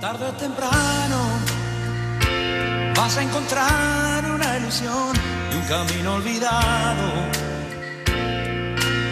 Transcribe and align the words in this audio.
Tarde 0.00 0.26
o 0.26 0.32
temprano 0.34 1.18
vas 2.94 3.16
a 3.16 3.22
encontrar 3.22 4.30
una 4.30 4.58
ilusión 4.58 5.12
y 5.50 5.56
un 5.56 5.62
camino 5.64 6.14
olvidado. 6.14 7.12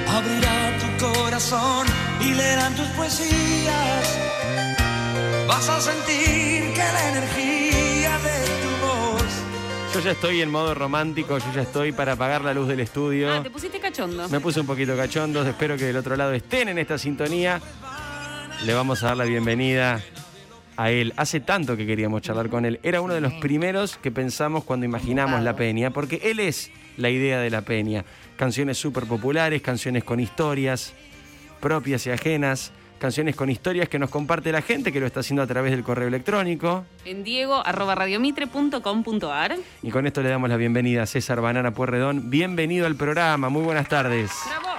Abrirá 0.09 0.79
tu 0.79 1.05
corazón 1.05 1.89
y 2.21 2.35
leerán 2.35 2.73
tus 2.77 2.87
poesías. 2.89 4.19
Vas 5.49 5.69
a 5.69 5.81
sentir 5.81 6.73
que 6.73 6.79
la 6.79 7.09
energía 7.11 8.19
de 8.19 8.45
tu 8.63 8.87
voz. 8.87 9.93
Yo 9.93 10.01
ya 10.01 10.13
estoy 10.13 10.41
en 10.41 10.51
modo 10.53 10.73
romántico, 10.73 11.39
yo 11.39 11.53
ya 11.53 11.63
estoy 11.63 11.91
para 11.91 12.13
apagar 12.13 12.43
la 12.43 12.55
luz 12.55 12.69
del 12.69 12.79
estudio. 12.79 13.35
Ah, 13.35 13.43
te 13.43 13.51
pusiste 13.51 13.81
cachondo. 13.81 14.29
Me 14.29 14.39
puse 14.39 14.61
un 14.61 14.67
poquito 14.67 14.97
cachondo, 14.97 15.43
espero 15.43 15.77
que 15.77 15.87
del 15.87 15.97
otro 15.97 16.15
lado 16.15 16.33
estén 16.33 16.69
en 16.69 16.79
esta 16.79 16.97
sintonía. 16.97 17.61
Le 18.65 18.73
vamos 18.73 19.03
a 19.03 19.09
dar 19.09 19.17
la 19.17 19.25
bienvenida 19.25 20.01
a 20.77 20.91
él. 20.91 21.13
Hace 21.17 21.41
tanto 21.41 21.77
que 21.77 21.87
queríamos 21.87 22.23
charlar 22.23 22.49
con 22.49 22.65
él. 22.65 22.81
Era 22.83 23.01
uno 23.01 23.15
de 23.15 23.21
los 23.21 23.33
primeros 23.35 23.97
que 23.97 24.11
pensamos 24.11 24.65
cuando 24.65 24.87
imaginamos 24.87 25.43
la 25.43 25.57
peña, 25.57 25.91
porque 25.91 26.21
él 26.25 26.41
es 26.41 26.71
la 26.97 27.11
idea 27.11 27.41
de 27.41 27.51
la 27.51 27.63
peña. 27.63 28.05
Canciones 28.37 28.79
súper 28.79 29.05
populares, 29.05 29.63
canciones 29.63 30.05
con 30.05 30.21
historias 30.21 30.95
propias 31.61 32.07
y 32.07 32.11
ajenas, 32.11 32.73
canciones 32.99 33.35
con 33.37 33.51
historias 33.51 33.89
que 33.89 33.99
nos 33.99 34.11
comparte 34.11 34.53
la 34.53 34.63
gente, 34.63 34.93
que 34.93 35.01
lo 35.01 35.07
está 35.07 35.21
haciendo 35.21 35.43
a 35.43 35.47
través 35.47 35.73
del 35.73 35.83
correo 35.83 36.09
electrónico. 36.09 36.85
En 37.05 37.25
diego 37.25 37.63
arroba 37.65 37.95
radiomitre.com.ar. 37.95 39.57
Y 39.83 39.91
con 39.91 40.07
esto 40.07 40.23
le 40.23 40.29
damos 40.29 40.49
la 40.49 40.57
bienvenida 40.57 41.03
a 41.03 41.07
César 41.07 41.41
Banana 41.41 41.73
Puerredón. 41.73 42.31
Bienvenido 42.31 42.87
al 42.87 42.97
programa, 42.97 43.49
muy 43.49 43.63
buenas 43.63 43.89
tardes. 43.89 44.31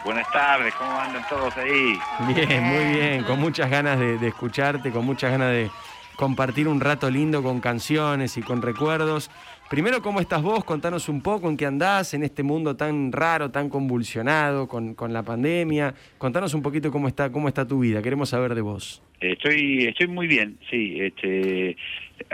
Buenas 0.06 0.32
tardes, 0.32 0.74
¿cómo 0.76 0.98
andan 0.98 1.28
todos 1.28 1.56
ahí? 1.58 2.00
Bien, 2.34 2.64
muy 2.64 2.86
bien, 2.96 3.24
con 3.26 3.40
muchas 3.40 3.70
ganas 3.70 4.00
de, 4.00 4.18
de 4.18 4.28
escucharte, 4.30 4.92
con 4.92 5.06
muchas 5.06 5.32
ganas 5.32 5.52
de 5.52 5.70
compartir 6.18 6.68
un 6.68 6.82
rato 6.82 7.10
lindo 7.10 7.42
con 7.42 7.62
canciones 7.62 8.38
y 8.38 8.42
con 8.42 8.62
recuerdos. 8.62 9.30
Primero, 9.70 10.02
¿cómo 10.02 10.20
estás 10.20 10.42
vos? 10.42 10.64
Contanos 10.64 11.08
un 11.10 11.22
poco 11.22 11.50
en 11.50 11.58
qué 11.58 11.66
andás 11.66 12.14
en 12.14 12.24
este 12.24 12.42
mundo 12.42 12.76
tan 12.76 13.12
raro, 13.12 13.52
tan 13.52 13.70
convulsionado 13.70 14.68
con, 14.68 14.96
con 14.96 15.14
la 15.14 15.24
pandemia. 15.24 15.94
Contanos 16.18 16.54
un 16.54 16.62
poquito 16.62 16.92
cómo 16.92 17.08
está, 17.08 17.32
cómo 17.32 17.48
está 17.48 17.68
tu 17.68 17.80
vida. 17.80 18.02
Queremos 18.02 18.30
saber 18.30 18.56
de 18.56 18.62
vos. 18.62 19.04
Estoy, 19.20 19.86
estoy 19.86 20.08
muy 20.08 20.26
bien, 20.26 20.58
sí. 20.70 20.98
Este, 21.00 21.76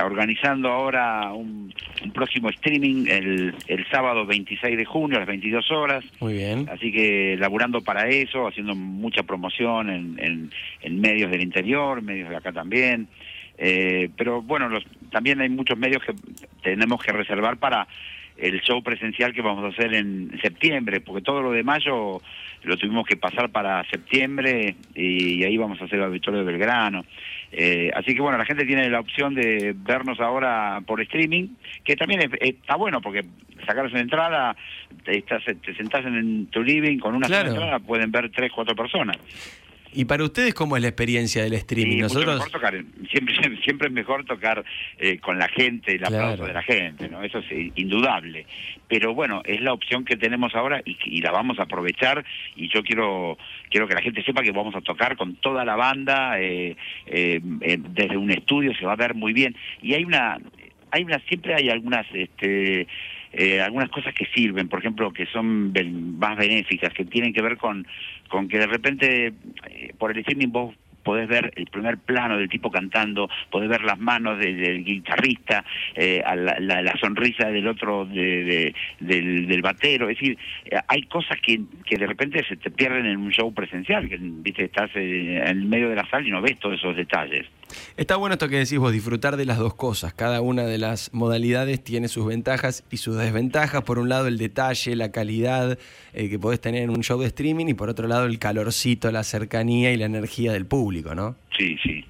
organizando 0.02 0.70
ahora 0.70 1.34
un, 1.34 1.74
un 2.04 2.12
próximo 2.12 2.50
streaming 2.50 3.08
el, 3.08 3.56
el 3.68 3.86
sábado 3.90 4.26
26 4.26 4.78
de 4.78 4.86
junio 4.86 5.18
a 5.18 5.22
las 5.22 5.28
22 5.28 5.72
horas. 5.72 6.06
Muy 6.22 6.34
bien. 6.34 6.70
Así 6.72 6.92
que 6.92 7.36
laburando 7.38 7.82
para 7.82 8.08
eso, 8.08 8.48
haciendo 8.48 8.76
mucha 8.76 9.24
promoción 9.24 9.90
en, 9.90 10.20
en, 10.20 10.52
en 10.82 11.02
medios 11.02 11.32
del 11.32 11.42
interior, 11.42 12.02
medios 12.02 12.30
de 12.30 12.38
acá 12.38 12.54
también. 12.54 13.08
Eh, 13.66 14.10
pero 14.18 14.42
bueno, 14.42 14.68
los, 14.68 14.84
también 15.10 15.40
hay 15.40 15.48
muchos 15.48 15.78
medios 15.78 16.04
que 16.04 16.14
tenemos 16.62 17.02
que 17.02 17.14
reservar 17.14 17.56
para 17.58 17.88
el 18.36 18.60
show 18.62 18.84
presencial 18.84 19.32
que 19.32 19.42
vamos 19.42 19.64
a 19.64 19.68
hacer 19.70 19.94
en 19.94 20.38
septiembre, 20.42 21.00
porque 21.00 21.22
todo 21.22 21.42
lo 21.42 21.52
de 21.52 21.64
mayo 21.64 22.22
lo 22.64 22.78
tuvimos 22.78 23.06
que 23.06 23.16
pasar 23.16 23.52
para 23.52 23.84
septiembre 23.90 24.76
y 24.96 25.44
ahí 25.46 25.56
vamos 25.56 25.80
a 25.80 25.86
hacer 25.86 26.00
el 26.00 26.06
auditorio 26.06 26.40
de 26.42 26.46
Belgrano. 26.52 27.06
Eh, 27.54 27.90
así 27.96 28.14
que 28.14 28.22
bueno, 28.22 28.38
la 28.38 28.46
gente 28.46 28.66
tiene 28.66 28.90
la 28.90 29.00
opción 29.00 29.34
de 29.34 29.74
vernos 29.78 30.20
ahora 30.20 30.82
por 30.86 31.00
streaming, 31.02 31.50
que 31.86 31.96
también 31.96 32.22
es- 32.22 32.32
está 32.42 32.76
bueno 32.76 33.00
porque 33.00 33.22
sacarse 33.66 33.92
una 33.94 34.02
entrada, 34.02 34.56
te, 35.06 35.20
estás, 35.20 35.44
te 35.46 35.74
sentás 35.76 36.04
en 36.06 36.48
tu 36.48 36.64
living 36.64 36.98
con 36.98 37.16
una 37.16 37.28
Claro. 37.28 37.50
sola 37.52 37.54
entrada, 37.62 37.80
pueden 37.80 38.12
ver 38.12 38.30
tres, 38.32 38.52
cuatro 38.52 38.76
personas. 38.76 39.18
¿Y 39.94 40.06
para 40.06 40.24
ustedes 40.24 40.54
cómo 40.54 40.76
es 40.76 40.82
la 40.82 40.90
experiencia 40.90 41.44
del 41.44 41.54
streaming? 41.54 41.96
Sí, 41.96 42.02
Nosotros, 42.02 42.36
mejor 42.36 42.52
tocar, 42.52 42.74
siempre, 43.12 43.36
siempre 43.64 43.88
es 43.88 43.94
mejor 43.94 44.26
tocar 44.26 44.64
eh, 44.98 45.18
con 45.20 45.38
la 45.38 45.48
gente, 45.48 45.92
el 45.94 46.00
Claro. 46.00 46.16
aplauso 46.18 46.46
de 46.46 46.54
la 46.54 46.64
gente, 46.64 47.10
¿no? 47.10 47.24
Eso 47.24 47.40
es 47.40 47.46
eh, 47.52 47.72
indudable. 47.76 48.46
Pero 48.88 49.14
bueno, 49.14 49.42
es 49.46 49.62
la 49.62 49.74
opción 49.74 50.06
que 50.06 50.16
tenemos 50.18 50.54
ahora 50.56 50.82
y, 50.86 50.98
y 51.06 51.22
la 51.22 51.32
vamos 51.32 51.60
a 51.60 51.64
aprovechar 51.64 52.24
y 52.56 52.68
yo 52.70 52.84
quiero 52.84 53.38
quiero 53.70 53.88
que 53.88 53.96
la 53.96 54.02
gente 54.02 54.24
sepa 54.24 54.44
que 54.44 54.52
vamos 54.52 54.76
a 54.76 54.82
tocar 54.82 55.16
con 55.18 55.36
toda 55.38 55.66
la 55.66 55.76
banda 55.76 56.40
eh, 56.40 56.76
eh, 57.08 57.40
desde 57.42 58.18
un 58.18 58.30
estudio, 58.32 58.74
se 58.76 58.86
va 58.86 58.94
a 58.94 58.98
ver 58.98 59.16
muy 59.16 59.34
bien. 59.34 59.56
Y 59.82 59.94
hay 59.96 60.04
una, 60.04 60.38
hay 60.92 61.04
una 61.04 61.20
siempre 61.28 61.56
hay 61.56 61.70
algunas... 61.70 62.06
este 62.14 62.88
eh, 63.34 63.60
algunas 63.62 63.90
cosas 63.90 64.14
que 64.14 64.26
sirven, 64.28 64.70
por 64.70 64.80
ejemplo, 64.80 65.12
que 65.12 65.26
son 65.26 65.74
ben- 65.74 66.18
más 66.20 66.38
benéficas, 66.38 66.94
que 66.94 67.04
tienen 67.06 67.34
que 67.34 67.42
ver 67.42 67.58
con, 67.58 67.86
con 68.30 68.48
que 68.48 68.60
de 68.60 68.68
repente 68.68 69.34
eh, 69.70 69.94
por 69.98 70.12
el 70.12 70.20
streaming 70.20 70.50
vos 70.50 70.76
podés 71.04 71.28
ver 71.28 71.52
el 71.56 71.66
primer 71.68 71.98
plano 71.98 72.38
del 72.38 72.50
tipo 72.50 72.72
cantando, 72.72 73.30
podés 73.52 73.70
ver 73.70 73.84
las 73.84 74.00
manos 74.00 74.40
de- 74.40 74.54
del 74.54 74.84
guitarrista, 74.84 75.64
eh, 75.96 76.22
la, 76.26 76.96
sonrisa 77.00 77.48
del 77.50 77.68
otro, 77.68 78.06
de- 78.06 78.44
de- 78.44 78.76
del, 79.00 79.48
del 79.48 79.62
batero, 79.62 80.10
es 80.10 80.18
decir, 80.18 80.38
eh, 80.66 80.78
hay 80.88 81.04
cosas 81.04 81.38
que, 81.42 81.62
que 81.86 81.98
de 81.98 82.08
repente 82.08 82.44
se 82.48 82.56
te 82.58 82.72
pierden 82.72 83.06
en 83.06 83.18
un 83.18 83.32
show 83.32 83.54
presencial, 83.54 84.08
que 84.08 84.18
viste 84.20 84.64
estás 84.66 84.90
eh, 84.96 85.42
en 85.46 85.48
el 85.48 85.66
medio 85.66 85.90
de 85.90 85.96
la 85.96 86.10
sala 86.10 86.28
y 86.28 86.32
no 86.32 86.42
ves 86.42 86.58
todos 86.60 86.76
esos 86.80 86.96
detalles. 86.96 87.46
está 87.98 88.16
bueno 88.16 88.34
esto 88.34 88.48
que 88.50 88.58
decís 88.58 88.78
vos, 88.78 88.92
disfrutar 88.92 89.36
de 89.38 89.46
las 89.46 89.58
dos 89.58 89.76
cosas. 89.76 90.14
Cada 90.14 90.42
una 90.42 90.64
de 90.64 90.78
las 90.78 91.14
modalidades 91.14 91.84
tiene 91.84 92.08
sus 92.08 92.26
ventajas 92.26 92.86
y 92.92 92.98
sus 92.98 93.18
desventajas. 93.18 93.82
Por 93.84 94.00
un 94.00 94.10
lado, 94.10 94.28
el 94.28 94.38
detalle, 94.38 94.96
la 94.96 95.12
calidad 95.12 95.78
que 96.14 96.40
podés 96.40 96.62
tener 96.62 96.84
en 96.84 96.90
un 96.92 97.02
show 97.04 97.20
de 97.20 97.28
streaming 97.28 97.68
y 97.68 97.74
por 97.74 97.90
otro 97.90 98.08
lado, 98.08 98.26
el 98.26 98.40
calorcito, 98.40 99.12
la 99.12 99.24
cercanía 99.24 99.92
y 99.92 99.98
la 99.98 100.06
energía 100.06 100.52
del 100.54 100.66
público, 100.66 100.93
¿no? 101.16 101.36
Sí, 101.58 101.78
sí, 101.82 102.02
sí. 102.02 102.03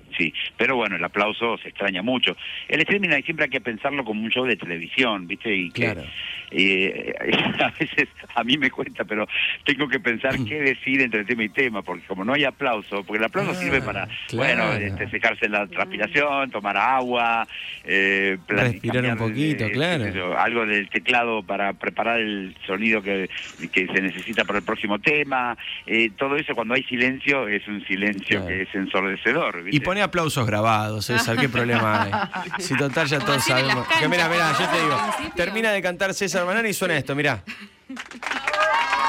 Pero 0.64 0.78
bueno, 0.78 0.96
el 0.96 1.04
aplauso 1.04 1.58
se 1.58 1.68
extraña 1.68 2.02
mucho. 2.02 2.38
El 2.70 2.80
streaming 2.80 3.10
hay, 3.10 3.22
siempre 3.24 3.44
hay 3.44 3.50
que 3.52 3.60
pensarlo 3.60 4.06
como 4.06 4.24
un 4.24 4.30
show 4.30 4.46
de 4.46 4.56
televisión, 4.56 5.28
¿viste? 5.28 5.54
Y 5.54 5.70
que 5.72 5.82
Claro. 5.92 6.04
eh, 6.52 7.14
a 7.60 7.70
veces 7.78 8.08
a 8.34 8.46
mí 8.46 8.58
me 8.58 8.72
cuesta, 8.72 9.04
pero 9.04 9.28
tengo 9.66 9.90
que 9.90 10.00
pensar 10.00 10.36
qué 10.48 10.62
decir 10.62 11.02
entre 11.02 11.26
tema 11.26 11.44
y 11.44 11.50
tema, 11.50 11.82
porque 11.82 12.06
como 12.06 12.24
no 12.24 12.32
hay 12.32 12.46
aplauso, 12.46 13.04
porque 13.04 13.18
el 13.18 13.26
aplauso 13.26 13.52
Ah, 13.52 13.56
sirve 13.56 13.82
para, 13.82 14.08
claro. 14.30 14.68
bueno, 14.70 14.74
este, 14.86 15.10
secarse 15.10 15.50
la 15.50 15.68
transpiración, 15.68 16.50
tomar 16.50 16.78
agua, 16.78 17.46
eh, 17.84 18.38
Respirar 18.48 19.04
un 19.06 19.18
poquito, 19.18 19.66
eh, 19.66 19.72
claro. 19.72 20.40
algo 20.40 20.66
del 20.66 20.88
teclado 20.90 21.44
para 21.44 21.74
preparar 21.74 22.22
el 22.22 22.56
sonido 22.66 23.02
que, 23.02 23.30
que 23.74 23.88
se 23.88 24.02
necesita 24.02 24.46
para 24.46 24.60
el 24.60 24.66
próximo 24.66 24.98
tema. 25.00 25.58
Eh, 25.86 26.10
todo 26.18 26.38
eso 26.38 26.56
cuando 26.56 26.74
hay 26.74 26.84
silencio 26.84 27.50
es 27.50 27.68
un 27.68 27.84
silencio 27.86 28.40
Claro. 28.40 28.48
que 28.48 28.62
es 28.62 28.74
ensordecedor. 28.76 29.66
Y 29.72 29.80
pone 29.82 30.02
aplausos 30.02 30.46
grabados, 30.54 31.06
César, 31.08 31.36
¿qué 31.38 31.50
problema 31.50 32.04
hay? 32.04 32.12
Si 32.60 32.78
total 32.78 33.08
ya 33.08 33.20
todos 33.20 33.44
sabemos. 33.44 33.88
Que 34.00 34.08
mira, 34.08 34.30
mira, 34.30 34.52
yo 34.58 34.70
te 34.70 34.82
digo, 34.82 34.98
termina 35.36 35.72
de 35.72 35.82
cantar 35.82 36.14
César 36.14 36.46
Banana 36.46 36.70
y 36.70 36.74
suena 36.74 36.96
esto, 36.96 37.16
mirá. 37.16 37.44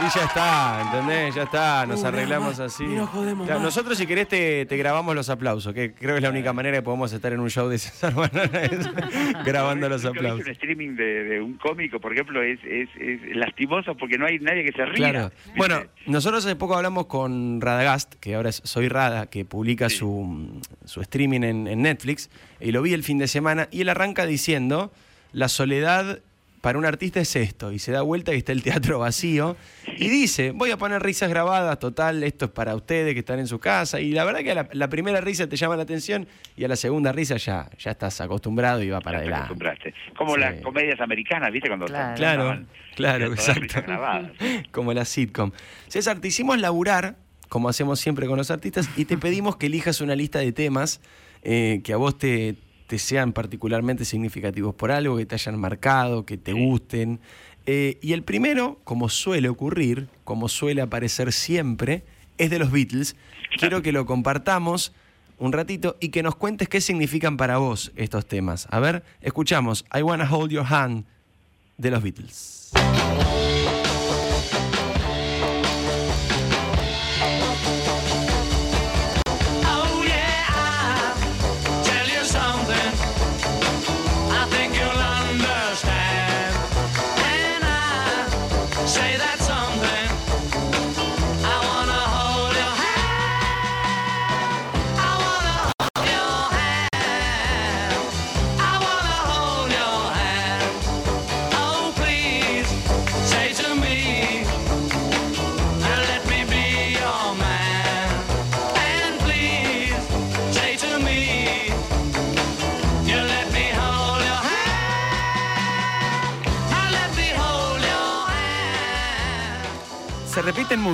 Y 0.00 0.18
ya 0.18 0.24
está, 0.24 0.82
¿entendés? 0.82 1.34
Ya 1.34 1.42
está, 1.42 1.86
nos 1.86 2.02
arreglamos 2.04 2.58
así. 2.58 2.84
Nosotros 2.84 3.98
si 3.98 4.06
querés 4.06 4.28
te, 4.28 4.64
te 4.64 4.76
grabamos 4.76 5.14
los 5.14 5.28
aplausos, 5.28 5.74
que 5.74 5.92
creo 5.92 6.12
que 6.12 6.16
es 6.18 6.22
la 6.22 6.30
única 6.30 6.52
manera 6.52 6.78
que 6.78 6.82
podemos 6.82 7.12
estar 7.12 7.32
en 7.32 7.40
un 7.40 7.50
show 7.50 7.68
de 7.68 7.78
César 7.78 8.14
Banana, 8.14 8.62
es 8.62 8.88
grabando 9.44 9.88
los 9.88 10.04
aplausos. 10.04 10.46
Un 10.46 10.52
streaming 10.52 10.96
de, 10.96 11.24
de 11.24 11.40
un 11.40 11.54
cómico, 11.58 12.00
por 12.00 12.12
ejemplo, 12.12 12.42
es, 12.42 12.58
es, 12.64 12.88
es 12.98 13.36
lastimoso 13.36 13.94
porque 13.94 14.16
no 14.16 14.26
hay 14.26 14.38
nadie 14.38 14.64
que 14.64 14.72
se 14.72 14.86
ría. 14.86 15.10
Claro. 15.10 15.32
Bueno, 15.56 15.82
nosotros 16.06 16.46
hace 16.46 16.56
poco 16.56 16.76
hablamos 16.76 17.06
con 17.06 17.60
Radagast, 17.60 18.14
que 18.14 18.34
ahora 18.34 18.48
es 18.48 18.62
Soy 18.64 18.88
Rada, 18.88 19.26
que 19.26 19.44
publica 19.44 19.90
su, 19.90 20.60
su 20.84 21.02
streaming 21.02 21.42
en, 21.42 21.66
en 21.66 21.82
Netflix, 21.82 22.30
y 22.58 22.72
lo 22.72 22.80
vi 22.80 22.94
el 22.94 23.02
fin 23.02 23.18
de 23.18 23.28
semana, 23.28 23.68
y 23.70 23.82
él 23.82 23.88
arranca 23.90 24.24
diciendo, 24.24 24.92
la 25.32 25.48
soledad 25.48 26.20
para 26.60 26.78
un 26.78 26.84
artista 26.84 27.20
es 27.20 27.34
esto, 27.36 27.72
y 27.72 27.78
se 27.78 27.90
da 27.92 28.02
vuelta 28.02 28.34
y 28.34 28.38
está 28.38 28.52
el 28.52 28.62
teatro 28.62 28.98
vacío, 28.98 29.56
y 29.96 30.08
dice, 30.08 30.50
voy 30.50 30.70
a 30.70 30.76
poner 30.76 31.02
risas 31.02 31.30
grabadas, 31.30 31.78
total, 31.78 32.22
esto 32.22 32.44
es 32.46 32.50
para 32.50 32.74
ustedes 32.74 33.14
que 33.14 33.20
están 33.20 33.38
en 33.38 33.46
su 33.46 33.58
casa, 33.58 33.98
y 34.00 34.12
la 34.12 34.24
verdad 34.24 34.40
que 34.40 34.50
a 34.50 34.54
la, 34.54 34.68
la 34.72 34.88
primera 34.88 35.20
risa 35.20 35.46
te 35.48 35.56
llama 35.56 35.76
la 35.76 35.84
atención, 35.84 36.26
y 36.56 36.64
a 36.64 36.68
la 36.68 36.76
segunda 36.76 37.12
risa 37.12 37.36
ya, 37.38 37.70
ya 37.78 37.92
estás 37.92 38.20
acostumbrado 38.20 38.82
y 38.82 38.90
va 38.90 39.00
para 39.00 39.18
Ya 39.18 39.24
te 39.24 39.24
adelante. 39.28 39.44
acostumbraste. 39.46 39.94
Como 40.16 40.34
Sí. 40.34 40.40
las 40.40 40.60
comedias 40.60 41.00
americanas, 41.00 41.50
¿viste? 41.52 41.68
Cuando 41.68 41.86
Claro. 41.86 42.16
Claro, 42.16 42.42
estaban- 42.42 42.66
claro, 42.94 43.26
exacto. 43.32 43.82
grabadas. 43.86 44.30
Como 44.70 44.92
la 44.92 45.04
sitcom. 45.06 45.52
César, 45.88 46.20
te 46.20 46.28
hicimos 46.28 46.58
laburar, 46.60 47.16
como 47.48 47.68
hacemos 47.68 47.98
siempre 47.98 48.26
con 48.26 48.36
los 48.36 48.50
artistas, 48.50 48.88
y 48.96 49.06
te 49.06 49.16
pedimos 49.16 49.56
que 49.56 49.66
elijas 49.66 50.00
una 50.02 50.14
lista 50.14 50.38
de 50.40 50.52
temas 50.52 51.00
eh, 51.42 51.80
que 51.82 51.94
a 51.94 51.96
vos 51.96 52.18
te, 52.18 52.56
te 52.90 52.98
sean 52.98 53.32
particularmente 53.32 54.04
significativos 54.04 54.74
por 54.74 54.90
algo, 54.90 55.16
que 55.16 55.24
te 55.24 55.36
hayan 55.36 55.56
marcado, 55.60 56.26
que 56.26 56.36
te 56.36 56.52
gusten. 56.52 57.20
Eh, 57.64 57.98
y 58.02 58.14
el 58.14 58.24
primero, 58.24 58.80
como 58.82 59.08
suele 59.08 59.48
ocurrir, 59.48 60.08
como 60.24 60.48
suele 60.48 60.82
aparecer 60.82 61.32
siempre, 61.32 62.02
es 62.36 62.50
de 62.50 62.58
los 62.58 62.72
Beatles. 62.72 63.14
Quiero 63.60 63.80
que 63.80 63.92
lo 63.92 64.06
compartamos 64.06 64.92
un 65.38 65.52
ratito 65.52 65.98
y 66.00 66.08
que 66.08 66.24
nos 66.24 66.34
cuentes 66.34 66.68
qué 66.68 66.80
significan 66.80 67.36
para 67.36 67.58
vos 67.58 67.92
estos 67.94 68.26
temas. 68.26 68.66
A 68.72 68.80
ver, 68.80 69.04
escuchamos 69.20 69.84
I 69.96 70.02
Wanna 70.02 70.28
Hold 70.28 70.50
Your 70.50 70.66
Hand 70.68 71.04
de 71.78 71.90
los 71.92 72.02
Beatles. 72.02 72.72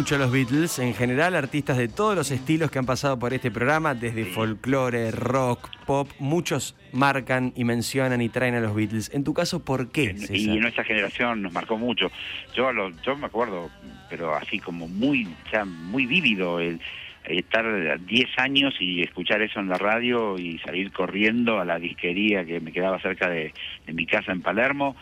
Mucho 0.06 0.18
los 0.18 0.30
Beatles, 0.30 0.78
en 0.78 0.94
general 0.94 1.34
artistas 1.34 1.76
de 1.76 1.88
todos 1.88 2.14
los 2.14 2.30
estilos 2.30 2.70
que 2.70 2.78
han 2.78 2.86
pasado 2.86 3.18
por 3.18 3.34
este 3.34 3.50
programa, 3.50 3.92
desde 3.92 4.24
folclore, 4.24 5.10
rock, 5.10 5.68
pop, 5.84 6.08
muchos 6.20 6.76
marcan 6.92 7.52
y 7.56 7.64
mencionan 7.64 8.22
y 8.22 8.28
traen 8.28 8.54
a 8.54 8.60
los 8.60 8.72
Beatles. 8.72 9.10
En 9.12 9.24
tu 9.24 9.34
caso, 9.34 9.64
¿por 9.64 9.90
qué? 9.90 10.14
Y 10.30 10.50
en 10.50 10.60
nuestra 10.60 10.84
generación 10.84 11.42
nos 11.42 11.52
marcó 11.52 11.76
mucho. 11.76 12.12
Yo 12.54 12.72
lo, 12.72 12.90
yo 13.00 13.16
me 13.16 13.26
acuerdo, 13.26 13.68
pero 14.08 14.32
así 14.36 14.60
como 14.60 14.86
muy, 14.86 15.26
ya 15.50 15.64
muy 15.64 16.06
vívido 16.06 16.60
el 16.60 16.80
estar 17.24 18.00
10 18.06 18.28
años 18.38 18.76
y 18.78 19.02
escuchar 19.02 19.42
eso 19.42 19.58
en 19.58 19.68
la 19.68 19.76
radio 19.76 20.38
y 20.38 20.58
salir 20.58 20.92
corriendo 20.92 21.58
a 21.58 21.64
la 21.64 21.80
disquería 21.80 22.44
que 22.44 22.60
me 22.60 22.70
quedaba 22.70 23.00
cerca 23.00 23.28
de, 23.28 23.52
de 23.84 23.92
mi 23.92 24.06
casa 24.06 24.30
en 24.30 24.40
Palermo 24.40 24.94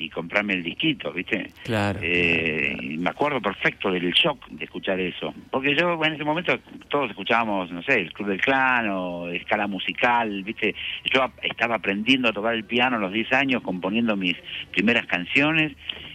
y 0.00 0.08
comprarme 0.08 0.54
el 0.54 0.62
disquito, 0.62 1.12
¿viste? 1.12 1.50
Claro. 1.64 2.00
Eh, 2.02 2.76
y 2.80 2.98
me 2.98 3.10
acuerdo 3.10 3.40
perfecto 3.40 3.90
del 3.90 4.10
shock 4.12 4.48
de 4.48 4.64
escuchar 4.64 4.98
eso. 5.00 5.34
Porque 5.50 5.74
yo 5.74 6.02
en 6.04 6.14
ese 6.14 6.24
momento 6.24 6.58
todos 6.88 7.10
escuchábamos, 7.10 7.70
no 7.70 7.82
sé, 7.82 8.00
el 8.00 8.12
Club 8.12 8.28
del 8.28 8.40
Clan 8.40 8.88
o 8.88 9.28
escala 9.28 9.66
musical, 9.66 10.42
¿viste? 10.42 10.74
Yo 11.12 11.30
estaba 11.42 11.76
aprendiendo 11.76 12.28
a 12.28 12.32
tocar 12.32 12.54
el 12.54 12.64
piano 12.64 12.96
a 12.96 13.00
los 13.00 13.12
10 13.12 13.32
años, 13.32 13.62
componiendo 13.62 14.16
mis 14.16 14.36
primeras 14.72 15.06
canciones 15.06 15.72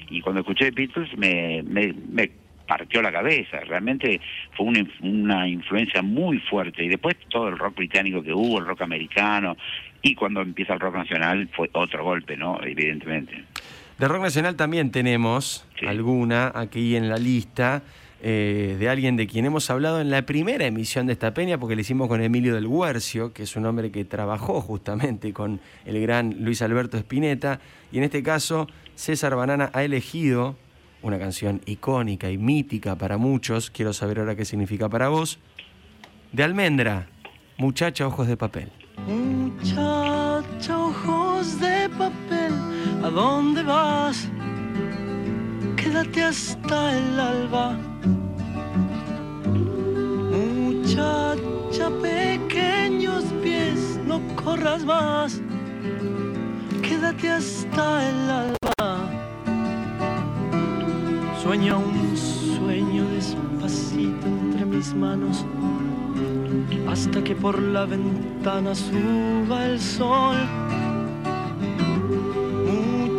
y 0.09 0.21
cuando 0.21 0.41
escuché 0.41 0.71
Beatles 0.71 1.17
me, 1.17 1.63
me, 1.63 1.93
me 2.09 2.29
partió 2.67 3.01
la 3.01 3.11
cabeza. 3.11 3.59
Realmente 3.61 4.19
fue 4.53 4.67
una, 4.67 4.85
una 5.01 5.47
influencia 5.47 6.01
muy 6.01 6.39
fuerte. 6.39 6.83
Y 6.83 6.89
después 6.89 7.15
todo 7.29 7.47
el 7.47 7.57
rock 7.57 7.77
británico 7.77 8.21
que 8.23 8.33
hubo, 8.33 8.59
el 8.59 8.65
rock 8.65 8.81
americano. 8.81 9.57
Y 10.01 10.15
cuando 10.15 10.41
empieza 10.41 10.73
el 10.73 10.79
rock 10.79 10.95
nacional 10.95 11.49
fue 11.55 11.69
otro 11.73 12.03
golpe, 12.03 12.37
¿no? 12.37 12.59
Evidentemente. 12.63 13.43
De 13.99 14.07
rock 14.07 14.21
nacional 14.23 14.55
también 14.55 14.91
tenemos 14.91 15.65
Sí. 15.79 15.85
alguna 15.85 16.51
aquí 16.53 16.95
en 16.95 17.09
la 17.09 17.17
lista 17.17 17.81
eh, 18.27 18.75
de 18.79 18.89
alguien 18.89 19.17
de 19.17 19.27
quien 19.27 19.45
hemos 19.45 19.69
hablado 19.69 20.01
en 20.01 20.09
la 20.09 20.25
primera 20.25 20.65
emisión 20.65 21.05
de 21.05 21.13
esta 21.13 21.33
peña, 21.33 21.59
porque 21.59 21.75
le 21.75 21.81
hicimos 21.81 22.07
con 22.07 22.21
Emilio 22.21 22.55
del 22.55 22.67
Guercio, 22.67 23.31
que 23.33 23.43
es 23.43 23.55
un 23.55 23.65
hombre 23.67 23.91
que 23.91 24.03
trabajó 24.03 24.61
justamente 24.61 25.31
con 25.31 25.59
el 25.85 26.01
gran 26.01 26.35
Luis 26.39 26.61
Alberto 26.63 26.97
Spinetta. 26.97 27.59
Y 27.91 27.99
en 27.99 28.03
este 28.05 28.23
caso, 28.23 28.67
César 28.95 29.35
Banana 29.35 29.69
ha 29.73 29.83
elegido 29.83 30.55
una 31.03 31.19
canción 31.19 31.61
icónica 31.67 32.31
y 32.31 32.37
mítica 32.39 32.95
para 32.95 33.17
muchos. 33.17 33.69
Quiero 33.69 33.93
saber 33.93 34.19
ahora 34.19 34.35
qué 34.35 34.43
significa 34.45 34.89
para 34.89 35.09
vos. 35.09 35.37
De 36.31 36.41
Almendra, 36.43 37.07
Muchacha 37.57 38.07
Ojos 38.07 38.27
de 38.27 38.37
Papel. 38.37 38.71
Muchacha, 39.07 40.79
ojos 40.79 41.59
de 41.59 41.89
papel, 41.89 42.24
¿a 43.05 43.09
dónde 43.11 43.61
vas? 43.61 44.27
Quédate 45.75 46.23
hasta 46.23 46.97
el 46.97 47.19
alba. 47.19 47.77
Muchacha, 50.31 51.89
pequeños 52.01 53.23
pies, 53.43 53.99
no 54.07 54.19
corras 54.43 54.83
más. 54.83 55.39
Quédate 56.81 57.29
hasta 57.29 58.09
el 58.09 58.29
alba. 58.43 58.81
Sueña 61.43 61.77
un 61.77 62.17
sueño 62.17 63.03
despacito 63.09 64.25
entre 64.25 64.65
mis 64.65 64.95
manos 64.95 65.45
hasta 66.89 67.23
que 67.23 67.35
por 67.35 67.61
la 67.61 67.85
ventana 67.85 68.73
suba 68.73 69.65
el 69.67 69.79
sol. 69.79 70.37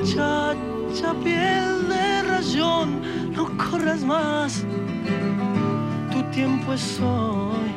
Muchacha, 0.07 1.15
piel 1.25 1.89
de 1.89 2.23
rayón, 2.23 3.33
no 3.33 3.45
corras 3.59 4.05
más, 4.05 4.65
tu 6.13 6.23
tiempo 6.31 6.75
es 6.75 7.01
hoy. 7.01 7.73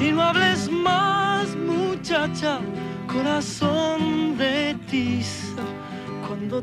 Y 0.00 0.10
no 0.12 0.22
hables 0.22 0.70
más, 0.70 1.54
muchacha, 1.54 2.60
corazón 3.12 4.38
de 4.38 4.74
tiza, 4.90 5.60
cuando 6.26 6.62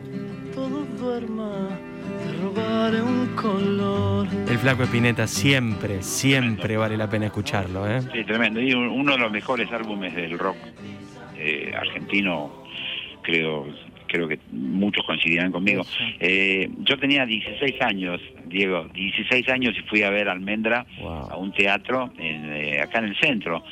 todo 0.56 0.84
duerma. 1.00 1.70
Te 2.24 2.42
robaré 2.42 3.04
un 3.04 3.28
color. 3.36 4.28
El 4.50 4.58
flaco 4.58 4.82
Spinetta 4.82 5.28
siempre, 5.28 6.02
siempre 6.02 6.76
vale 6.76 6.98
la 6.98 7.08
pena 7.08 7.28
escucharlo, 7.28 7.88
¿eh? 7.88 8.02
Sí, 8.02 8.24
tremendo. 8.26 8.60
Y 8.60 8.74
un- 8.74 8.88
uno 8.90 9.12
de 9.12 9.20
los 9.20 9.32
mejores 9.32 9.72
álbumes 9.72 10.16
del 10.16 10.40
rock 10.40 10.58
eh, 11.38 11.72
argentino, 11.80 12.52
creo 13.22 13.68
creo 14.10 14.28
que 14.28 14.40
muchos 14.52 15.06
coincidirán 15.06 15.52
conmigo. 15.52 15.86
Eh, 16.20 16.70
yo 16.80 16.98
tenía 16.98 17.26
16 17.26 17.82
años, 17.82 18.20
Diego, 18.48 18.88
16 18.94 19.48
años 19.50 19.76
y 19.78 19.82
fui 19.84 20.04
a 20.04 20.10
ver 20.10 20.28
Almendra 20.28 20.86
Wow. 21.00 21.30
a 21.32 21.38
un 21.38 21.54
teatro 21.54 22.12
en, 22.18 22.52
eh, 22.54 22.82
acá 22.82 23.00
en 23.00 23.06
el 23.06 23.16
centro. 23.18 23.64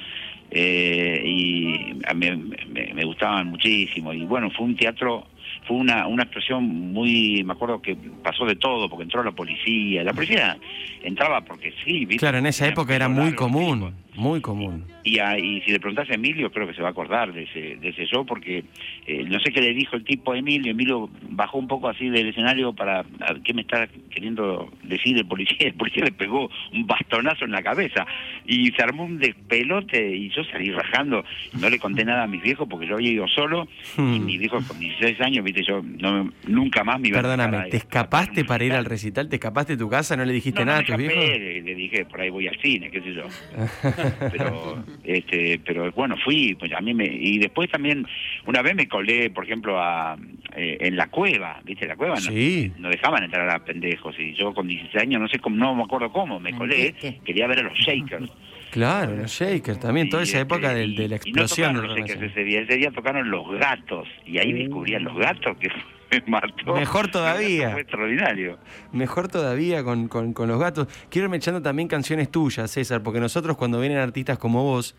Eh, 0.50 1.22
y 1.26 1.74
a 2.08 2.14
mí 2.14 2.32
me, 2.72 2.94
me 2.94 3.04
gustaban 3.04 3.48
muchísimo. 3.48 4.14
Y 4.14 4.24
bueno, 4.24 4.50
fue 4.52 4.66
un 4.66 4.78
teatro, 4.78 5.28
fue 5.68 5.76
una, 5.76 6.08
una 6.08 6.24
actuación 6.24 6.64
muy, 6.94 7.44
me 7.44 7.52
acuerdo 7.54 7.82
que 7.82 7.98
pasó 8.24 8.46
de 8.46 8.56
todo, 8.56 8.88
porque 8.90 9.04
entró 9.04 9.24
la 9.24 9.32
policía. 9.32 10.04
La 10.04 10.14
policía 10.14 10.58
entraba 11.04 11.42
porque 11.42 11.74
sí, 11.84 12.06
¿viste? 12.06 12.18
Claro, 12.18 12.38
en 12.38 12.46
esa 12.46 12.66
época 12.68 12.96
era 12.96 13.10
muy 13.10 13.34
común. 13.34 13.94
Muy 14.18 14.42
común. 14.42 14.84
Y, 15.04 15.20
a- 15.20 15.38
y 15.40 15.62
si 15.62 15.72
le 15.72 15.80
preguntás 15.80 16.10
a 16.10 16.16
Emilio, 16.16 16.52
creo 16.52 16.68
que 16.68 16.74
se 16.74 16.82
va 16.82 16.90
a 16.90 16.92
acordar 16.92 17.32
de 17.32 17.44
ese, 17.44 17.78
de 17.78 17.90
ese 17.90 18.06
show, 18.08 18.26
porque 18.26 18.66
eh, 19.06 19.24
no 19.26 19.40
sé 19.40 19.52
qué 19.54 19.62
le 19.62 19.74
dijo 19.74 19.96
el 19.96 20.04
tipo 20.04 20.34
a 20.34 20.38
Emilio. 20.38 20.72
Emilio 20.72 21.10
bajó 21.30 21.58
un 21.60 21.68
poco 21.68 21.88
así 21.88 22.10
del 22.10 22.28
escenario 22.30 22.74
para. 22.74 23.00
a 23.02 23.36
¿Qué 23.44 23.54
me 23.54 23.62
está 23.62 23.88
queriendo 24.10 24.70
decir 24.84 25.18
el 25.18 25.26
policía? 25.26 25.58
El 25.68 25.74
policía 25.76 26.04
le 26.04 26.12
pegó 26.12 26.50
un 26.74 26.86
bastonazo 26.88 27.46
en 27.46 27.52
la 27.52 27.62
cabeza 27.62 28.06
y 28.46 28.72
se 28.72 28.84
armó 28.84 29.06
un 29.06 29.18
despelote. 29.20 30.16
Y 30.16 30.30
yo 30.30 30.44
salí 30.46 30.72
rajando. 30.72 31.24
No 31.60 31.70
le 31.70 31.80
conté 31.80 32.04
nada 32.04 32.24
a 32.24 32.28
mis 32.28 32.42
viejos 32.42 32.68
porque 32.70 32.88
yo 32.88 32.96
había 32.96 33.12
ido 33.12 33.28
solo. 33.28 33.68
Y 33.98 34.02
Hmm. 34.02 34.26
mis 34.26 34.40
viejos 34.40 34.66
con 34.66 34.80
16 34.80 35.22
años, 35.22 35.44
viste, 35.46 35.64
yo 35.64 35.82
no, 35.84 36.32
nunca 36.48 36.84
más 36.84 37.00
me 37.00 37.10
iba 37.10 37.22
Perdóname, 37.22 37.58
a- 37.58 37.70
¿te 37.70 37.78
escapaste 37.78 38.44
para 38.46 38.64
ir 38.66 38.74
al 38.74 38.86
recital. 38.86 39.30
¿Te 39.30 39.36
escapaste 39.38 39.74
de 39.74 39.78
tu 39.80 39.90
casa? 39.90 40.18
¿No 40.18 40.26
le 40.26 40.34
dijiste 40.34 40.60
No, 40.62 40.66
no 40.66 40.72
nada 40.72 40.80
a 40.80 40.84
tus 40.86 40.96
escapé, 40.96 41.08
viejos? 41.16 41.40
Le, 41.40 41.62
le 41.62 41.76
dije, 41.76 42.06
por 42.06 42.20
ahí 42.22 42.30
voy 42.30 42.48
al 42.48 42.58
cine, 42.60 42.90
qué 42.92 43.02
sé 43.02 43.14
yo. 43.14 43.24
pero, 44.32 44.84
este, 45.04 45.60
pero 45.66 45.92
bueno, 45.92 46.16
fui, 46.24 46.56
pues 46.56 46.72
a 46.74 46.82
mí 46.82 46.94
me, 46.94 47.06
y 47.06 47.38
después 47.40 47.70
también, 47.70 48.06
una 48.46 48.62
vez 48.62 48.76
me 48.76 48.88
colé, 48.88 49.30
por 49.30 49.44
ejemplo, 49.46 49.80
a, 49.82 50.18
eh, 50.56 50.78
en 50.82 50.96
la 50.96 51.08
cueva, 51.08 51.60
¿viste? 51.64 51.88
La 51.88 51.96
cueva 51.96 52.16
no, 52.16 52.22
Sí. 52.22 52.72
no 52.78 52.90
dejaban 52.90 53.24
entrar 53.24 53.50
a 53.50 53.64
pendejos, 53.64 54.16
y 54.20 54.34
yo 54.34 54.54
con 54.54 54.68
16 54.68 55.02
años, 55.04 55.22
no 55.22 55.28
sé 55.28 55.40
cómo, 55.40 55.56
no 55.56 55.76
me 55.76 55.84
acuerdo 55.84 56.12
cómo, 56.12 56.40
me 56.40 56.54
colé, 56.54 56.94
quería 57.26 57.48
ver 57.48 57.60
a 57.60 57.64
los 57.64 57.78
Shakers. 57.78 58.30
Claro, 58.72 59.16
los 59.16 59.32
Shakers 59.32 59.80
también, 59.80 60.10
toda 60.10 60.24
Y, 60.24 60.26
esa 60.26 60.42
este, 60.42 60.54
época 60.56 60.74
del- 60.74 60.96
de, 60.96 61.06
y- 61.06 61.08
la 61.08 61.16
y 61.16 61.32
no 61.32 61.42
explosión 61.44 61.74
tocaron 61.76 61.88
los 61.90 61.98
Shakers 61.98 62.22
nacional. 62.22 62.32
ese 62.32 62.44
día, 62.44 62.62
ese 62.62 62.76
día 62.78 62.92
tocaron 62.92 63.32
los 63.32 63.52
gatos, 63.58 64.08
y 64.26 64.38
ahí 64.40 64.52
descubrían 64.54 65.04
los 65.06 65.16
gatos 65.18 65.58
que 65.58 65.70
me 66.12 66.22
mató. 66.28 66.74
Mejor 66.76 67.10
todavía. 67.12 67.72
Fue 67.72 67.82
extraordinario. 67.82 68.58
Mejor 68.92 69.28
todavía 69.28 69.84
con, 69.84 70.08
con- 70.08 70.34
con 70.34 70.48
los 70.48 70.60
gatos. 70.60 70.88
Quiero 71.10 71.26
irme 71.26 71.38
echando 71.38 71.62
también 71.62 71.88
canciones 71.88 72.30
tuyas, 72.30 72.72
César, 72.72 73.04
porque 73.04 73.20
nosotros 73.20 73.58
cuando 73.58 73.80
vienen 73.80 73.98
artistas 74.00 74.38
como 74.38 74.64
vos, 74.64 74.96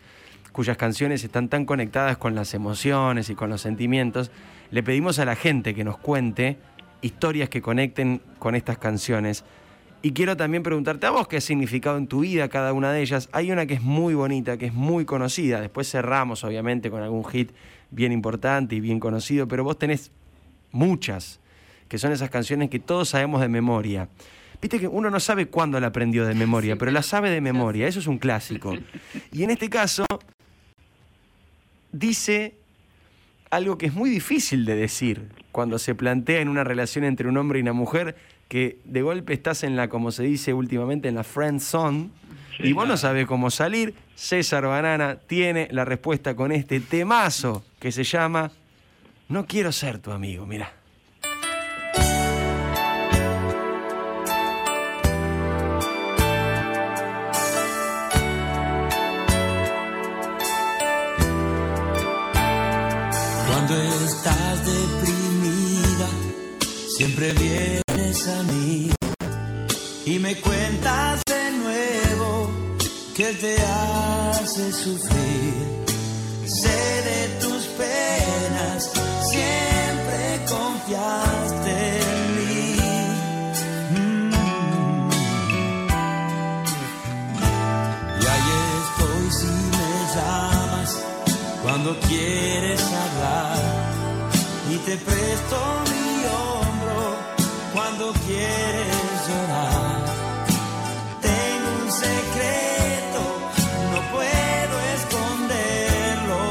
cuyas 0.51 0.77
canciones 0.77 1.23
están 1.23 1.47
tan 1.49 1.65
conectadas 1.65 2.17
con 2.17 2.35
las 2.35 2.53
emociones 2.53 3.29
y 3.29 3.35
con 3.35 3.49
los 3.49 3.61
sentimientos, 3.61 4.31
le 4.71 4.83
pedimos 4.83 5.19
a 5.19 5.25
la 5.25 5.35
gente 5.35 5.73
que 5.75 5.83
nos 5.83 5.97
cuente 5.97 6.57
historias 7.01 7.49
que 7.49 7.61
conecten 7.61 8.21
con 8.39 8.55
estas 8.55 8.77
canciones. 8.77 9.45
Y 10.01 10.13
quiero 10.13 10.37
también 10.37 10.63
preguntarte 10.63 11.07
a 11.07 11.11
vos 11.11 11.27
qué 11.27 11.37
ha 11.37 11.41
significado 11.41 11.97
en 11.97 12.07
tu 12.07 12.21
vida 12.21 12.47
cada 12.47 12.71
una 12.71 12.91
de 12.93 13.01
ellas. 13.01 13.27
Hay 13.33 13.51
una 13.51 13.65
que 13.65 13.73
es 13.73 13.81
muy 13.81 14.13
bonita, 14.13 14.57
que 14.57 14.67
es 14.67 14.73
muy 14.73 15.03
conocida. 15.03 15.59
Después 15.59 15.89
cerramos, 15.91 16.43
obviamente, 16.45 16.89
con 16.89 17.03
algún 17.03 17.25
hit 17.25 17.51
bien 17.91 18.11
importante 18.13 18.75
y 18.75 18.79
bien 18.79 18.99
conocido, 19.01 19.47
pero 19.47 19.63
vos 19.65 19.77
tenés 19.77 20.11
muchas, 20.71 21.39
que 21.87 21.97
son 21.97 22.11
esas 22.11 22.29
canciones 22.29 22.69
que 22.69 22.79
todos 22.79 23.09
sabemos 23.09 23.41
de 23.41 23.49
memoria. 23.49 24.09
Viste 24.61 24.79
que 24.79 24.87
uno 24.87 25.09
no 25.09 25.19
sabe 25.19 25.47
cuándo 25.47 25.79
la 25.79 25.87
aprendió 25.87 26.25
de 26.25 26.35
memoria, 26.35 26.75
pero 26.75 26.91
la 26.91 27.01
sabe 27.01 27.29
de 27.29 27.41
memoria, 27.41 27.87
eso 27.87 27.99
es 27.99 28.07
un 28.07 28.17
clásico. 28.17 28.75
Y 29.31 29.43
en 29.43 29.51
este 29.51 29.69
caso, 29.69 30.05
dice 31.91 32.55
algo 33.49 33.77
que 33.77 33.87
es 33.87 33.93
muy 33.93 34.09
difícil 34.09 34.65
de 34.65 34.75
decir 34.75 35.29
cuando 35.51 35.79
se 35.79 35.95
plantea 35.95 36.41
en 36.41 36.49
una 36.49 36.63
relación 36.63 37.03
entre 37.03 37.27
un 37.27 37.37
hombre 37.37 37.59
y 37.59 37.61
una 37.61 37.73
mujer, 37.73 38.15
que 38.47 38.79
de 38.83 39.01
golpe 39.01 39.33
estás 39.33 39.63
en 39.63 39.75
la, 39.75 39.89
como 39.89 40.11
se 40.11 40.23
dice 40.23 40.53
últimamente, 40.53 41.07
en 41.07 41.15
la 41.15 41.23
friend 41.23 41.59
zone, 41.59 42.09
y 42.59 42.73
vos 42.73 42.87
no 42.87 42.97
sabés 42.97 43.25
cómo 43.25 43.49
salir. 43.49 43.93
César 44.15 44.65
Banana 44.65 45.17
tiene 45.27 45.67
la 45.71 45.85
respuesta 45.85 46.35
con 46.35 46.51
este 46.51 46.79
temazo 46.79 47.63
que 47.79 47.91
se 47.91 48.03
llama 48.03 48.51
No 49.29 49.45
quiero 49.45 49.71
ser 49.71 49.99
tu 49.99 50.11
amigo, 50.11 50.47
mira. 50.47 50.73
Cuando 63.47 63.75
estás 64.03 64.65
deprimida, 64.65 66.09
siempre 66.97 67.31
vienes 67.33 68.27
a 68.27 68.43
mí 68.43 68.89
y 70.07 70.17
me 70.17 70.35
cuentas 70.37 71.21
de 71.27 71.51
nuevo 71.51 72.51
que 73.15 73.31
te 73.33 73.55
hace 73.61 74.71
sufrir. 74.71 75.79
Sé 76.47 76.67
de 77.09 77.39
tus 77.41 77.63
penas, 77.77 78.91
confiaste 80.89 81.99
en 81.99 82.35
mí. 82.35 82.77
Mm. 83.91 84.31
Y 88.21 88.25
ahí 88.33 88.51
estoy 88.81 89.25
si 89.31 89.47
me 89.47 89.91
llamas 90.15 90.91
cuando 91.61 91.89
quieres 92.07 92.81
hablar 92.81 93.57
y 94.71 94.77
te 94.77 94.97
presto 94.97 95.57
mi 95.91 96.25
hombro 96.25 97.01
cuando 97.73 98.13
quieres 98.25 99.27
llorar. 99.27 100.05
Tengo 101.21 101.69
un 101.83 101.91
secreto, 101.91 103.21
no 103.93 103.99
puedo 104.11 104.75
esconderlo 104.95 106.41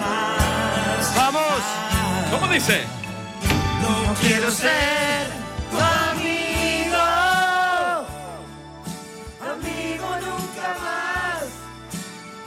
más. 0.00 1.16
¡Vamos! 1.16 1.60
¿Cómo 2.32 2.52
dice? 2.52 2.95
Quiero 4.26 4.50
ser 4.50 5.28
tu 5.70 5.78
amigo. 5.78 6.98
Amigo 9.40 10.16
nunca 10.20 10.76
más. 10.82 11.44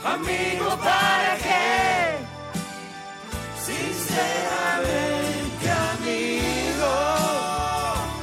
Amigo 0.04 0.76
para 0.76 1.38
qué. 1.38 2.18
Sinceramente 3.64 5.70
amigo. 5.94 6.92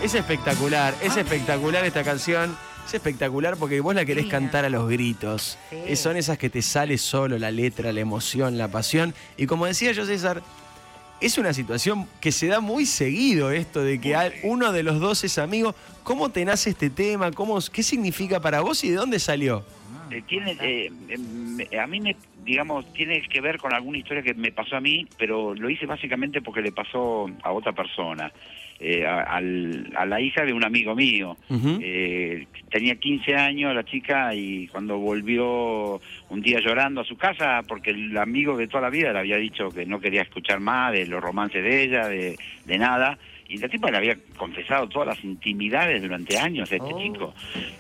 Es 0.03 0.13
espectacular, 0.13 0.93
es 1.01 1.17
espectacular 1.17 1.83
esta 1.83 2.03
canción. 2.03 2.55
Es 2.85 2.93
espectacular 2.93 3.57
porque 3.57 3.81
vos 3.81 3.95
la 3.95 4.05
querés 4.05 4.27
cantar 4.27 4.65
a 4.65 4.69
los 4.69 4.87
gritos. 4.87 5.57
Sí. 5.71 5.77
Eh, 5.87 5.95
Son 5.95 6.15
esas 6.15 6.37
que 6.37 6.51
te 6.51 6.61
sale 6.61 6.99
solo 6.99 7.39
la 7.39 7.49
letra, 7.49 7.91
la 7.91 8.01
emoción, 8.01 8.59
la 8.59 8.67
pasión. 8.67 9.15
Y 9.35 9.47
como 9.47 9.65
decía 9.65 9.93
yo, 9.93 10.05
César, 10.05 10.43
es 11.21 11.37
una 11.37 11.53
situación 11.53 12.07
que 12.21 12.31
se 12.31 12.47
da 12.47 12.59
muy 12.59 12.85
seguido 12.85 13.51
esto 13.51 13.83
de 13.83 13.99
que 13.99 14.15
uno 14.43 14.71
de 14.71 14.83
los 14.83 14.99
dos 14.99 15.23
es 15.23 15.37
amigo. 15.37 15.75
¿Cómo 16.03 16.29
te 16.29 16.45
nace 16.45 16.71
este 16.71 16.89
tema? 16.89 17.31
¿Cómo, 17.31 17.59
¿Qué 17.71 17.83
significa 17.83 18.39
para 18.39 18.61
vos 18.61 18.83
y 18.83 18.89
de 18.89 18.95
dónde 18.95 19.19
salió? 19.19 19.63
Eh, 20.11 20.21
tiene, 20.25 20.57
eh, 20.61 20.91
em, 21.09 21.79
a 21.79 21.87
mí 21.87 21.99
me, 21.99 22.15
digamos, 22.45 22.91
tiene 22.93 23.21
que 23.21 23.41
ver 23.41 23.57
con 23.57 23.73
alguna 23.73 23.97
historia 23.97 24.23
que 24.23 24.33
me 24.33 24.51
pasó 24.51 24.77
a 24.77 24.81
mí, 24.81 25.05
pero 25.17 25.53
lo 25.53 25.69
hice 25.69 25.85
básicamente 25.85 26.41
porque 26.41 26.61
le 26.61 26.71
pasó 26.71 27.29
a 27.43 27.51
otra 27.51 27.73
persona, 27.73 28.31
eh, 28.79 29.05
a, 29.05 29.21
al- 29.23 29.91
a 29.95 30.05
la 30.05 30.21
hija 30.21 30.45
de 30.45 30.53
un 30.53 30.63
amigo 30.63 30.95
mío. 30.95 31.35
Eh, 31.49 32.45
tenía 32.69 32.95
15 32.95 33.35
años 33.35 33.73
la 33.75 33.83
chica 33.83 34.33
y 34.35 34.67
cuando 34.67 34.97
volvió 34.97 35.99
un 36.29 36.41
día 36.41 36.59
llorando 36.59 37.01
a 37.01 37.05
su 37.05 37.17
casa, 37.17 37.61
porque 37.67 37.91
el 37.91 38.17
amigo 38.17 38.57
de 38.57 38.67
toda 38.67 38.81
la 38.83 38.89
vida 38.89 39.11
le 39.13 39.19
había 39.19 39.37
dicho 39.37 39.69
que 39.69 39.85
no 39.85 39.99
quería 39.99 40.21
escuchar 40.21 40.59
más 40.59 40.91
de 40.93 41.05
los 41.07 41.21
romances 41.21 41.63
de 41.63 41.83
ella, 41.83 42.07
de, 42.07 42.37
de 42.65 42.77
nada, 42.77 43.17
y 43.49 43.57
la 43.57 43.69
tipa 43.69 43.89
le 43.89 43.97
había 43.97 44.17
confesado 44.35 44.89
todas 44.89 45.07
las 45.07 45.23
intimidades 45.23 46.01
durante 46.01 46.37
años 46.37 46.69
a 46.71 46.75
este 46.75 46.93
Oh. 46.93 46.99
chico. 47.01 47.33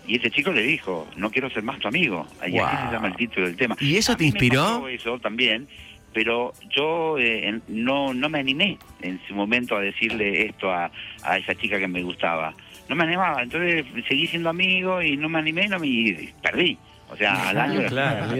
Y 0.07 0.15
este 0.15 0.31
chico 0.31 0.51
le 0.53 0.61
dijo, 0.63 1.07
no 1.17 1.29
quiero 1.29 1.49
ser 1.49 1.61
más 1.63 1.77
tu 1.79 1.89
amigo. 1.89 2.25
Y 2.41 2.57
así 2.57 2.75
Wow. 2.75 2.87
se 2.87 2.93
llama 2.95 3.07
el 3.09 3.15
título 3.17 3.45
del 3.47 3.57
tema. 3.57 3.75
¿Y 3.81 3.97
eso 3.97 4.13
A 4.13 4.17
te 4.17 4.23
inspiró? 4.25 4.87
eso 4.87 5.19
también, 5.19 5.67
pero 6.17 6.51
yo 6.75 7.19
eh, 7.19 7.59
no, 7.67 8.11
no 8.11 8.27
me 8.27 8.39
animé 8.39 8.79
en 9.03 9.21
su 9.27 9.35
momento 9.35 9.75
a 9.75 9.81
decirle 9.81 10.47
esto 10.47 10.71
a, 10.71 10.89
a 11.21 11.37
esa 11.37 11.53
chica 11.53 11.77
que 11.77 11.87
me 11.87 12.01
gustaba. 12.01 12.55
No 12.89 12.95
me 12.95 13.03
animaba, 13.03 13.43
entonces 13.43 13.85
seguí 14.07 14.25
siendo 14.25 14.49
amigo 14.49 14.99
y 14.99 15.15
no 15.15 15.29
me 15.29 15.37
animé 15.37 15.67
no 15.67 15.77
me, 15.77 15.85
y 15.85 16.33
perdí. 16.41 16.75
O 17.11 17.15
sea, 17.15 17.49
al 17.49 17.59
año 17.59 17.87
Claro, 17.87 18.35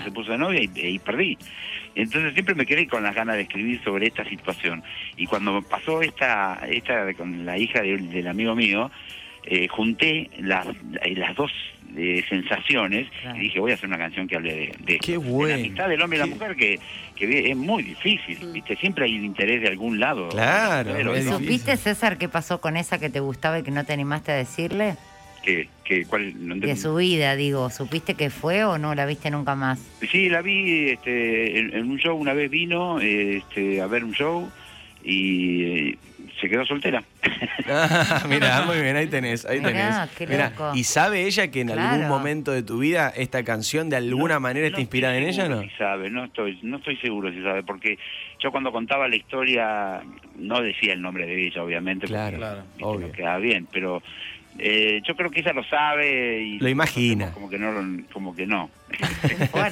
se 0.00 0.12
puso 0.12 0.30
de 0.30 0.38
novia 0.38 0.62
y, 0.62 0.70
y 0.76 1.00
perdí. 1.00 1.36
Entonces 1.96 2.34
siempre 2.34 2.54
me 2.54 2.64
quedé 2.64 2.86
con 2.86 3.02
las 3.02 3.16
ganas 3.16 3.34
de 3.34 3.42
escribir 3.42 3.82
sobre 3.82 4.06
esta 4.06 4.24
situación. 4.24 4.84
Y 5.16 5.26
cuando 5.26 5.60
pasó 5.62 6.00
esta, 6.02 6.60
esta 6.70 7.12
con 7.14 7.44
la 7.44 7.58
hija 7.58 7.82
del, 7.82 8.10
del 8.10 8.28
amigo 8.28 8.54
mío, 8.54 8.92
eh, 9.44 9.66
junté 9.66 10.30
las, 10.38 10.68
las 11.16 11.34
dos 11.34 11.50
eh, 11.98 12.24
sensaciones 12.28 13.08
Claro. 13.20 13.36
y 13.36 13.40
dije 13.40 13.60
voy 13.60 13.72
a 13.72 13.74
hacer 13.74 13.88
una 13.88 13.98
canción 13.98 14.28
que 14.28 14.36
hable 14.36 14.54
de, 14.54 14.74
de, 14.84 14.98
Qué 14.98 15.18
de 15.18 15.48
la 15.48 15.54
amistad 15.54 15.88
del 15.88 16.00
hombre 16.02 16.18
y 16.18 16.20
la 16.20 16.26
mujer 16.26 16.54
que, 16.56 16.78
que 17.16 17.50
es 17.50 17.56
muy 17.56 17.82
difícil, 17.82 18.38
¿viste? 18.52 18.76
Siempre 18.76 19.04
hay 19.06 19.18
un 19.18 19.24
interés 19.24 19.60
de 19.62 19.68
algún 19.68 19.98
lado. 19.98 20.28
Claro, 20.28 20.92
Pero 20.94 21.14
es 21.14 21.24
¿Y 21.26 21.28
no, 21.28 21.38
difícil. 21.38 21.58
supiste, 21.60 21.76
César, 21.76 22.16
qué 22.18 22.28
pasó 22.28 22.60
con 22.60 22.76
esa 22.76 22.98
que 22.98 23.10
te 23.10 23.20
gustaba 23.20 23.58
y 23.58 23.62
que 23.62 23.70
no 23.70 23.84
te 23.84 23.92
animaste 23.92 24.32
a 24.32 24.36
decirle? 24.36 24.94
que, 25.42 25.68
que, 25.84 26.04
¿cuál? 26.04 26.34
No 26.46 26.56
De 26.56 26.76
su 26.76 26.94
vida, 26.96 27.34
digo. 27.34 27.70
¿Supiste 27.70 28.14
que 28.14 28.28
fue 28.28 28.64
o 28.64 28.76
no 28.76 28.94
la 28.94 29.06
viste 29.06 29.30
nunca 29.30 29.54
más? 29.54 29.78
Sí, 30.10 30.28
la 30.28 30.42
vi 30.42 30.90
este, 30.90 31.58
en, 31.58 31.74
en 31.74 31.90
un 31.90 31.96
show, 31.98 32.16
una 32.18 32.34
vez 32.34 32.50
vino 32.50 33.00
este, 33.00 33.80
a 33.80 33.86
ver 33.86 34.04
un 34.04 34.12
show 34.12 34.50
y 35.02 35.62
eh, 35.64 35.98
se 36.40 36.48
quedó 36.48 36.64
soltera. 36.64 37.02
Ah, 37.68 38.22
Mirá, 38.28 38.62
muy 38.62 38.80
bien, 38.80 38.96
ahí 38.96 39.06
tenés, 39.08 39.44
ahí 39.44 39.60
tenés. 39.60 39.94
Mirá, 39.94 40.08
qué 40.16 40.26
Mirá, 40.26 40.50
loco. 40.50 40.72
¿Y 40.74 40.84
sabe 40.84 41.22
ella 41.26 41.50
que 41.50 41.60
en 41.60 41.70
algún 41.70 41.98
Claro. 41.98 42.08
momento 42.08 42.52
de 42.52 42.62
tu 42.62 42.78
vida 42.78 43.12
esta 43.16 43.42
canción 43.44 43.90
de 43.90 43.96
alguna 43.96 44.34
No- 44.34 44.40
manera 44.40 44.66
está 44.68 44.80
inspirada 44.80 45.16
en 45.18 45.24
ella, 45.24 45.48
no? 45.48 45.62
Si 45.62 45.70
sabe, 45.70 46.10
no 46.10 46.24
estoy, 46.24 46.58
no 46.62 46.78
estoy 46.78 46.96
seguro 46.98 47.30
si 47.32 47.42
sabe, 47.42 47.62
porque 47.62 47.98
yo 48.40 48.50
cuando 48.50 48.72
contaba 48.72 49.08
la 49.08 49.16
historia 49.16 50.02
no 50.36 50.60
decía 50.62 50.92
el 50.92 51.02
nombre 51.02 51.26
de 51.26 51.46
ella, 51.48 51.62
obviamente, 51.62 52.06
porque, 52.06 52.14
Claro, 52.16 52.36
Claro, 52.38 52.62
viste, 52.76 52.84
obvio. 52.84 53.06
no 53.08 53.12
queda 53.12 53.38
bien, 53.38 53.68
pero 53.72 54.02
eh, 54.58 55.00
yo 55.06 55.14
creo 55.16 55.30
que 55.30 55.40
ella 55.40 55.52
lo 55.52 55.64
sabe 55.64 56.42
y 56.42 56.58
Lo 56.58 56.68
imagina. 56.68 57.30
como 57.32 57.48
que 57.48 57.58
no, 57.58 57.72
como 58.12 58.34
que 58.34 58.46
no. 58.46 58.70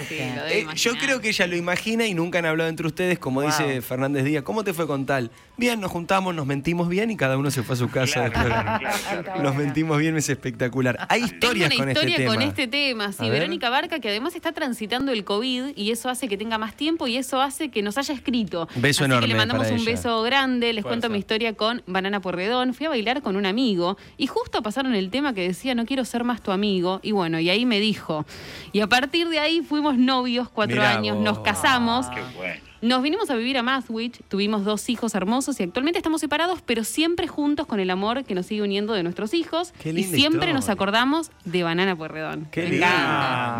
Sí, 0.09 0.16
Eh, 0.50 0.66
yo 0.75 0.93
creo 0.99 1.21
que 1.21 1.28
ella 1.31 1.47
lo 1.47 1.57
imagina 1.57 2.07
y 2.07 2.14
nunca 2.14 2.38
han 2.38 2.47
hablado 2.47 2.69
entre 2.69 2.87
ustedes, 2.87 3.19
como 3.19 3.40
Wow. 3.40 3.50
dice 3.50 3.81
Fernández 3.83 4.25
Díaz. 4.25 4.43
¿Cómo 4.43 4.62
te 4.64 4.73
fue 4.75 4.87
con 4.87 5.07
tal? 5.07 5.31
Bien, 5.57 5.81
nos 5.81 5.90
juntamos, 5.90 6.35
nos 6.35 6.47
mentimos 6.47 6.88
bien 6.88 7.11
y 7.11 7.16
cada 7.16 7.38
uno 7.38 7.50
se 7.50 7.62
fue 7.62 7.75
a 7.75 7.76
su 7.78 7.88
casa. 7.90 8.31
Claro, 8.31 8.49
después. 8.81 9.00
claro, 9.02 9.23
claro. 9.25 9.43
Nos 9.43 9.57
mentimos 9.57 9.99
bien, 9.99 10.16
es 10.16 10.28
espectacular. 10.28 10.99
Hay 11.09 11.23
Tengo 11.23 11.35
historias 11.35 11.71
una 11.71 11.76
con 11.78 11.88
historia 11.88 12.14
este 12.16 12.26
con 12.26 12.35
tema. 12.38 12.45
este 12.50 12.66
tema. 12.69 13.12
Sí. 13.12 13.31
Verónica 13.31 13.71
Barca, 13.71 14.00
que 14.00 14.09
además 14.11 14.35
está 14.37 14.52
transitando 14.52 15.12
el 15.12 15.25
COVID 15.25 15.69
y 15.76 15.90
eso 15.90 16.09
hace 16.11 16.28
que 16.28 16.37
tenga 16.37 16.59
más 16.59 16.75
tiempo 16.76 17.07
y 17.07 17.16
eso 17.16 17.40
hace 17.40 17.71
que 17.71 17.83
nos 17.83 17.97
haya 17.99 18.12
escrito. 18.14 18.69
Beso 18.76 19.05
Así 19.05 19.11
enorme 19.11 19.26
que 19.26 19.33
le 19.33 19.38
mandamos 19.38 19.64
para 19.64 19.75
un 19.75 19.81
ella. 19.81 19.90
beso 19.93 20.23
grande. 20.23 20.73
Les 20.75 20.85
cuento 20.85 21.09
mi 21.09 21.19
historia 21.19 21.55
con 21.55 21.83
Banana 21.87 22.21
Porredón. 22.21 22.75
Fui 22.75 22.87
a 22.87 22.90
bailar 22.90 23.23
con 23.23 23.37
un 23.37 23.47
amigo 23.47 23.97
y 24.19 24.26
justo 24.26 24.62
pasaron 24.76 24.95
el 24.95 25.09
tema 25.09 25.33
que 25.33 25.40
decía 25.40 25.75
no 25.75 25.87
quiero 25.87 26.04
ser 26.04 26.23
más 26.23 26.42
tu 26.42 26.50
amigo. 26.50 27.00
Y 27.02 27.12
bueno, 27.12 27.40
y 27.40 27.49
ahí 27.49 27.64
me 27.64 27.80
dijo. 27.80 28.26
Y 28.73 28.80
a 28.80 28.87
partir 28.87 29.26
de 29.30 29.38
ahí 29.38 29.62
fuimos 29.62 29.97
novios 29.97 30.50
cuatro 30.50 30.76
Mirá 30.76 30.90
años, 30.90 31.16
vos. 31.16 31.25
nos 31.25 31.38
casamos. 31.38 32.06
Qué 32.11 32.21
bueno. 32.37 32.61
Nos 32.83 33.02
vinimos 33.02 33.30
a 33.30 33.37
vivir 33.37 33.56
a 33.56 33.62
Maswich, 33.62 34.21
tuvimos 34.28 34.66
dos 34.66 34.90
hijos 34.90 35.14
hermosos 35.14 35.59
y 35.61 35.62
actualmente 35.62 35.99
estamos 35.99 36.21
separados, 36.21 36.61
pero 36.61 36.85
siempre 36.85 37.26
juntos 37.26 37.66
con 37.66 37.80
el 37.80 37.88
amor 37.88 38.25
que 38.25 38.35
nos 38.35 38.45
sigue 38.45 38.61
uniendo 38.61 38.92
de 38.92 39.02
nuestros 39.02 39.33
hijos. 39.33 39.73
Qué 39.83 39.88
y 39.92 40.02
siempre 40.04 40.25
historia. 40.50 40.52
nos 40.52 40.68
acordamos 40.68 41.30
de 41.47 41.62
Banana 41.62 41.97
Puerredón. 41.97 42.47
Qué 42.52 42.64
Me 42.64 42.71
lindo. 42.73 42.87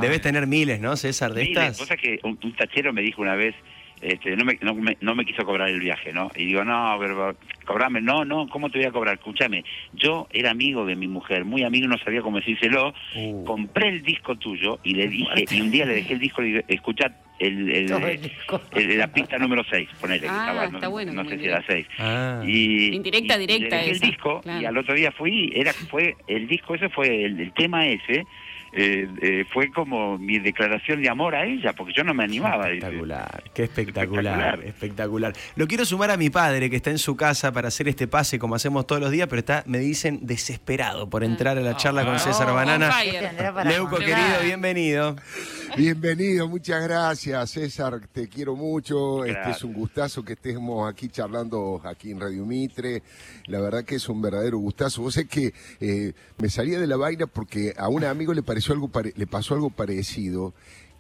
Debes 0.03 0.21
tener 0.21 0.47
miles, 0.47 0.81
¿no, 0.81 0.97
César, 0.97 1.33
de 1.33 1.45
Miles, 1.45 1.57
estas? 1.57 1.89
sabés 1.89 2.03
que 2.03 2.21
un, 2.25 2.39
un 2.45 2.55
tachero 2.57 2.93
me 2.93 3.01
dijo 3.01 3.23
una 3.23 3.37
vez, 3.37 3.55
este, 4.03 4.37
no, 4.37 4.45
me, 4.45 4.59
no, 4.61 4.75
me, 4.75 4.97
no 5.01 5.15
me 5.15 5.25
quiso 5.25 5.45
cobrar 5.45 5.69
el 5.69 5.81
viaje, 5.81 6.13
¿no? 6.13 6.31
Y 6.37 6.45
digo, 6.47 6.65
no, 6.65 6.97
pero 7.01 7.37
cobrame, 7.65 8.01
no, 8.01 8.25
no, 8.25 8.49
¿cómo 8.49 8.71
te 8.71 8.79
voy 8.79 8.87
a 8.87 8.93
cobrar? 8.93 9.15
Escúchame, 9.15 9.65
yo 9.95 10.29
era 10.33 10.51
amigo 10.51 10.85
de 10.87 10.97
mi 10.97 11.09
mujer, 11.09 11.45
muy 11.45 11.63
amigo, 11.65 11.89
no 11.89 11.99
sabía 11.99 12.23
cómo 12.23 12.39
decírselo, 12.39 12.95
Uh. 13.17 13.45
compré 13.45 13.89
el 13.89 14.03
disco 14.03 14.37
tuyo 14.37 14.79
y 14.85 14.95
le 14.95 15.09
dije, 15.09 15.45
y 15.51 15.61
un 15.61 15.71
día 15.71 15.87
le 15.87 15.95
dejé 15.95 16.13
el 16.15 16.19
disco 16.21 16.43
y 16.43 16.53
le 16.53 16.57
dije, 16.59 16.75
escuchá 16.75 17.13
el, 17.39 17.71
el- 17.71 17.87
Todo 18.47 18.61
el 18.75 18.99
la 18.99 19.09
pista 19.13 19.37
número 19.39 19.63
6, 19.69 19.89
ponele, 20.01 20.21
que 20.21 20.29
Ah, 20.29 20.47
estaba, 20.49 20.65
está 20.67 20.79
no, 20.81 20.91
bueno, 20.91 21.13
no 21.13 21.25
sé 21.29 21.39
si 21.39 21.45
era 21.47 21.63
6. 21.67 21.87
Ah. 21.99 22.43
Y, 22.47 22.95
Indirecta, 22.95 23.35
y- 23.39 23.43
y 23.45 23.47
directa 23.47 23.77
le 23.77 23.83
dejé 23.83 23.91
esa, 23.93 24.05
el 24.05 24.11
disco 24.11 24.41
claro. 24.43 24.61
y 24.63 24.65
al 24.65 24.79
otro 24.79 24.95
día 24.95 25.11
fui, 25.13 25.53
era 25.55 25.73
fue 25.73 26.17
el 26.29 26.47
disco 26.49 26.75
ese 26.75 26.89
fue 26.91 27.25
el 27.25 27.53
tema 27.53 27.87
ese 27.87 28.25
eh, 28.73 29.09
eh, 29.23 29.45
fue 29.53 29.71
como 29.71 30.19
mi 30.19 30.39
declaración 30.39 31.03
de 31.03 31.09
amor 31.09 31.35
a 31.35 31.45
ella 31.45 31.73
porque 31.73 31.93
yo 31.97 32.05
no 32.05 32.13
me 32.15 32.25
animaba. 32.25 32.67
dice. 32.67 32.77
Espectacular, 32.87 33.45
qué 33.55 33.63
espectacular, 33.65 34.35
espectacular, 34.35 34.65
Espectacular. 34.67 35.33
Lo 35.57 35.67
quiero 35.67 35.85
sumar 35.85 36.11
a 36.11 36.17
mi 36.17 36.31
padre 36.31 36.69
que 36.71 36.77
está 36.77 36.91
en 36.91 36.99
su 36.99 37.17
casa 37.17 37.53
para 37.53 37.69
hacer 37.69 37.89
este 37.89 38.07
pase 38.07 38.39
como 38.39 38.55
hacemos 38.55 38.87
todos 38.87 39.01
los 39.01 39.11
días, 39.11 39.29
pero 39.29 39.41
está, 39.41 39.63
me 39.67 39.79
dicen, 39.79 40.21
desesperado 40.23 41.09
por 41.09 41.25
entrar 41.25 41.57
a 41.59 41.61
la 41.61 41.77
charla 41.77 42.05
con 42.05 42.19
César 42.19 42.49
Oh, 42.51 42.55
Banana. 42.55 42.87
on 42.89 42.93
fire. 42.93 43.13
¿Qué 43.13 43.19
tendrá 43.27 43.55
para 43.55 43.71
Leuco 43.71 43.97
querido, 43.97 44.17
bienvenido. 44.45 45.17
Bienvenido, 45.75 46.49
muchas 46.49 46.83
gracias 46.83 47.51
César, 47.51 48.01
te 48.13 48.29
quiero 48.29 48.57
mucho, 48.57 49.25
este 49.25 49.51
es 49.51 49.65
un 49.65 49.73
gustazo 49.75 50.25
que 50.25 50.35
estemos 50.35 50.89
aquí 50.91 51.09
charlando 51.09 51.81
aquí 51.85 52.11
en 52.13 52.21
Radio 52.21 52.45
Mitre, 52.47 53.03
la 53.47 53.61
verdad 53.61 53.85
que 53.85 53.97
es 53.97 54.09
un 54.09 54.23
verdadero 54.23 54.59
gustazo, 54.59 55.03
vos 55.03 55.15
sabés 55.15 55.29
que 55.29 55.55
eh, 55.81 56.13
me 56.39 56.49
salía 56.49 56.79
de 56.81 56.87
la 56.87 56.97
vaina 56.97 57.27
porque 57.27 57.75
a 57.77 57.89
un 57.89 58.05
amigo 58.05 58.33
le 58.33 58.43
pareció 58.43 58.73
algo 58.75 58.89
pare- 58.89 59.13
le 59.17 59.27
pasó 59.27 59.55
algo 59.55 59.69
parecido, 59.71 60.55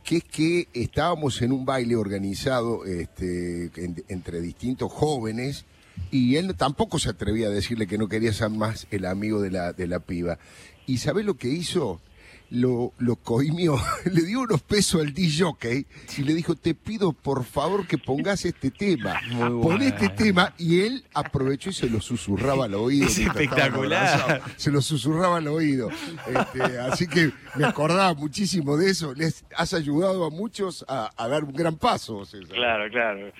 que 0.04 0.18
es 0.18 0.25
que 0.25 0.68
estábamos 0.75 1.40
en 1.42 1.52
un 1.52 1.64
baile 1.64 1.96
organizado 1.96 2.85
este, 2.85 3.70
en- 3.76 4.04
entre 4.08 4.40
distintos 4.40 4.92
jóvenes 4.92 5.64
y 6.11 6.37
él 6.37 6.54
tampoco 6.56 6.99
se 6.99 7.08
atrevía 7.11 7.46
a 7.49 7.50
decirle 7.50 7.87
que 7.87 7.99
no 7.99 8.08
quería 8.08 8.32
ser 8.32 8.50
más 8.50 8.87
el 8.90 9.06
amigo 9.06 9.40
de 9.40 9.50
la, 9.50 9.73
de 9.73 9.87
la 9.87 10.00
piba. 10.00 10.38
¿Y 10.87 10.99
sabe 10.99 11.23
lo 11.25 11.35
que 11.35 11.49
hizo? 11.49 12.00
Lo, 12.50 12.92
lo 12.98 13.16
coimió, 13.16 13.76
le 14.04 14.22
dio 14.22 14.40
unos 14.40 14.62
pesos 14.62 15.00
al 15.00 15.12
DJ 15.12 15.84
y 16.16 16.22
le 16.22 16.32
dijo, 16.32 16.54
te 16.54 16.74
pido 16.74 17.12
por 17.12 17.44
favor 17.44 17.86
que 17.88 17.98
pongas 17.98 18.44
este 18.44 18.70
tema. 18.70 19.20
Pon 19.62 19.82
este 19.82 20.08
tema 20.10 20.54
y 20.56 20.80
él 20.82 21.04
aprovechó 21.12 21.70
y 21.70 21.72
se 21.72 21.90
lo 21.90 22.00
susurraba 22.00 22.66
al 22.66 22.74
oído. 22.74 23.06
Es 23.06 23.18
espectacular. 23.18 24.42
Se 24.56 24.70
lo 24.70 24.80
susurraba 24.80 25.38
al 25.38 25.48
oído. 25.48 25.90
Este, 26.26 26.78
así 26.78 27.06
que 27.08 27.32
me 27.56 27.64
acordaba 27.64 28.14
muchísimo 28.14 28.76
de 28.76 28.90
eso. 28.90 29.12
Les 29.14 29.44
has 29.56 29.74
ayudado 29.74 30.24
a 30.24 30.30
muchos 30.30 30.84
a, 30.88 31.10
a 31.16 31.28
dar 31.28 31.44
un 31.44 31.52
gran 31.52 31.76
paso. 31.76 32.24
César. 32.24 32.48
Claro, 32.48 32.90
claro. 32.90 33.32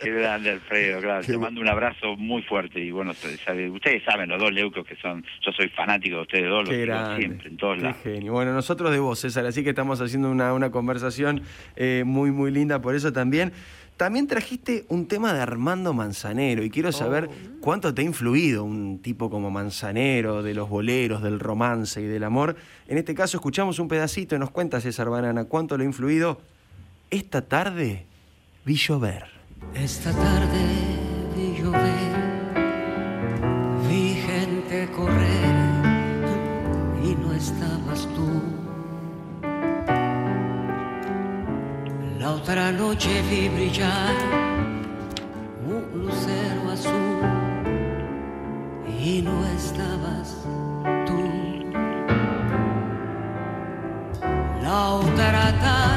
Qué 0.00 0.10
grande, 0.10 0.50
Alfredo, 0.50 1.00
claro. 1.02 1.20
Qué 1.24 1.32
Te 1.32 1.38
mando 1.38 1.60
un 1.60 1.68
abrazo 1.68 2.16
muy 2.16 2.42
fuerte 2.42 2.80
y 2.80 2.90
bueno, 2.90 3.10
ustedes 3.12 3.40
saben, 3.40 3.70
ustedes 3.72 4.02
saben 4.04 4.28
los 4.28 4.40
dos 4.40 4.52
leucos 4.52 4.86
que 4.86 4.96
son, 4.96 5.24
yo 5.44 5.52
soy 5.52 5.68
fanático 5.68 6.16
de 6.16 6.22
ustedes 6.22 6.48
dos, 6.48 6.60
los 6.60 6.68
Qué 6.70 6.82
sigo 6.82 6.86
grande. 6.86 7.16
siempre, 7.20 7.48
en 7.48 7.56
todos 7.56 7.76
Qué 7.76 7.82
lados. 7.82 7.96
genio. 8.02 8.32
Bueno, 8.32 8.52
nosotros 8.52 8.90
de 8.90 8.98
vos, 8.98 9.18
César, 9.18 9.46
así 9.46 9.62
que 9.64 9.70
estamos 9.70 10.00
haciendo 10.00 10.30
una, 10.30 10.52
una 10.52 10.70
conversación 10.70 11.42
eh, 11.76 12.02
muy, 12.06 12.30
muy 12.30 12.50
linda 12.50 12.80
por 12.80 12.94
eso 12.94 13.12
también. 13.12 13.52
También 13.96 14.26
trajiste 14.26 14.86
un 14.88 15.06
tema 15.06 15.32
de 15.32 15.40
Armando 15.40 15.92
Manzanero 15.94 16.64
y 16.64 16.70
quiero 16.70 16.90
saber 16.90 17.28
cuánto 17.60 17.94
te 17.94 18.02
ha 18.02 18.04
influido 18.04 18.64
un 18.64 19.00
tipo 19.00 19.30
como 19.30 19.52
Manzanero, 19.52 20.42
de 20.42 20.52
los 20.52 20.68
boleros, 20.68 21.22
del 21.22 21.38
romance 21.38 22.00
y 22.00 22.06
del 22.06 22.24
amor. 22.24 22.56
En 22.88 22.98
este 22.98 23.14
caso 23.14 23.36
escuchamos 23.36 23.78
un 23.78 23.86
pedacito 23.86 24.34
y 24.34 24.40
nos 24.40 24.50
cuenta 24.50 24.80
César 24.80 25.08
Banana 25.10 25.44
cuánto 25.44 25.78
le 25.78 25.84
ha 25.84 25.86
influido. 25.86 26.40
Esta 27.10 27.42
tarde 27.42 28.04
vi 28.64 28.74
llover. 28.74 29.33
Esta 29.72 30.10
tarde 30.12 30.62
vi 31.34 31.56
llover, 31.58 32.12
vi 33.88 34.14
gente 34.14 34.88
correr 34.96 35.54
y 37.02 37.14
no 37.16 37.32
estabas 37.32 38.08
tú. 38.14 38.28
La 42.18 42.32
otra 42.32 42.72
noche 42.72 43.22
vi 43.30 43.48
brillar 43.48 44.14
un 45.66 46.02
lucero 46.02 46.70
azul 46.72 47.20
y 48.86 49.22
no 49.22 49.46
estabas 49.56 50.36
tú. 51.06 51.22
La 54.62 54.90
otra 54.94 55.52
tarde 55.60 55.93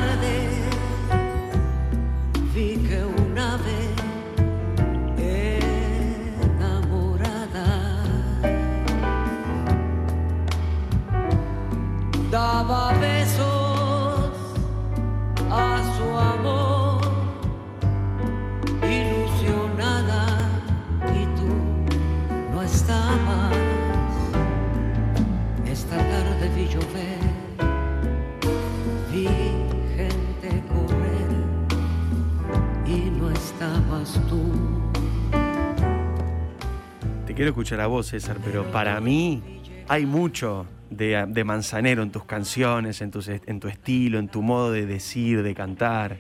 quiero 37.38 37.50
escuchar 37.52 37.80
a 37.82 37.88
vos, 37.88 38.08
César, 38.08 38.38
pero 38.43 38.69
para 38.71 39.00
mí 39.00 39.41
hay 39.88 40.06
mucho 40.06 40.67
de, 40.89 41.26
de 41.28 41.43
Manzanero 41.43 42.04
en 42.04 42.12
tus 42.12 42.26
canciones, 42.26 43.02
en, 43.02 43.12
tus, 43.12 43.28
en 43.30 43.60
tu 43.60 43.67
estilo, 43.67 44.19
en 44.19 44.28
tu 44.28 44.41
modo 44.41 44.71
de 44.71 44.86
decir, 44.86 45.43
de 45.43 45.54
cantar. 45.54 46.17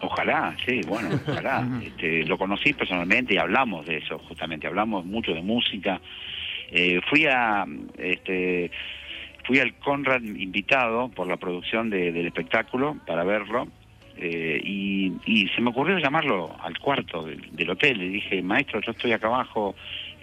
Ojalá, 0.00 0.54
sí, 0.66 0.80
bueno, 0.86 1.08
ojalá. 1.26 1.66
Este, 1.82 2.24
lo 2.24 2.38
conocí 2.38 2.72
personalmente 2.72 3.34
y 3.34 3.38
hablamos 3.38 3.86
de 3.86 3.96
eso, 3.96 4.18
justamente, 4.20 4.66
hablamos 4.66 5.04
mucho 5.04 5.32
de 5.32 5.42
música. 5.42 6.00
Eh, 6.70 7.00
fui 7.08 7.24
a, 7.26 7.64
este, 7.96 8.70
fui 9.46 9.58
al 9.58 9.74
Conrad 9.78 10.22
invitado 10.22 11.08
por 11.08 11.26
la 11.26 11.36
producción 11.38 11.88
de- 11.90 12.12
del 12.12 12.26
espectáculo 12.26 12.96
para 13.06 13.24
verlo 13.24 13.66
eh, 14.18 14.60
y, 15.28 15.48
se 15.48 15.60
me 15.60 15.70
ocurrió 15.70 15.98
llamarlo 15.98 16.56
al 16.62 16.78
cuarto 16.78 17.24
del, 17.24 17.54
del 17.54 17.70
hotel. 17.70 17.98
Le 17.98 18.08
dije, 18.08 18.42
maestro, 18.42 18.80
yo 18.80 18.92
estoy 18.92 19.12
acá 19.12 19.26
abajo, 19.26 19.74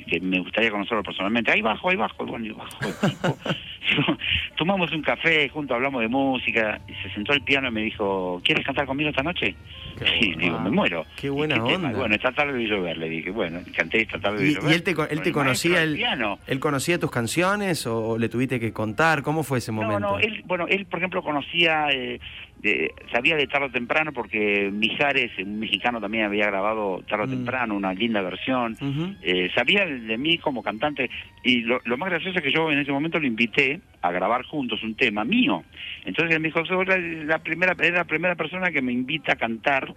que 0.08 0.20
me 0.20 0.40
gustaría 0.40 0.72
conocerlo 0.72 1.04
personalmente. 1.04 1.52
Ahí 1.52 1.62
bajo, 1.62 1.90
ahí 1.90 1.96
bajo. 1.96 2.26
Bueno, 2.26 2.46
y 2.46 2.50
bajo 2.52 2.78
el 2.82 3.10
tipo. 3.10 3.38
Tomamos 4.58 4.92
un 4.92 5.02
café, 5.02 5.48
juntos 5.50 5.76
hablamos 5.76 6.02
de 6.02 6.08
música, 6.08 6.80
y 6.88 6.94
se 7.04 7.14
sentó 7.14 7.34
al 7.34 7.42
piano 7.42 7.68
y 7.68 7.72
me 7.72 7.82
dijo, 7.82 8.42
¿quieres 8.44 8.66
cantar 8.66 8.86
conmigo 8.86 9.10
esta 9.10 9.24
noche? 9.24 9.56
Qué 9.98 10.06
Y 10.22 10.36
digo, 10.36 10.60
me 10.60 10.72
muero. 10.72 11.06
Qué 11.16 11.30
buena 11.30 11.56
¿Y 11.56 11.60
tema? 11.60 11.88
onda. 11.88 12.00
Bueno, 12.00 12.16
esta 12.16 12.32
tarde 12.32 12.58
vi 12.58 12.66
llover, 12.68 12.98
le 12.98 13.10
dije, 13.10 13.30
bueno, 13.32 13.60
canté 13.76 14.02
esta 14.02 14.20
tarde 14.20 14.44
vi 14.44 14.50
¿Y, 14.52 14.56
llover. 14.56 14.72
y 14.72 14.74
él 14.74 14.84
te, 14.84 14.92
él 14.92 15.22
te 15.22 15.30
el 15.30 15.34
conocía, 15.34 15.84
él, 15.84 15.96
piano. 15.96 16.40
él 16.48 16.60
conocía 16.60 17.00
tus 17.00 17.12
canciones 17.12 17.86
o 17.88 18.18
le 18.18 18.30
tuviste 18.30 18.60
que 18.60 18.74
contar? 18.74 19.22
¿Cómo 19.22 19.44
fue 19.44 19.60
ese 19.60 19.72
momento? 19.72 20.00
No, 20.00 20.12
no, 20.14 20.20
él, 20.20 20.42
bueno, 20.46 20.66
él, 20.68 20.86
por 20.86 21.00
ejemplo, 21.00 21.22
conocía, 21.24 21.88
eh, 21.92 22.20
de- 22.66 22.94
sabía 23.12 23.36
de 23.36 23.48
tarde 23.48 23.68
o 23.68 23.72
temprano 23.72 24.12
porque 24.12 24.70
Mijares, 24.74 25.32
un 25.40 25.60
mexicano, 25.60 26.02
también 26.02 26.26
había 26.26 26.48
grabado 26.48 27.04
tarde 27.08 27.24
o 27.24 27.28
Mm. 27.28 27.30
temprano 27.32 27.76
una 27.76 27.94
linda 27.94 28.22
versión. 28.22 28.76
Eh, 29.22 29.50
sabía 29.56 29.86
de 29.86 30.18
mí 30.18 30.38
como 30.40 30.64
cantante 30.64 31.10
y 31.44 31.62
lo, 31.62 31.80
lo 31.86 31.98
más 31.98 32.10
gracioso 32.10 32.38
es 32.40 32.44
que 32.44 32.52
yo 32.52 32.72
en 32.72 32.80
ese 32.80 32.92
momento 32.92 33.20
lo 33.20 33.28
invité 33.28 33.80
a 34.02 34.12
grabar 34.12 34.44
juntos 34.44 34.82
un 34.84 34.96
tema 34.96 35.24
mío. 35.24 35.64
Entonces 36.06 36.36
él 36.36 36.42
me 36.42 36.48
dijo, 36.50 36.66
"Sos 36.66 36.88
la, 36.88 36.98
la 36.98 37.40
primera, 37.40 37.76
es 37.80 37.94
la 37.94 38.04
primera 38.04 38.36
persona 38.36 38.72
que 38.72 38.82
me 38.82 38.92
invita 38.92 39.34
a 39.34 39.36
cantar 39.36 39.94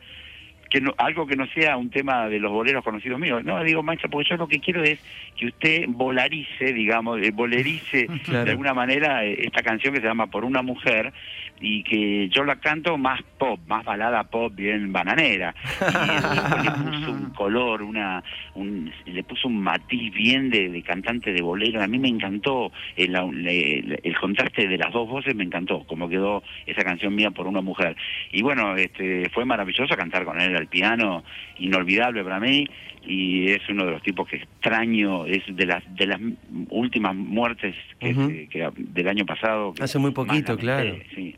que 0.71 0.83
no, 0.83 0.93
algo 0.99 1.27
que 1.27 1.35
no 1.35 1.47
sea 1.47 1.79
un 1.79 1.89
tema 1.89 2.29
de 2.29 2.39
los 2.39 2.53
boleros 2.53 2.85
conocidos 2.85 3.19
míos. 3.19 3.43
No, 3.43 3.65
digo, 3.65 3.83
maestro, 3.83 4.11
porque 4.11 4.29
yo 4.29 4.37
lo 4.37 4.49
que 4.49 4.61
quiero 4.61 4.83
es 4.83 5.01
que 5.35 5.47
usted 5.47 5.87
volarice, 5.89 6.75
digamos, 6.75 7.23
eh, 7.23 7.31
bolerice 7.33 8.07
Claro. 8.25 8.45
de 8.45 8.51
alguna 8.51 8.75
manera 8.75 9.25
eh, 9.25 9.45
esta 9.47 9.63
canción 9.63 9.95
que 9.95 10.01
se 10.03 10.07
llama 10.07 10.27
Por 10.27 10.45
una 10.45 10.61
mujer 10.61 11.11
y 11.61 11.83
que 11.83 12.29
yo 12.29 12.45
la 12.45 12.57
canto 12.57 12.97
más 12.97 13.21
pop, 13.39 13.61
más 13.67 13.85
balada 13.85 14.25
pop 14.25 14.53
bien 14.55 14.93
bananera. 14.93 15.55
Y 15.81 16.65
le 16.65 16.71
puso 16.91 17.13
un 17.13 17.31
color, 17.31 17.83
una, 17.83 18.23
un, 18.55 18.93
le 19.07 19.23
puso 19.25 19.49
un 19.49 19.61
matiz 19.61 20.13
bien 20.13 20.51
de, 20.51 20.69
de 20.69 20.83
cantante 20.83 21.33
de 21.33 21.43
bolero. 21.43 21.83
A 21.83 21.87
mí 21.87 21.99
me 21.99 22.09
encantó 22.09 22.73
el, 22.97 23.15
el, 23.15 24.01
el 24.03 24.17
contraste 24.19 24.69
de 24.69 24.79
las 24.79 24.93
dos 24.93 25.09
voces, 25.09 25.35
me 25.35 25.45
encantó 25.45 25.85
cómo 25.87 26.09
quedó 26.09 26.43
esa 26.67 26.83
canción 26.83 27.15
mía 27.15 27.31
por 27.31 27.47
una 27.47 27.61
mujer. 27.61 27.97
Y 28.33 28.43
bueno, 28.43 28.77
este, 28.77 29.29
fue 29.31 29.45
maravilloso 29.45 29.97
cantar 29.97 30.25
con 30.25 30.41
él 30.41 30.57
al 30.57 30.69
piano, 30.69 31.25
inolvidable 31.59 32.23
para 32.23 32.41
mí 32.41 32.67
y 33.09 33.51
es 33.51 33.67
uno 33.69 33.87
de 33.87 33.93
los 33.93 34.03
tipos 34.03 34.29
que 34.29 34.37
extraño, 34.37 35.25
es 35.25 35.43
de 35.49 35.67
las 35.67 35.83
de 35.97 36.07
las 36.07 36.21
últimas 36.69 37.15
muertes 37.15 37.75
que, 37.99 38.71
del 38.77 39.09
año 39.09 39.25
pasado. 39.25 39.75
Hace 39.81 39.99
muy 39.99 40.11
poquito, 40.11 40.57
claro. 40.57 40.97
Sí. 41.15 41.35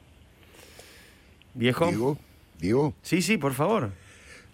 ¿Viejo? 1.55 1.87
Diego, 1.89 2.19
Diego, 2.61 2.95
Sí, 3.03 3.23
sí, 3.23 3.37
por 3.39 3.55
favor. 3.55 3.91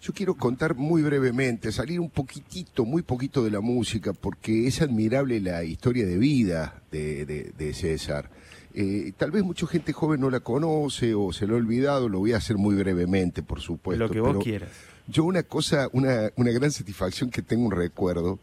yo 0.01 0.13
quiero 0.13 0.35
contar 0.35 0.75
muy 0.75 1.01
brevemente, 1.01 1.71
salir 1.71 1.99
un 1.99 2.09
poquitito, 2.09 2.85
muy 2.85 3.01
poquito 3.01 3.43
de 3.43 3.51
la 3.51 3.59
música, 3.61 4.13
porque 4.13 4.67
es 4.67 4.81
admirable 4.81 5.39
la 5.39 5.63
historia 5.63 6.05
de 6.05 6.17
vida 6.17 6.81
de, 6.91 7.25
de- 7.25 7.51
de 7.57 7.73
César. 7.73 8.29
Eh, 8.73 9.11
tal 9.17 9.31
vez 9.31 9.43
mucha 9.43 9.65
gente 9.65 9.91
joven 9.91 10.21
no 10.21 10.29
la 10.29 10.39
conoce 10.39 11.15
o 11.15 11.33
se 11.33 11.47
lo 11.47 11.55
ha 11.55 11.57
olvidado, 11.57 12.09
lo 12.09 12.19
voy 12.19 12.33
a 12.33 12.37
hacer 12.37 12.57
muy 12.57 12.75
brevemente, 12.75 13.41
por 13.41 13.59
supuesto. 13.59 14.05
Lo 14.05 14.11
que 14.11 14.19
vos 14.19 14.29
pero 14.29 14.39
quieras. 14.41 14.69
Yo 15.07 15.23
una 15.23 15.41
cosa, 15.43 15.87
una, 15.93 16.31
una 16.35 16.51
gran 16.51 16.71
satisfacción 16.71 17.29
que 17.31 17.41
tengo 17.41 17.65
un 17.65 17.71
recuerdo 17.71 18.39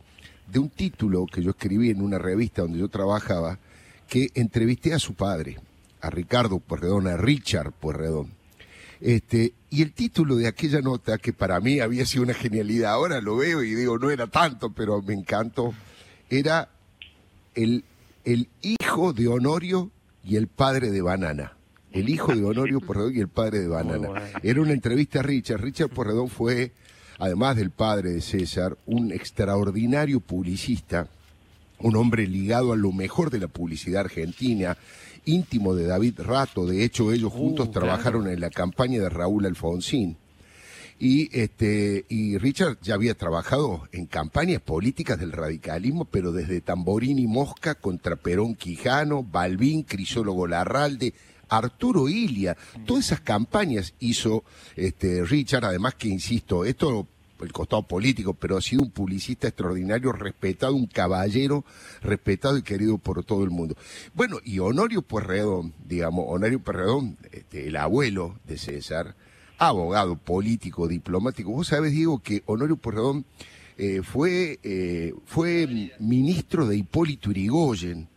de 0.51 0.59
un 0.59 0.71
título 0.71 1.27
que 1.27 1.43
yo 1.43 1.51
escribí 1.51 1.91
en 1.91 2.01
una 2.03 2.19
revista 2.19 2.63
donde 2.63 2.79
yo 2.79 2.89
trabajaba, 2.89 3.59
que 4.09 4.29
entrevisté 4.35 4.93
a 4.93 4.99
su 4.99 5.15
padre, 5.15 5.59
a 6.01 6.11
Ricardo 6.11 6.59
Puerredón, 6.59 7.07
a 7.07 7.17
Richard 7.17 7.71
Puerredón. 7.73 8.33
Este, 9.05 9.53
y 9.69 9.83
el 9.83 9.93
título 9.93 10.37
de 10.37 10.47
aquella 10.47 10.81
nota, 10.81 11.19
que 11.19 11.35
para 11.35 11.61
mí 11.61 11.79
había 11.79 12.07
sido 12.07 12.23
una 12.23 12.33
genialidad, 12.33 12.93
ahora 12.93 13.21
lo 13.21 13.37
veo 13.37 13.63
y 13.63 13.75
digo, 13.75 13.99
no 13.99 14.11
era 14.11 14.29
tanto, 14.29 14.71
pero 14.71 15.03
me 15.03 15.13
encantó, 15.13 15.75
era 16.31 16.71
el, 17.55 17.85
el 18.25 18.49
hijo 18.63 19.13
de 19.13 19.29
Honorio 19.29 19.91
y 20.25 20.37
el 20.37 20.47
padre 20.47 20.91
de 20.91 21.03
Banana. 21.03 21.53
El 21.93 22.09
hijo 22.09 22.35
de 22.35 22.43
Honorio 22.47 22.81
Porredón 22.87 23.15
y 23.15 23.21
el 23.21 23.29
padre 23.29 23.61
de 23.61 23.69
Banana. 23.69 24.09
Era 24.43 24.63
una 24.63 24.73
entrevista 24.73 25.21
a 25.21 25.23
Richard. 25.23 25.61
Richard 25.61 25.91
Porredón 25.91 26.31
fue, 26.31 26.73
además 27.19 27.57
del 27.57 27.73
padre 27.73 28.09
de 28.09 28.23
César, 28.23 28.79
un 28.87 29.13
extraordinario 29.13 30.21
publicista, 30.21 31.09
un 31.79 31.95
hombre 31.97 32.27
ligado 32.27 32.73
a 32.73 32.77
lo 32.77 32.91
mejor 32.91 33.29
de 33.29 33.41
la 33.41 33.49
publicidad 33.49 34.01
argentina, 34.01 34.79
íntimo 35.25 35.75
de 35.75 35.87
David 35.87 36.21
Rato. 36.21 36.67
De 36.67 36.85
hecho, 36.85 37.13
ellos 37.13 37.33
juntos 37.33 37.69
Uh, 37.69 37.73
claro. 37.73 37.87
trabajaron 37.87 38.29
en 38.29 38.41
la 38.41 38.51
campaña 38.51 39.01
de 39.01 39.09
Raúl 39.09 39.47
Alfonsín. 39.47 40.17
Y, 40.99 41.29
este, 41.39 42.05
y 42.09 42.39
Richard 42.39 42.79
ya 42.81 42.95
había 42.95 43.15
trabajado 43.15 43.89
en 43.91 44.07
campañas 44.07 44.63
políticas 44.63 45.19
del 45.19 45.33
radicalismo, 45.33 46.05
pero 46.05 46.31
desde 46.31 46.61
Tamborín 46.61 47.19
y 47.19 47.27
Mosca 47.27 47.75
contra 47.75 48.15
Perón 48.17 48.55
Quijano, 48.55 49.25
Balbín, 49.25 49.83
Crisólogo 49.83 50.47
Larralde, 50.47 51.13
Arturo 51.49 52.09
Ilia. 52.09 52.57
Todas 52.87 53.07
esas 53.07 53.21
campañas 53.21 53.95
hizo 53.99 54.45
este, 54.77 55.25
Richard, 55.25 55.65
además 55.65 55.95
que, 55.97 56.09
insisto, 56.09 56.65
esto 56.65 57.09
el 57.41 57.53
costado 57.53 57.83
político, 57.83 58.35
pero 58.35 58.57
ha 58.57 58.63
sido 58.63 58.83
un 58.83 58.91
publicista 58.91 59.49
extraordinario, 59.49 60.13
respetado, 60.13 60.75
un 60.75 60.87
caballero 60.87 61.65
respetado 62.03 62.57
y 62.57 62.63
querido 62.63 62.99
por 62.99 63.25
todo 63.25 63.45
el 63.45 63.51
mundo. 63.51 63.77
Bueno, 64.15 64.39
y 64.45 64.59
Honorio 64.59 65.03
Puerredón, 65.03 65.75
digamos, 65.87 66.27
Honorio 66.29 66.61
Puerredón, 66.61 67.17
este, 67.33 67.69
el 67.69 67.77
abuelo 67.77 68.39
de 68.47 68.59
César, 68.59 69.15
abogado, 69.59 70.17
político, 70.17 70.89
diplomático. 70.89 71.51
Vos 71.51 71.69
sabés, 71.69 71.93
Diego, 71.93 72.21
que 72.21 72.43
Honorio 72.47 72.77
Puerredón 72.77 73.25
eh, 73.77 74.03
fue, 74.03 74.61
eh, 74.63 75.15
fue 75.25 75.91
ministro 75.99 76.67
de 76.67 76.77
Hipólito 76.77 77.31
Yrigoyen, 77.31 78.09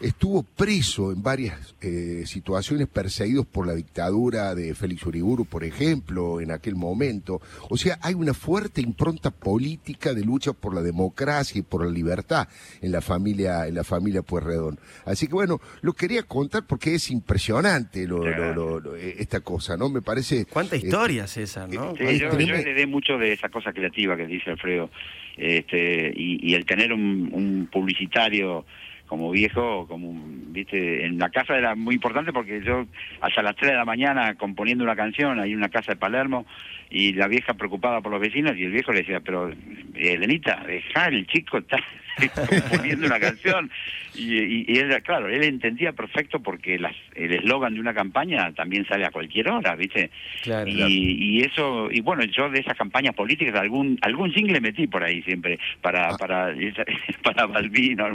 estuvo 0.00 0.42
preso 0.42 1.12
en 1.12 1.22
varias 1.22 1.74
eh, 1.80 2.22
situaciones 2.26 2.86
perseguidos 2.88 3.46
por 3.46 3.66
la 3.66 3.74
dictadura 3.74 4.54
de 4.54 4.74
Félix 4.74 5.04
Uriburu, 5.06 5.44
por 5.44 5.64
ejemplo, 5.64 6.40
en 6.40 6.50
aquel 6.52 6.76
momento. 6.76 7.40
O 7.68 7.76
sea, 7.76 7.98
hay 8.02 8.14
una 8.14 8.34
fuerte 8.34 8.80
impronta 8.80 9.30
política 9.30 10.14
de 10.14 10.24
lucha 10.24 10.52
por 10.52 10.74
la 10.74 10.82
democracia 10.82 11.58
y 11.58 11.62
por 11.62 11.84
la 11.84 11.90
libertad 11.90 12.48
en 12.80 12.92
la 12.92 13.00
familia, 13.00 13.66
en 13.66 13.74
la 13.74 13.84
familia 13.84 14.22
Pueyrredón. 14.22 14.78
Así 15.04 15.26
que 15.26 15.34
bueno, 15.34 15.60
lo 15.82 15.92
quería 15.92 16.22
contar 16.22 16.66
porque 16.66 16.94
es 16.94 17.10
impresionante 17.10 18.04
eh, 18.04 19.14
esta 19.18 19.40
cosa, 19.40 19.76
¿no? 19.76 19.88
Me 19.88 20.02
parece. 20.02 20.46
Cuánta 20.46 20.76
este, 20.76 20.88
historia, 20.88 21.26
César, 21.26 21.68
¿no? 21.68 21.94
Sí, 21.96 22.18
yo, 22.18 22.38
yo 22.38 22.54
heredé 22.54 22.86
mucho 22.86 23.18
de 23.18 23.32
esa 23.32 23.48
cosa 23.48 23.72
creativa 23.72 24.16
que 24.16 24.26
dice 24.26 24.50
Alfredo. 24.50 24.90
Este, 25.36 26.12
y, 26.16 26.54
el 26.54 26.66
tener 26.66 26.92
un 26.92 27.68
publicitario 27.70 28.64
como 29.08 29.30
viejo, 29.30 29.86
como 29.88 30.14
viste, 30.48 31.04
en 31.04 31.18
la 31.18 31.30
casa 31.30 31.56
era 31.56 31.74
muy 31.74 31.96
importante 31.96 32.32
porque 32.32 32.62
yo 32.62 32.86
hasta 33.20 33.42
las 33.42 33.56
3 33.56 33.72
de 33.72 33.76
la 33.76 33.84
mañana 33.84 34.34
componiendo 34.34 34.84
una 34.84 34.94
canción, 34.94 35.40
ahí 35.40 35.52
en 35.52 35.58
una 35.58 35.70
casa 35.70 35.92
de 35.92 35.96
Palermo, 35.96 36.46
y 36.90 37.12
la 37.12 37.28
vieja 37.28 37.54
preocupada 37.54 38.00
por 38.00 38.12
los 38.12 38.20
vecinos, 38.20 38.56
y 38.56 38.64
el 38.64 38.72
viejo 38.72 38.92
le 38.92 39.00
decía, 39.00 39.20
pero 39.20 39.52
Elenita, 39.94 40.64
deja 40.66 41.06
el 41.08 41.26
chico 41.26 41.58
está 41.58 41.78
componiendo 42.60 43.06
una 43.06 43.20
canción. 43.20 43.70
Y, 44.14 44.72
y, 44.72 44.78
él, 44.78 45.00
claro, 45.04 45.28
él 45.28 45.44
entendía 45.44 45.92
perfecto 45.92 46.40
porque 46.40 46.76
las, 46.78 46.94
el 47.14 47.32
eslogan 47.34 47.74
de 47.74 47.80
una 47.80 47.94
campaña 47.94 48.52
también 48.52 48.84
sale 48.86 49.04
a 49.04 49.10
cualquier 49.10 49.48
hora, 49.50 49.76
¿viste? 49.76 50.10
Claro, 50.42 50.68
y, 50.68 51.36
y 51.38 51.40
eso, 51.42 51.88
y 51.92 52.00
bueno, 52.00 52.24
yo 52.24 52.48
de 52.50 52.58
esas 52.60 52.76
campañas 52.76 53.14
políticas, 53.14 53.54
algún 53.60 53.96
algún 54.02 54.32
jingle 54.32 54.60
metí 54.60 54.88
por 54.88 55.04
ahí 55.04 55.22
siempre, 55.22 55.58
para, 55.80 56.08
Ah. 56.08 56.16
para, 56.18 56.54
para 57.22 57.46
Balbino, 57.46 58.06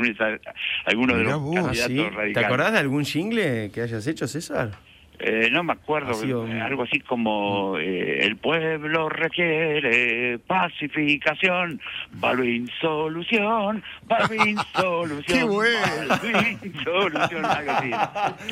alguno 0.86 1.16
de 1.18 1.24
los 1.24 1.40
vos, 1.42 1.56
candidatos 1.56 1.88
¿Sí? 1.88 1.96
¿Te 1.96 2.10
radicales. 2.10 2.48
acordás 2.48 2.74
de 2.74 2.80
algún 2.80 3.06
jingle 3.06 3.72
que 3.74 3.82
hayas 3.82 4.06
hecho, 4.08 4.28
César? 4.28 4.72
Eh, 5.20 5.50
no 5.52 5.64
me 5.64 5.74
acuerdo, 5.74 6.18
un- 6.42 6.52
eh, 6.52 6.62
algo 6.62 6.84
así 6.84 7.00
como 7.00 7.78
eh, 7.78 8.20
el 8.26 8.36
pueblo 8.38 9.08
requiere 9.10 10.40
pacificación, 10.40 11.80
Balvin 12.14 12.68
solución, 12.82 13.84
Balvin 14.08 14.58
solución, 14.76 15.38
¡Qué 15.38 15.44
bueno! 15.44 15.80
Balvin 16.10 16.74
solución, 16.84 17.46
algo 17.46 17.72
así. 17.72 17.92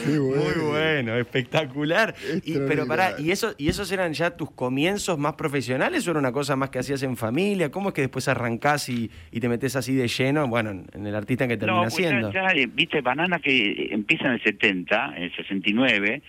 Qué 0.06 0.20
Muy 0.20 0.54
bueno, 0.70 1.16
espectacular. 1.18 2.16
Y, 2.46 2.58
pero 2.60 2.88
pará, 2.88 3.16
¿y, 3.18 3.32
eso, 3.32 3.54
¿y 3.58 3.68
esos 3.70 3.92
eran 3.92 4.14
ya 4.14 4.32
tus 4.38 4.52
comienzos 4.52 5.18
más 5.18 5.34
profesionales 5.34 6.08
o 6.08 6.12
era 6.12 6.20
una 6.20 6.32
cosa 6.32 6.56
más 6.56 6.70
que 6.70 6.80
hacías 6.80 7.04
en 7.04 7.18
familia? 7.18 7.70
¿Cómo 7.72 7.90
es 7.90 7.96
que 7.96 8.02
después 8.02 8.28
arrancás 8.28 8.88
y, 8.88 9.10
y 9.32 9.40
te 9.40 9.50
metes 9.50 9.76
así 9.76 9.94
de 9.96 10.08
lleno, 10.08 10.48
bueno, 10.48 10.70
en, 10.70 10.86
en 10.94 11.08
el 11.08 11.16
artista 11.16 11.48
que 11.48 11.56
No, 11.58 11.60
terminas 11.66 11.94
pues 11.94 12.04
ya- 12.04 12.10
siendo? 12.10 12.32
ya, 12.32 12.48
eh, 12.54 12.70
viste, 12.72 13.02
Banana 13.02 13.40
que 13.40 13.90
empieza 13.92 14.26
en 14.28 14.34
el 14.34 14.44
70, 14.44 15.14
en 15.18 15.24
el 15.24 15.36
69, 15.36 16.22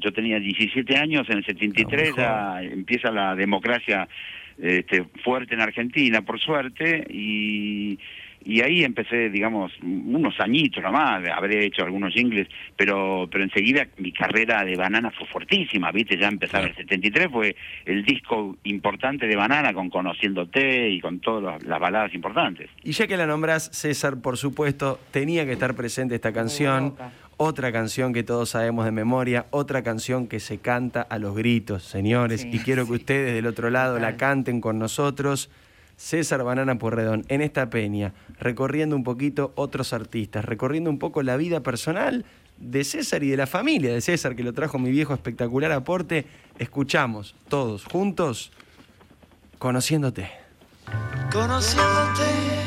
yo 0.00 0.12
tenía 0.12 0.40
17 0.40 0.96
años, 0.96 1.28
en 1.28 1.38
el 1.38 1.44
73 1.44 2.14
ya 2.16 2.62
empieza 2.62 3.10
la 3.10 3.34
democracia 3.34 4.08
este, 4.58 5.04
fuerte 5.24 5.54
en 5.54 5.60
Argentina, 5.60 6.22
por 6.22 6.38
suerte, 6.40 7.06
y, 7.08 7.98
y 8.44 8.60
ahí 8.62 8.84
empecé, 8.84 9.30
digamos, 9.30 9.72
unos 9.82 10.38
añitos 10.40 10.82
nomás, 10.82 11.22
habré 11.28 11.66
hecho 11.66 11.82
algunos 11.82 12.12
jingles, 12.12 12.48
pero, 12.76 13.28
pero 13.30 13.44
enseguida 13.44 13.86
mi 13.98 14.12
carrera 14.12 14.64
de 14.64 14.76
Banana 14.76 15.10
fue 15.10 15.26
fuertísima, 15.26 15.90
viste, 15.92 16.18
ya 16.18 16.28
empezar 16.28 16.64
el 16.64 16.74
73 16.74 17.28
fue 17.30 17.56
el 17.84 18.04
disco 18.04 18.56
importante 18.64 19.26
de 19.26 19.36
Banana 19.36 19.72
con 19.72 19.90
Conociéndote 19.90 20.88
y 20.90 21.00
con 21.00 21.20
todas 21.20 21.62
las 21.64 21.80
baladas 21.80 22.14
importantes. 22.14 22.70
Y 22.82 22.92
ya 22.92 23.06
que 23.06 23.16
la 23.16 23.26
nombrás, 23.26 23.70
César, 23.72 24.20
por 24.20 24.36
supuesto, 24.36 24.98
tenía 25.10 25.44
que 25.44 25.52
estar 25.52 25.74
presente 25.74 26.14
esta 26.14 26.32
canción. 26.32 26.94
Otra 27.42 27.72
canción 27.72 28.12
que 28.12 28.22
todos 28.22 28.50
sabemos 28.50 28.84
de 28.84 28.90
memoria, 28.92 29.46
otra 29.48 29.82
canción 29.82 30.26
que 30.26 30.40
se 30.40 30.58
canta 30.58 31.00
a 31.00 31.18
los 31.18 31.34
gritos, 31.34 31.82
señores, 31.84 32.42
Sí, 32.42 32.50
y 32.52 32.58
quiero 32.58 32.82
que 32.84 32.90
sí. 32.92 32.96
ustedes 32.96 33.32
del 33.32 33.46
otro 33.46 33.70
lado 33.70 33.98
la 33.98 34.18
canten 34.18 34.60
con 34.60 34.78
nosotros. 34.78 35.48
César 35.96 36.44
Banana 36.44 36.76
Porredón, 36.76 37.24
en 37.28 37.40
esta 37.40 37.70
peña, 37.70 38.12
recorriendo 38.38 38.94
un 38.94 39.04
poquito 39.04 39.52
otros 39.54 39.94
artistas, 39.94 40.44
recorriendo 40.44 40.90
un 40.90 40.98
poco 40.98 41.22
la 41.22 41.38
vida 41.38 41.60
personal 41.60 42.26
de 42.58 42.84
César 42.84 43.22
y 43.22 43.30
de 43.30 43.38
la 43.38 43.46
familia 43.46 43.90
de 43.94 44.02
César, 44.02 44.36
que 44.36 44.42
lo 44.44 44.52
trajo 44.52 44.78
mi 44.78 44.90
viejo 44.90 45.14
espectacular 45.14 45.72
aporte. 45.72 46.26
Escuchamos 46.58 47.34
todos 47.48 47.86
juntos, 47.86 48.52
conociéndote. 49.58 50.30
Conociéndote. 51.32 52.59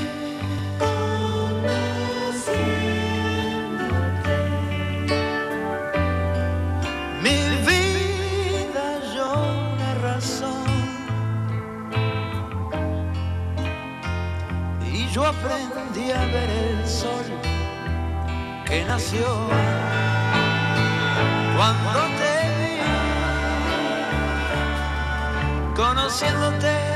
Aprendí 15.41 16.11
a 16.11 16.25
ver 16.25 16.49
el 16.49 16.87
sol 16.87 17.25
que 18.65 18.83
nació 18.85 19.27
cuando 21.55 21.99
te 22.19 22.33
vi 22.57 22.77
conociéndote. 25.75 26.93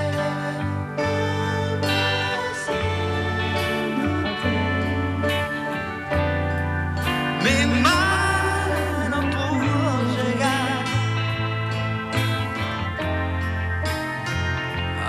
Mi 7.43 7.59
mano 7.81 9.19
pudo 9.35 9.85
llegar 10.15 10.83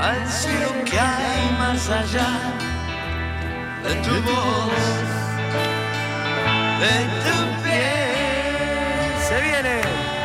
al 0.02 0.20
cielo 0.28 0.70
que 0.84 0.98
hay 1.00 1.56
más 1.58 1.90
allá 1.90 2.30
de 3.88 3.94
tu 4.02 4.14
voz, 4.22 4.70
de 6.82 6.94
tu 7.24 7.62
piel. 7.62 9.10
¡Se 9.28 9.40
viene! 9.40 10.17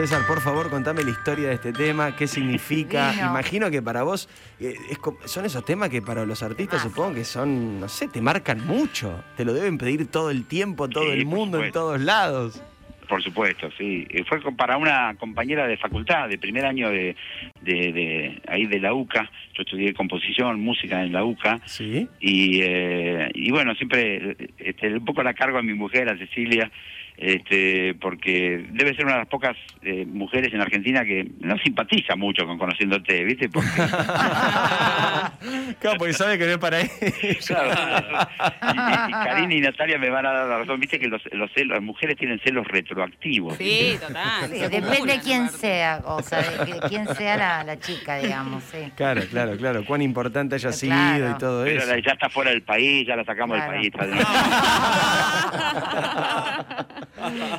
César, 0.00 0.26
por 0.26 0.40
favor, 0.40 0.70
contame 0.70 1.02
la 1.04 1.10
historia 1.10 1.48
de 1.48 1.54
este 1.56 1.74
tema, 1.74 2.16
qué 2.16 2.26
significa. 2.26 3.10
Divino. 3.10 3.28
Imagino 3.28 3.70
que 3.70 3.82
para 3.82 4.02
vos 4.02 4.30
eh, 4.58 4.74
es 4.88 4.98
son 5.26 5.44
esos 5.44 5.62
temas 5.62 5.90
que 5.90 6.00
para 6.00 6.24
los 6.24 6.42
artistas 6.42 6.80
Ah. 6.80 6.88
supongo 6.88 7.14
que 7.16 7.24
son, 7.24 7.78
no 7.80 7.86
sé, 7.86 8.08
te 8.08 8.22
marcan 8.22 8.66
mucho. 8.66 9.22
Te 9.36 9.44
lo 9.44 9.52
deben 9.52 9.76
pedir 9.76 10.06
todo 10.10 10.30
el 10.30 10.46
tiempo, 10.46 10.88
todo 10.88 11.04
Sí, 11.04 11.10
el 11.10 11.26
mundo, 11.26 11.62
en 11.62 11.70
todos 11.70 12.00
lados. 12.00 12.62
Por 13.10 13.22
supuesto, 13.22 13.68
sí. 13.76 14.06
Eh, 14.08 14.24
Fue 14.26 14.40
para 14.56 14.78
una 14.78 15.14
compañera 15.18 15.66
de 15.66 15.76
facultad, 15.76 16.30
de 16.30 16.38
primer 16.38 16.64
año 16.64 16.88
de, 16.88 17.14
de, 17.60 17.74
de- 17.92 18.42
ahí 18.48 18.64
de 18.64 18.80
la 18.80 18.94
UCA. 18.94 19.28
Yo 19.54 19.64
estudié 19.64 19.92
composición, 19.92 20.60
música 20.60 21.02
en 21.02 21.12
la 21.12 21.24
UCA. 21.24 21.60
Sí. 21.66 22.08
Y, 22.20 22.60
eh, 22.62 23.30
y 23.34 23.50
bueno, 23.50 23.74
siempre 23.74 24.30
eh, 24.30 24.36
este, 24.60 24.94
un 24.94 25.04
poco 25.04 25.22
la 25.22 25.34
cargo 25.34 25.58
a 25.58 25.62
mi 25.62 25.74
mujer, 25.74 26.08
a 26.08 26.16
Cecilia, 26.16 26.70
este, 27.20 27.94
porque 28.00 28.66
debe 28.72 28.94
ser 28.94 29.04
una 29.04 29.14
de 29.14 29.20
las 29.20 29.28
pocas 29.28 29.54
eh, 29.82 30.06
mujeres 30.06 30.54
en 30.54 30.62
Argentina 30.62 31.04
que 31.04 31.30
no 31.40 31.58
simpatiza 31.58 32.16
mucho 32.16 32.46
con 32.46 32.56
conociéndote, 32.56 33.22
¿viste? 33.24 33.50
Porque, 33.50 33.68
Claro, 35.78 35.98
porque 35.98 36.12
sabe 36.14 36.38
que 36.38 36.46
no 36.46 36.52
es 36.52 36.58
para 36.58 36.80
él. 36.80 36.90
Claro, 37.46 37.70
y, 37.70 38.66
y- 38.66 39.08
y 39.08 39.12
Karina 39.12 39.54
y 39.54 39.60
Natalia 39.60 39.98
me 39.98 40.10
van 40.10 40.26
a 40.26 40.32
dar 40.32 40.46
la 40.48 40.58
razón. 40.58 40.80
Viste 40.80 40.98
que 40.98 41.08
los, 41.08 41.22
los 41.32 41.50
celos- 41.52 41.74
las 41.74 41.82
mujeres 41.82 42.16
tienen 42.16 42.40
celos 42.44 42.66
retroactivos. 42.66 43.56
Sí, 43.56 43.96
total. 44.00 44.48
Sí, 44.50 44.58
depende 44.58 45.12
de 45.14 45.20
quién 45.20 45.48
sea, 45.50 46.00
o 46.04 46.22
sea, 46.22 46.40
de 46.40 46.80
quién 46.88 47.06
sea 47.14 47.36
la, 47.36 47.64
la 47.64 47.78
chica, 47.78 48.16
digamos, 48.18 48.62
sí. 48.64 48.90
Claro, 48.96 49.22
claro, 49.30 49.56
claro. 49.56 49.84
Cuán 49.84 50.02
importante 50.02 50.54
haya 50.56 50.72
sido 50.72 50.92
Claro. 50.94 51.30
y 51.30 51.38
todo 51.38 51.64
Pero 51.64 51.80
eso. 51.82 51.90
la- 51.94 51.98
ya 52.00 52.12
está 52.12 52.28
fuera 52.28 52.50
del 52.50 52.62
país, 52.62 53.06
ya 53.06 53.16
la 53.16 53.24
sacamos 53.24 53.56
Claro. 53.56 53.72
del 53.72 53.90
país. 53.92 53.92
está 53.92 54.06
de 54.06 54.20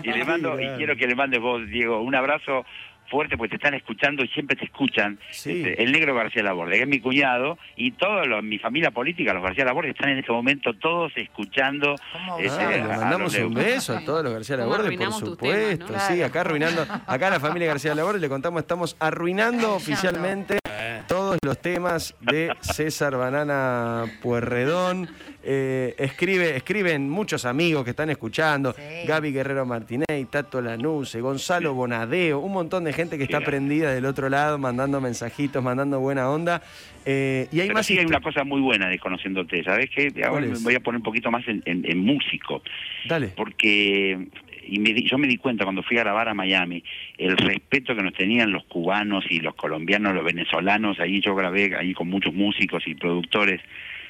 y 0.10 0.12
le 0.12 0.26
mando, 0.26 0.60
y 0.60 0.68
quiero 0.78 0.96
que 0.96 1.08
le 1.08 1.16
mandes 1.16 1.40
vos, 1.40 1.66
Diego, 1.68 2.02
un 2.02 2.16
abrazo 2.16 2.66
fuerte 3.12 3.38
porque 3.38 3.50
te 3.50 3.56
están 3.58 3.74
escuchando 3.76 4.24
y 4.24 4.28
siempre 4.30 4.56
te 4.56 4.66
escuchan. 4.66 5.20
Sí. 5.30 5.52
Este, 5.62 5.84
el 5.84 5.92
negro 5.92 6.16
García 6.16 6.42
Laborde, 6.42 6.78
que 6.78 6.84
es 6.84 6.88
mi 6.88 7.00
cuñado, 7.00 7.60
y 7.76 7.92
toda 7.92 8.42
mi 8.42 8.58
familia 8.58 8.90
política, 8.92 9.34
los 9.34 9.44
García 9.44 9.66
Laborde, 9.66 9.90
están 9.90 10.10
en 10.10 10.20
este 10.20 10.32
momento 10.32 10.74
todos 10.74 11.12
escuchando. 11.18 11.96
¿Cómo 12.14 12.40
este, 12.40 12.64
Ah, 12.64 12.66
va? 12.66 12.72
le 12.72 12.84
mandamos 12.84 13.36
un 13.38 13.54
beso 13.54 13.96
a 13.98 14.02
todos 14.06 14.24
los 14.24 14.34
García 14.34 14.58
¿Cómo 14.58 14.72
Laborde, 14.72 14.98
por 14.98 15.14
supuesto. 15.14 15.86
temas, 15.86 16.08
Sí, 16.08 16.24
acá 16.24 16.42
arruinando, 16.42 16.86
acá 17.06 17.30
la 17.30 17.40
familia 17.40 17.68
García 17.68 17.94
Laborde 17.94 18.20
le 18.20 18.30
contamos, 18.30 18.62
estamos 18.62 18.96
arruinando 19.00 19.76
oficialmente 19.76 20.58
todos 21.08 21.38
los 21.44 21.60
temas 21.62 22.16
de 22.22 22.52
César 22.62 23.16
Banana 23.18 24.06
Puerredón. 24.22 25.08
Eh, 25.44 25.96
escribe, 25.98 26.56
escriben 26.56 27.10
muchos 27.10 27.46
amigos 27.46 27.84
que 27.84 27.90
están 27.92 28.10
escuchando, 28.12 28.74
Sí. 28.74 29.08
Gaby 29.08 29.32
Guerrero 29.32 29.66
Martinez, 29.66 30.06
Tato 30.30 30.62
Lanuse, 30.62 31.20
Gonzalo 31.20 31.74
Bonadeo, 31.74 32.40
un 32.40 32.52
montón 32.54 32.84
de 32.84 32.94
gente 32.94 33.18
que 33.18 33.24
está 33.24 33.40
Sí. 33.40 33.46
prendida 33.46 33.92
del 33.94 34.06
otro 34.06 34.30
lado, 34.30 34.58
mandando 34.60 35.02
mensajitos, 35.02 35.64
mandando 35.64 36.00
buena 36.00 36.30
onda. 36.30 36.62
Eh, 37.06 37.48
y 37.52 37.60
hay 37.60 37.68
Pero 37.68 37.80
más 37.80 37.86
sí 37.88 37.98
hay 37.98 38.06
una 38.06 38.22
cosa 38.22 38.44
muy 38.44 38.62
buena 38.62 38.88
de 38.88 39.00
conociéndote, 39.00 39.64
¿sabes 39.64 39.90
qué? 39.96 40.14
Ahora 40.24 40.46
me 40.46 40.60
voy 40.60 40.76
a 40.76 40.80
poner 40.80 40.98
un 40.98 41.04
poquito 41.04 41.32
más 41.32 41.48
en, 41.48 41.64
en- 41.66 41.90
en 41.90 41.98
músico, 41.98 42.62
Dale. 43.10 43.30
porque 43.30 44.28
y 44.68 44.80
me 44.80 44.94
di- 44.94 45.04
yo 45.04 45.18
me 45.18 45.28
di 45.28 45.38
cuenta 45.38 45.64
cuando 45.64 45.84
fui 45.84 45.98
a 45.98 46.02
grabar 46.04 46.30
a 46.30 46.34
Miami, 46.34 46.84
el 47.18 47.36
respeto 47.38 47.96
que 47.96 48.04
nos 48.04 48.14
tenían 48.14 48.52
los 48.52 48.64
cubanos 48.66 49.26
y 49.30 49.40
los 49.40 49.56
colombianos, 49.56 50.14
los 50.14 50.24
venezolanos, 50.24 51.00
ahí 51.00 51.22
yo 51.22 51.36
grabé 51.36 51.76
ahí 51.76 51.94
con 51.94 52.10
muchos 52.10 52.34
músicos 52.34 52.84
y 52.88 52.96
productores 52.96 53.62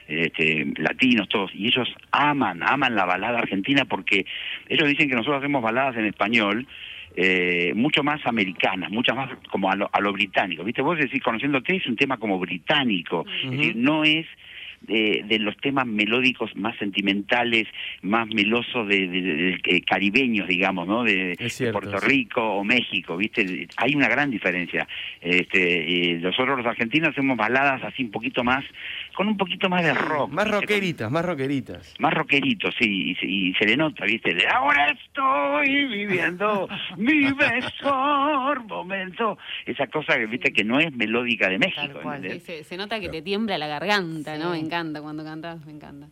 este, 0.07 0.65
latinos, 0.77 1.29
todos, 1.29 1.51
y 1.53 1.67
ellos 1.67 1.87
aman, 2.11 2.61
aman 2.63 2.95
la 2.95 3.05
balada 3.05 3.39
argentina 3.39 3.85
porque 3.85 4.25
ellos 4.67 4.87
dicen 4.89 5.07
que 5.09 5.15
nosotros 5.15 5.39
hacemos 5.39 5.61
baladas 5.61 5.95
en 5.97 6.05
español, 6.05 6.67
eh, 7.15 7.73
mucho 7.75 8.03
más 8.03 8.25
americanas, 8.25 8.89
muchas 8.91 9.15
más 9.15 9.29
como 9.49 9.69
a 9.71 9.75
lo, 9.75 9.89
a 9.91 9.99
lo 10.01 10.11
británico. 10.13 10.63
¿Viste? 10.63 10.81
Vos 10.81 10.97
decís, 10.97 11.21
conociéndote, 11.21 11.75
es 11.75 11.85
un 11.87 11.95
tema 11.95 12.17
como 12.17 12.39
británico, 12.39 13.25
es 13.43 13.51
decir, 13.51 13.75
no 13.75 14.03
es 14.03 14.25
de, 14.81 15.23
de 15.27 15.39
los 15.39 15.55
temas 15.57 15.85
melódicos 15.85 16.55
más 16.55 16.75
sentimentales, 16.77 17.67
más 18.01 18.27
melosos 18.27 18.87
de, 18.87 19.07
de- 19.07 19.59
eh, 19.63 19.81
caribeños, 19.81 20.47
digamos, 20.47 20.87
¿no? 20.87 21.03
De, 21.03 21.35
cierto, 21.49 21.79
Puerto 21.79 21.99
sí. 21.99 22.07
Rico 22.07 22.41
o 22.55 22.63
México, 22.63 23.15
¿viste? 23.17 23.67
Hay 23.77 23.95
una 23.95 24.07
gran 24.09 24.31
diferencia. 24.31 24.87
Este, 25.21 26.13
eh, 26.13 26.19
nosotros 26.19 26.57
los 26.57 26.65
argentinos 26.65 27.09
hacemos 27.09 27.37
baladas 27.37 27.83
así 27.83 28.03
un 28.03 28.11
poquito 28.11 28.43
más, 28.43 28.65
con 29.21 29.27
un 29.27 29.37
poquito 29.37 29.69
más 29.69 29.83
de 29.83 29.93
rock. 29.93 30.31
Más 30.31 30.49
rockeritas, 30.49 31.11
más 31.11 31.23
rockeritas. 31.23 31.93
más 31.99 32.11
rockerito, 32.11 32.71
sí, 32.71 33.11
y 33.11 33.15
se, 33.17 33.27
y 33.27 33.53
se 33.53 33.65
le 33.65 33.77
nota, 33.77 34.03
¿viste? 34.03 34.33
De 34.33 34.47
ahora 34.47 34.87
estoy 34.87 35.85
viviendo 35.89 36.67
mi 36.97 37.31
mejor 37.31 38.63
momento. 38.65 39.37
Esa 39.67 39.85
cosa, 39.85 40.15
que 40.15 40.25
¿viste? 40.25 40.51
Que 40.51 40.63
no 40.63 40.79
es 40.79 40.91
melódica 40.95 41.49
de 41.49 41.59
México. 41.59 41.99
Se, 42.43 42.63
se 42.63 42.77
nota 42.77 42.99
que 42.99 43.09
te 43.09 43.21
tiembla 43.21 43.59
la 43.59 43.67
garganta, 43.67 44.39
¿no? 44.39 44.53
Me 44.53 44.57
encanta 44.57 45.03
cuando 45.03 45.23
cantas, 45.23 45.63
me 45.67 45.73
encanta. 45.73 46.07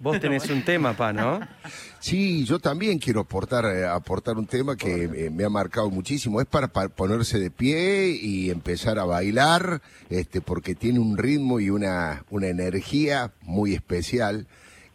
Vos 0.00 0.18
tenés 0.18 0.48
un 0.50 0.64
tema, 0.64 0.94
pa, 0.96 1.12
¿no? 1.12 1.40
Sí, 2.00 2.44
yo 2.46 2.58
también 2.58 2.98
quiero 2.98 3.20
aportar, 3.20 3.66
eh, 3.66 3.86
aportar 3.86 4.38
un 4.38 4.46
tema 4.46 4.74
que 4.74 5.30
me 5.30 5.44
ha 5.44 5.50
marcado 5.50 5.90
muchísimo. 5.90 6.40
Es 6.40 6.46
para, 6.46 6.68
pa- 6.68 6.88
ponerse 6.88 7.38
de 7.38 7.50
pie 7.50 8.08
y 8.18 8.48
empezar 8.50 8.98
a 8.98 9.04
bailar, 9.04 9.82
este, 10.08 10.40
porque 10.40 10.74
tiene 10.74 10.98
un 10.98 11.18
ritmo 11.18 11.60
y 11.60 11.68
una, 11.68 12.24
una 12.30 12.46
energía 12.46 13.32
muy 13.42 13.74
especial. 13.74 14.46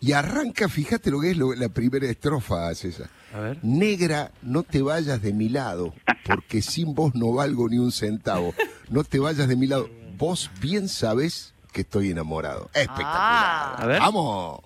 Y 0.01 0.13
arranca, 0.13 0.67
fíjate 0.67 1.11
lo 1.11 1.21
que 1.21 1.29
es 1.31 1.37
lo- 1.37 1.53
la 1.53 1.69
primera 1.69 2.07
estrofa, 2.07 2.73
César. 2.73 3.07
A 3.35 3.39
ver. 3.39 3.59
Negra, 3.61 4.31
no 4.41 4.63
te 4.63 4.81
vayas 4.81 5.21
de 5.21 5.31
mi 5.31 5.49
lado, 5.49 5.93
porque 6.25 6.63
sin 6.63 6.95
vos 6.95 7.13
no 7.13 7.33
valgo 7.33 7.69
ni 7.69 7.77
un 7.77 7.91
centavo. 7.91 8.55
No 8.89 9.03
te 9.03 9.19
vayas 9.19 9.47
de 9.47 9.55
mi 9.55 9.67
lado. 9.67 9.87
Vos 10.17 10.49
bien 10.59 10.89
sabés 10.89 11.53
que 11.71 11.81
estoy 11.81 12.09
enamorado. 12.09 12.65
Espectacular. 12.73 13.05
Ah. 13.13 13.75
A 13.77 13.85
ver. 13.85 13.99
Vamos. 13.99 14.59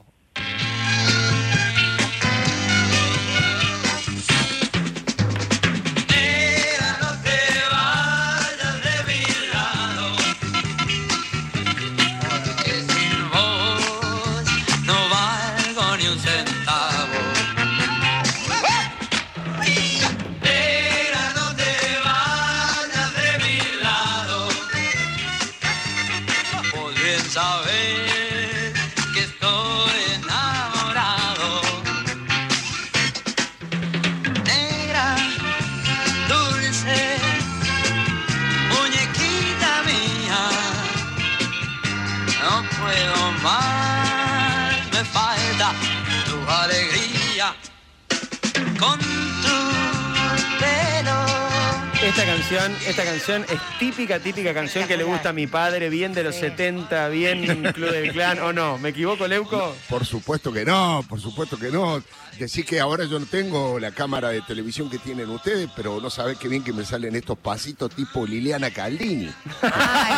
Canción, 52.49 52.75
esta 52.87 53.03
canción 53.03 53.45
es 53.49 53.59
típica, 53.77 54.19
típica 54.19 54.53
canción 54.55 54.87
que 54.87 54.97
le 54.97 55.03
gusta 55.03 55.29
a 55.29 55.33
mi 55.33 55.45
padre, 55.45 55.89
bien 55.89 56.13
de 56.13 56.23
los 56.23 56.33
Sí. 56.35 56.41
70, 56.41 57.09
bien 57.09 57.63
Club 57.73 57.91
del 57.91 58.11
Clan, 58.11 58.39
¿o 58.39 58.51
no? 58.53 58.77
¿Me 58.79 58.89
equivoco, 58.89 59.27
Leuco? 59.27 59.75
Por 59.87 60.05
supuesto 60.05 60.51
que 60.51 60.65
no, 60.65 61.03
por 61.07 61.19
supuesto 61.21 61.57
que 61.59 61.69
no. 61.69 62.01
Decir 62.39 62.65
que 62.65 62.79
ahora 62.79 63.03
yo 63.05 63.19
no 63.19 63.25
tengo 63.25 63.79
la 63.79 63.91
cámara 63.91 64.29
de 64.29 64.41
televisión 64.41 64.89
que 64.89 64.97
tienen 64.97 65.29
ustedes, 65.29 65.69
pero 65.75 65.99
no 65.99 66.09
sabés 66.09 66.37
qué 66.37 66.47
bien 66.47 66.63
que 66.63 66.71
me 66.73 66.85
salen 66.85 67.15
estos 67.15 67.37
pasitos 67.37 67.93
tipo 67.93 68.25
Liliana 68.25 68.71
Caldini. 68.71 69.29
Ay. 69.61 70.13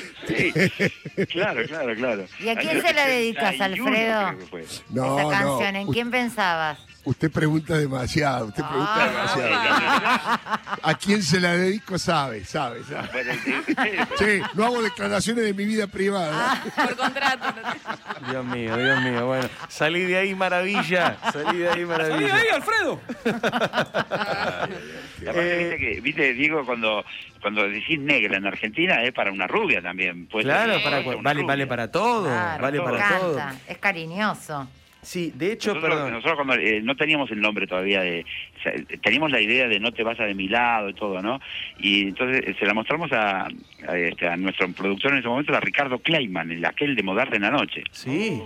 Sí, 0.26 0.52
claro, 1.26 1.62
claro, 1.66 1.94
claro. 1.96 2.24
¿Y 2.38 2.48
a 2.48 2.56
quién 2.56 2.80
se 2.80 2.94
la 2.94 3.06
dedicas, 3.06 3.50
71 3.56 3.88
Alfredo? 4.28 4.78
No, 4.90 5.18
Esa 5.18 5.28
canción, 5.30 5.72
no. 5.74 5.80
¿en 5.80 5.86
quién 5.88 6.10
pensabas? 6.10 6.78
Usted 7.02 7.30
pregunta 7.32 7.78
demasiado, 7.78 8.46
usted 8.46 8.62
pregunta 8.62 8.94
Ah, 8.94 9.08
demasiado. 9.08 10.78
A 10.82 10.94
quién 10.94 11.22
se 11.22 11.40
la 11.40 11.52
dedico 11.52 11.98
sabe, 11.98 12.44
sabe, 12.44 12.84
sabe. 12.84 13.08
Bueno, 13.12 13.32
sí, 13.42 13.52
sí, 13.66 13.74
sí. 13.74 14.24
Sí, 14.24 14.42
no 14.54 14.66
hago 14.66 14.82
declaraciones 14.82 15.44
de 15.44 15.54
mi 15.54 15.64
vida 15.64 15.86
privada. 15.86 16.62
Por 16.76 16.96
contrato. 16.96 17.54
Dios 18.30 18.44
mío, 18.44 18.76
Dios 18.76 19.00
mío, 19.02 19.26
bueno. 19.26 19.48
Salí 19.68 20.02
de 20.02 20.18
ahí, 20.18 20.34
maravilla. 20.34 21.16
Salí 21.32 21.58
de 21.58 21.70
ahí, 21.70 21.84
maravilla. 21.86 22.36
Alfredo! 22.54 23.00
Aparte, 24.20 25.56
viste, 25.56 25.76
que, 25.78 26.00
viste, 26.00 26.34
Diego, 26.34 26.64
cuando, 26.66 27.04
cuando 27.40 27.62
decís 27.68 27.98
negra 27.98 28.36
en 28.36 28.46
Argentina 28.46 29.02
es 29.02 29.12
para 29.12 29.32
una 29.32 29.46
rubia 29.46 29.80
también. 29.82 30.26
puede 30.26 30.44
ser 30.44 30.52
Claro, 30.54 30.82
para, 30.82 31.00
rubia. 31.02 31.18
vale, 31.22 31.42
vale 31.44 31.66
para 31.66 31.90
todo, 31.90 32.24
Claro, 32.24 32.62
vale 32.62 32.80
para 32.80 33.18
todo. 33.18 33.34
encanta. 33.38 33.60
Es 33.68 33.78
cariñoso. 33.78 34.68
Sí, 35.02 35.32
de 35.34 35.52
hecho, 35.52 35.74
Nosotros, 35.74 35.94
perdón. 35.96 36.12
nosotros 36.12 36.34
cuando 36.36 36.54
eh, 36.54 36.80
no 36.82 36.94
teníamos 36.94 37.30
el 37.30 37.40
nombre 37.40 37.66
todavía 37.66 38.02
de, 38.02 38.24
o 38.58 38.62
sea, 38.62 38.72
teníamos 39.02 39.30
la 39.30 39.40
idea 39.40 39.66
de 39.66 39.80
no 39.80 39.92
te 39.92 40.02
vayas 40.02 40.26
de 40.28 40.34
mi 40.34 40.46
lado 40.48 40.90
y 40.90 40.94
todo, 40.94 41.22
¿no? 41.22 41.40
Y 41.78 42.08
entonces 42.08 42.42
eh, 42.46 42.54
se 42.58 42.66
la 42.66 42.74
mostramos 42.74 43.10
a, 43.12 43.48
a, 43.88 43.96
este, 43.98 44.28
a 44.28 44.36
nuestro 44.36 44.70
productor 44.72 45.12
en 45.12 45.18
ese 45.18 45.28
momento, 45.28 45.54
a 45.54 45.60
Ricardo 45.60 45.98
Kleiman, 46.00 46.50
el 46.50 46.64
aquel 46.64 46.94
de 46.96 47.02
Modarte 47.02 47.36
en 47.36 47.42
la 47.42 47.50
noche. 47.50 47.82
Sí. 47.92 48.40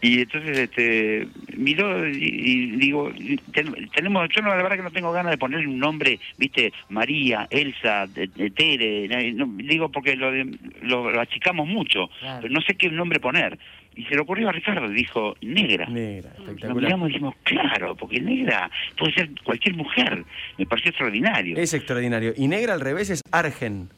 Y 0.00 0.20
entonces 0.20 0.56
este 0.56 1.26
miró 1.56 2.08
y, 2.08 2.14
y 2.22 2.66
digo, 2.76 3.10
ten- 3.52 3.88
tenemos, 3.92 4.28
yo 4.28 4.42
no, 4.42 4.50
la 4.50 4.62
verdad 4.62 4.76
que 4.76 4.82
no 4.84 4.92
tengo 4.92 5.10
ganas 5.10 5.32
de 5.32 5.38
ponerle 5.38 5.66
un 5.66 5.80
nombre, 5.80 6.20
viste, 6.36 6.72
María, 6.90 7.48
Elsa, 7.50 8.06
de- 8.06 8.28
de 8.28 8.50
Tere, 8.50 9.08
no, 9.34 9.46
digo 9.56 9.90
porque 9.90 10.14
lo, 10.14 10.30
de- 10.30 10.56
lo, 10.82 11.10
lo 11.10 11.20
achicamos 11.20 11.66
mucho, 11.66 12.08
Claro. 12.20 12.38
pero 12.42 12.54
no 12.54 12.60
sé 12.60 12.76
qué 12.76 12.88
nombre 12.90 13.18
poner. 13.18 13.58
Y 13.94 14.04
se 14.04 14.14
le 14.14 14.20
ocurrió 14.20 14.48
a 14.48 14.52
Ricardo, 14.52 14.88
dijo, 14.88 15.34
negra. 15.40 15.86
Negra, 15.88 16.30
Nos 16.38 16.48
espectacular. 16.48 16.84
miramos 16.84 17.08
y 17.08 17.12
dijimos, 17.14 17.34
claro, 17.42 17.96
porque 17.96 18.20
negra 18.20 18.70
puede 18.96 19.12
ser 19.14 19.30
cualquier 19.42 19.74
mujer. 19.74 20.24
Me 20.56 20.66
pareció 20.66 20.90
extraordinario. 20.90 21.56
Es 21.56 21.74
extraordinario. 21.74 22.32
Y 22.36 22.46
negra 22.46 22.74
al 22.74 22.80
revés 22.80 23.10
es 23.10 23.22
Argen. 23.32 23.88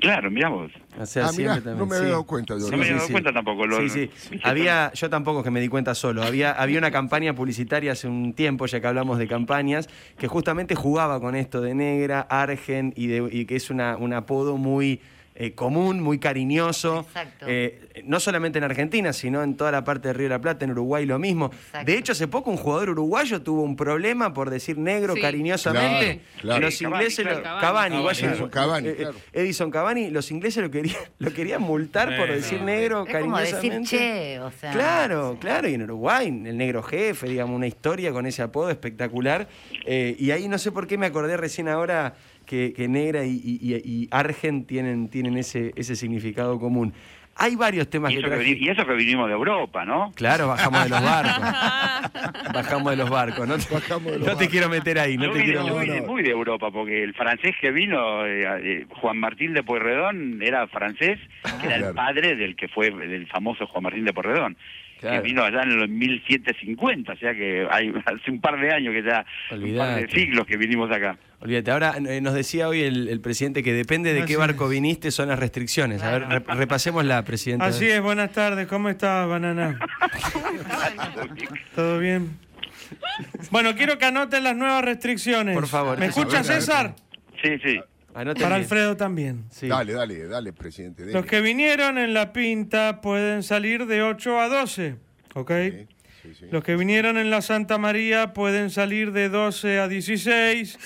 Claro, 0.00 0.30
miramos. 0.30 0.70
O 0.96 1.06
sea, 1.06 1.26
Ah, 1.26 1.30
mirá, 1.36 1.56
no 1.60 1.84
me 1.86 1.96
había 1.96 2.10
dado 2.10 2.24
cuenta, 2.24 2.54
yo. 2.54 2.70
No 2.70 2.76
me 2.76 2.84
había 2.84 2.96
dado 2.98 3.08
cuenta 3.08 3.32
tampoco, 3.32 3.66
lo- 3.66 3.88
sí, 3.88 4.10
sí. 4.14 4.40
Había, 4.44 4.92
yo 4.94 5.10
tampoco 5.10 5.42
que 5.42 5.50
me 5.50 5.60
di 5.60 5.66
cuenta 5.68 5.92
solo. 5.96 6.22
Había, 6.22 6.52
había 6.52 6.78
una 6.78 6.92
campaña 6.92 7.34
publicitaria 7.34 7.92
hace 7.92 8.06
un 8.06 8.32
tiempo, 8.32 8.66
ya 8.66 8.80
que 8.80 8.86
hablamos 8.86 9.18
de 9.18 9.26
campañas, 9.26 9.88
que 10.16 10.28
justamente 10.28 10.76
jugaba 10.76 11.20
con 11.20 11.34
esto 11.34 11.60
de 11.60 11.74
negra, 11.74 12.20
argen, 12.20 12.92
y, 12.96 13.08
de- 13.08 13.28
y 13.32 13.44
que 13.46 13.56
es 13.56 13.70
una, 13.70 13.96
un 13.96 14.12
apodo 14.12 14.56
muy 14.56 15.00
eh, 15.40 15.54
común, 15.54 16.00
muy 16.02 16.18
cariñoso. 16.18 17.06
Exacto. 17.06 17.46
Eh, 17.48 18.02
no 18.04 18.18
solamente 18.18 18.58
en 18.58 18.64
Argentina, 18.64 19.12
sino 19.12 19.42
en 19.44 19.56
toda 19.56 19.70
la 19.70 19.84
parte 19.84 20.08
de 20.08 20.14
Río 20.14 20.24
de 20.24 20.30
la 20.30 20.40
Plata, 20.40 20.64
en 20.64 20.72
Uruguay 20.72 21.06
lo 21.06 21.18
mismo. 21.20 21.46
Exacto. 21.52 21.86
De 21.86 21.96
hecho, 21.96 22.10
hace 22.12 22.26
poco 22.26 22.50
un 22.50 22.56
jugador 22.56 22.90
uruguayo 22.90 23.40
tuvo 23.40 23.62
un 23.62 23.76
problema 23.76 24.34
por 24.34 24.50
decir 24.50 24.76
negro 24.78 25.14
Sí. 25.14 25.20
cariñosamente. 25.20 26.20
Claro, 26.22 26.40
claro. 26.40 26.60
Los 26.62 26.82
ingleses, 26.82 27.24
Cavani, 27.24 27.36
lo- 27.36 27.42
claro. 27.42 27.60
Cavani, 27.60 27.90
Cavani. 27.94 28.04
Washington- 28.06 28.32
Edison 28.34 28.50
Cavani, 28.50 28.88
eh, 28.88 28.94
claro. 28.96 29.14
Edison 29.32 29.70
Cavani, 29.70 30.10
los 30.10 30.30
ingleses 30.32 30.62
lo 30.62 30.70
querían, 30.72 30.96
lo 31.20 31.32
querían 31.32 31.62
multar 31.62 32.16
por 32.16 32.28
decir 32.28 32.60
negro 32.62 33.04
Es 33.06 33.16
como 33.22 33.38
decir 33.38 33.54
cariñosamente. 33.56 33.88
che, 33.96 34.40
o 34.40 34.50
sea. 34.50 34.72
Claro, 34.72 35.32
sí. 35.34 35.38
claro, 35.40 35.68
y 35.68 35.74
en 35.74 35.82
Uruguay, 35.82 36.26
el 36.26 36.56
negro 36.56 36.82
jefe, 36.82 37.28
digamos, 37.28 37.54
una 37.54 37.68
historia 37.68 38.10
con 38.12 38.26
ese 38.26 38.42
apodo 38.42 38.70
espectacular. 38.70 39.46
Eh, 39.86 40.16
y 40.18 40.32
ahí 40.32 40.48
no 40.48 40.58
sé 40.58 40.72
por 40.72 40.86
qué 40.88 40.98
me 40.98 41.06
acordé 41.06 41.36
recién 41.36 41.68
ahora 41.68 42.14
que, 42.48 42.72
que 42.72 42.88
negra 42.88 43.24
y, 43.24 43.38
y- 43.42 44.08
argen 44.10 44.64
tienen, 44.64 45.08
tienen 45.08 45.36
ese, 45.36 45.72
ese 45.76 45.94
significado 45.94 46.58
común. 46.58 46.92
Hay 47.40 47.54
varios 47.54 47.88
temas 47.88 48.10
Y 48.10 48.14
que 48.14 48.20
eso 48.20 48.28
que, 48.30 48.34
traje. 48.34 48.50
veni- 48.50 48.66
y 48.66 48.68
eso 48.70 48.84
que 48.84 48.94
vinimos 48.94 49.28
de 49.28 49.34
Europa, 49.34 49.84
¿no? 49.84 50.10
Claro, 50.16 50.48
bajamos 50.48 50.82
de 50.82 50.90
los 50.90 51.02
barcos. 51.02 51.40
bajamos 52.54 52.90
de 52.90 52.96
los 52.96 53.10
barcos. 53.10 53.46
No 53.46 53.58
te, 53.58 53.72
Bajamos 53.72 54.12
de 54.12 54.18
los 54.18 54.26
no 54.28 54.36
te 54.36 54.48
quiero 54.48 54.68
meter 54.68 54.98
ahí, 54.98 55.16
no 55.16 55.26
yo 55.26 55.32
te 55.32 55.38
vine, 55.38 55.52
quiero 55.52 55.68
yo 55.68 55.78
vine 55.78 56.00
muy 56.02 56.22
de 56.24 56.30
Europa, 56.30 56.70
porque 56.72 57.04
el 57.04 57.14
francés 57.14 57.54
que 57.60 57.70
vino, 57.70 58.26
eh, 58.26 58.44
eh, 58.62 58.86
Juan 59.00 59.18
Martín 59.18 59.52
de 59.54 59.62
Pueyrredón, 59.62 60.42
era 60.42 60.66
francés, 60.66 61.20
que 61.60 61.66
era 61.66 61.76
claro. 61.76 61.88
el 61.90 61.94
padre 61.94 62.34
del 62.34 62.56
que 62.56 62.66
fue 62.68 62.90
del 62.90 63.26
famoso 63.28 63.66
Juan 63.68 63.84
Martín 63.84 64.04
de 64.04 64.12
Pueyrredón, 64.12 64.56
Claro. 65.00 65.22
que 65.22 65.28
vino 65.28 65.44
allá 65.44 65.62
en 65.62 65.78
los 65.78 65.88
1750, 65.88 67.12
o 67.12 67.16
sea 67.16 67.32
que 67.32 67.66
hay 67.70 67.92
hace 68.04 68.30
un 68.30 68.40
par 68.40 68.60
de 68.60 68.72
años 68.72 68.92
que 68.92 69.02
ya, 69.02 69.24
un 69.52 69.76
par 69.76 70.00
de 70.00 70.08
siglos 70.10 70.46
que 70.46 70.56
vinimos 70.56 70.90
acá. 70.90 71.16
Olvídate, 71.40 71.70
ahora 71.70 71.94
eh, 72.08 72.20
nos 72.20 72.34
decía 72.34 72.66
hoy 72.68 72.82
el, 72.82 73.08
el 73.08 73.20
presidente 73.20 73.62
que 73.62 73.72
depende 73.72 74.12
de 74.12 74.24
qué 74.24 74.36
barco 74.36 74.68
viniste 74.68 75.12
son 75.12 75.28
las 75.28 75.38
restricciones. 75.38 76.02
A 76.02 76.10
ver, 76.10 76.22
rep- 76.26 76.52
repasémosla, 76.56 77.24
presidente. 77.24 77.64
Así 77.64 77.86
es, 77.88 78.00
buenas 78.00 78.32
tardes. 78.32 78.66
¿Cómo 78.66 78.88
estás, 78.88 79.28
Banana? 79.28 79.78
¿Todo 81.74 81.98
bien? 81.98 82.36
Bueno, 83.50 83.74
quiero 83.76 83.98
que 83.98 84.06
anoten 84.06 84.42
las 84.44 84.56
nuevas 84.56 84.84
restricciones. 84.84 85.54
Por 85.54 85.68
favor. 85.68 85.98
¿Me 85.98 86.06
escucha. 86.06 86.42
César? 86.42 86.94
Sí, 87.42 87.50
sí. 87.64 87.80
Anoten 88.18 88.42
Para 88.42 88.56
bien. 88.56 88.64
Alfredo 88.64 88.96
también. 88.96 89.44
Sí. 89.48 89.68
Dale, 89.68 89.92
dale, 89.92 90.26
dale, 90.26 90.52
presidente. 90.52 91.02
dele. 91.02 91.14
Los 91.14 91.24
que 91.24 91.40
vinieron 91.40 91.98
en 91.98 92.14
la 92.14 92.32
pinta 92.32 93.00
pueden 93.00 93.44
salir 93.44 93.86
de 93.86 94.02
8 94.02 94.40
a 94.40 94.48
12, 94.48 94.96
¿ok? 95.34 95.52
Sí, 95.52 95.86
sí, 96.22 96.34
sí. 96.40 96.46
Los 96.50 96.64
que 96.64 96.74
vinieron 96.74 97.16
en 97.16 97.30
la 97.30 97.42
Santa 97.42 97.78
María 97.78 98.32
pueden 98.32 98.70
salir 98.70 99.12
de 99.12 99.28
12 99.28 99.78
a 99.78 99.86
16 99.86 100.78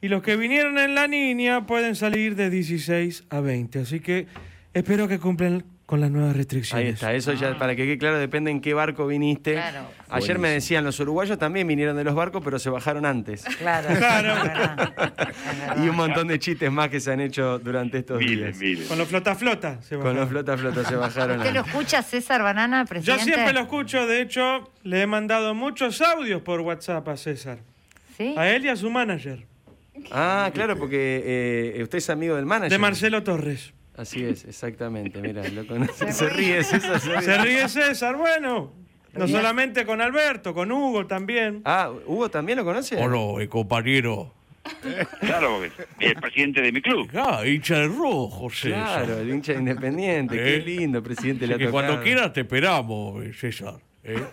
y 0.00 0.06
los 0.06 0.22
que 0.22 0.36
vinieron 0.36 0.78
en 0.78 0.94
la 0.94 1.08
Niña 1.08 1.66
pueden 1.66 1.96
salir 1.96 2.36
de 2.36 2.48
16 2.48 3.24
a 3.28 3.40
20. 3.40 3.80
Así 3.80 3.98
que 3.98 4.28
espero 4.72 5.08
que 5.08 5.18
cumplan 5.18 5.64
con 5.88 6.02
las 6.02 6.10
nuevas 6.10 6.36
restricciones. 6.36 6.84
Ahí 6.86 6.92
está, 6.92 7.14
eso 7.14 7.32
ya 7.32 7.56
para 7.56 7.74
que 7.74 7.86
quede 7.86 7.96
claro 7.96 8.18
depende 8.18 8.50
en 8.50 8.60
qué 8.60 8.74
barco 8.74 9.06
viniste. 9.06 9.54
Claro. 9.54 9.86
Ayer 10.10 10.38
me 10.38 10.50
decían, 10.50 10.84
los 10.84 11.00
uruguayos 11.00 11.38
también 11.38 11.66
vinieron 11.66 11.96
de 11.96 12.04
los 12.04 12.14
barcos, 12.14 12.42
pero 12.44 12.58
se 12.58 12.68
bajaron 12.68 13.06
antes. 13.06 13.42
Claro. 13.58 13.88
Claro. 13.98 15.82
Y 15.82 15.88
un 15.88 15.96
montón 15.96 16.28
de 16.28 16.38
chistes 16.38 16.70
más 16.70 16.90
que 16.90 17.00
se 17.00 17.10
han 17.10 17.20
hecho 17.20 17.58
durante 17.58 17.96
estos 17.98 18.18
Miles, 18.18 18.58
días. 18.58 18.58
miles. 18.58 18.86
Con 18.88 18.98
los 18.98 19.08
flota 19.08 19.34
flota. 19.34 19.80
se 19.80 19.94
Con 19.96 20.04
bajaron. 20.04 20.20
los 20.20 20.28
flota 20.28 20.58
flota 20.58 20.84
se 20.84 20.94
bajaron 20.96 21.38
¿Usted 21.38 21.54
lo 21.54 21.60
escucha, 21.62 22.02
César 22.02 22.42
Banana, 22.42 22.82
Yo 22.82 22.88
presidente? 22.88 23.24
siempre 23.24 23.52
lo 23.54 23.60
escucho, 23.60 24.06
de 24.06 24.20
hecho, 24.20 24.70
le 24.82 25.00
he 25.00 25.06
mandado 25.06 25.54
muchos 25.54 26.02
audios 26.02 26.42
por 26.42 26.60
WhatsApp 26.60 27.08
a 27.08 27.16
César. 27.16 27.60
¿Sí? 28.18 28.34
A 28.36 28.46
él 28.50 28.66
y 28.66 28.68
a 28.68 28.76
su 28.76 28.90
manager, 28.90 29.46
Ah, 30.12 30.50
claro, 30.52 30.76
porque 30.76 31.72
eh, 31.76 31.82
usted 31.82 31.96
es 31.96 32.10
amigo 32.10 32.36
del 32.36 32.44
manager. 32.44 32.72
de 32.72 32.78
Marcelo 32.78 33.22
Torres. 33.22 33.72
Así 33.98 34.24
es, 34.24 34.44
exactamente, 34.44 35.20
mira, 35.20 35.46
lo 35.48 35.66
conoce. 35.66 36.12
Se 36.12 36.28
ríe, 36.30 36.62
César, 36.62 37.00
se 37.00 37.10
ríe. 37.10 37.22
Se 37.22 37.38
ríe 37.38 37.68
César, 37.68 38.16
bueno. 38.16 38.72
No 39.12 39.26
solamente 39.26 39.84
con 39.84 40.00
Alberto, 40.00 40.54
con 40.54 40.70
Hugo 40.70 41.06
también. 41.06 41.62
Ah, 41.64 41.90
¿Hugo 42.06 42.30
también 42.30 42.58
lo 42.58 42.64
conoce? 42.64 42.96
Hola, 42.96 43.42
eh, 43.42 43.48
compañero. 43.48 44.32
Claro, 45.20 45.58
porque 45.58 45.82
es 45.98 46.10
el 46.12 46.20
presidente 46.20 46.60
de 46.60 46.70
mi 46.70 46.80
club. 46.80 47.10
Ah, 47.14 47.42
hincha 47.44 47.78
de 47.78 47.88
rojo, 47.88 48.48
César. 48.50 49.04
Claro, 49.04 49.18
el 49.18 49.30
hincha 49.30 49.54
de 49.54 49.58
independiente, 49.58 50.34
¿Eh? 50.36 50.60
qué 50.60 50.64
lindo, 50.64 51.02
presidente. 51.02 51.46
Así 51.46 51.48
le 51.48 51.54
ha 51.54 51.58
que 51.58 51.70
cuando 51.70 52.00
quieras 52.00 52.32
te 52.32 52.42
esperamos, 52.42 53.24
eh, 53.24 53.32
César. 53.32 53.80
¿eh? 54.04 54.22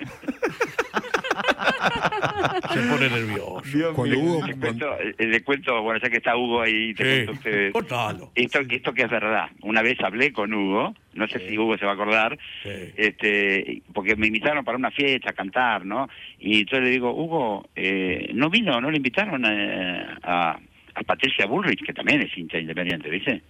Se 2.74 2.80
pone 2.82 3.10
nervioso. 3.10 3.62
Dios 3.74 3.94
Cuando 3.94 4.16
mío. 4.20 4.26
hubo. 4.32 4.48
Le 4.48 4.56
cuento, 4.56 4.98
eh, 5.00 5.16
le 5.28 5.44
cuento, 5.44 5.82
bueno, 5.82 6.00
ya 6.02 6.10
que 6.10 6.18
está 6.18 6.36
Hugo 6.38 6.62
ahí, 6.62 6.94
te 6.94 7.04
Sí. 7.04 7.10
cuento 7.26 7.32
a 7.32 7.34
ustedes. 7.36 7.74
Contalo. 7.74 8.32
Esto, 8.36 8.60
esto 8.70 8.94
que 8.94 9.04
es 9.04 9.10
verdad. 9.10 9.50
Una 9.62 9.82
vez 9.82 9.98
hablé 10.02 10.32
con 10.34 10.54
Hugo, 10.54 10.96
no 11.14 11.28
sé 11.28 11.40
si 11.48 11.58
Hugo 11.58 11.78
se 11.78 11.86
va 11.86 11.92
a 11.92 11.96
acordar, 11.96 12.38
Sí. 12.64 12.70
este, 12.98 13.82
porque 13.94 14.16
me 14.16 14.28
invitaron 14.28 14.66
para 14.66 14.78
una 14.78 14.92
fiesta 14.92 15.30
a 15.32 15.34
cantar, 15.34 15.86
¿no? 15.86 16.10
Y 16.40 16.66
yo 16.66 16.80
le 16.80 16.90
digo, 16.90 17.12
Hugo, 17.14 17.70
eh, 17.76 18.30
¿no 18.34 18.50
vino, 18.50 18.80
no 18.82 18.92
le 18.92 18.98
invitaron 18.98 19.44
eh, 19.48 20.06
a, 20.24 20.60
a 20.96 21.04
Patricia 21.04 21.46
Bullrich, 21.46 21.84
que 21.86 21.94
también 21.94 22.22
es 22.22 22.38
hincha 22.38 22.58
independiente, 22.60 23.10
¿viste? 23.10 23.42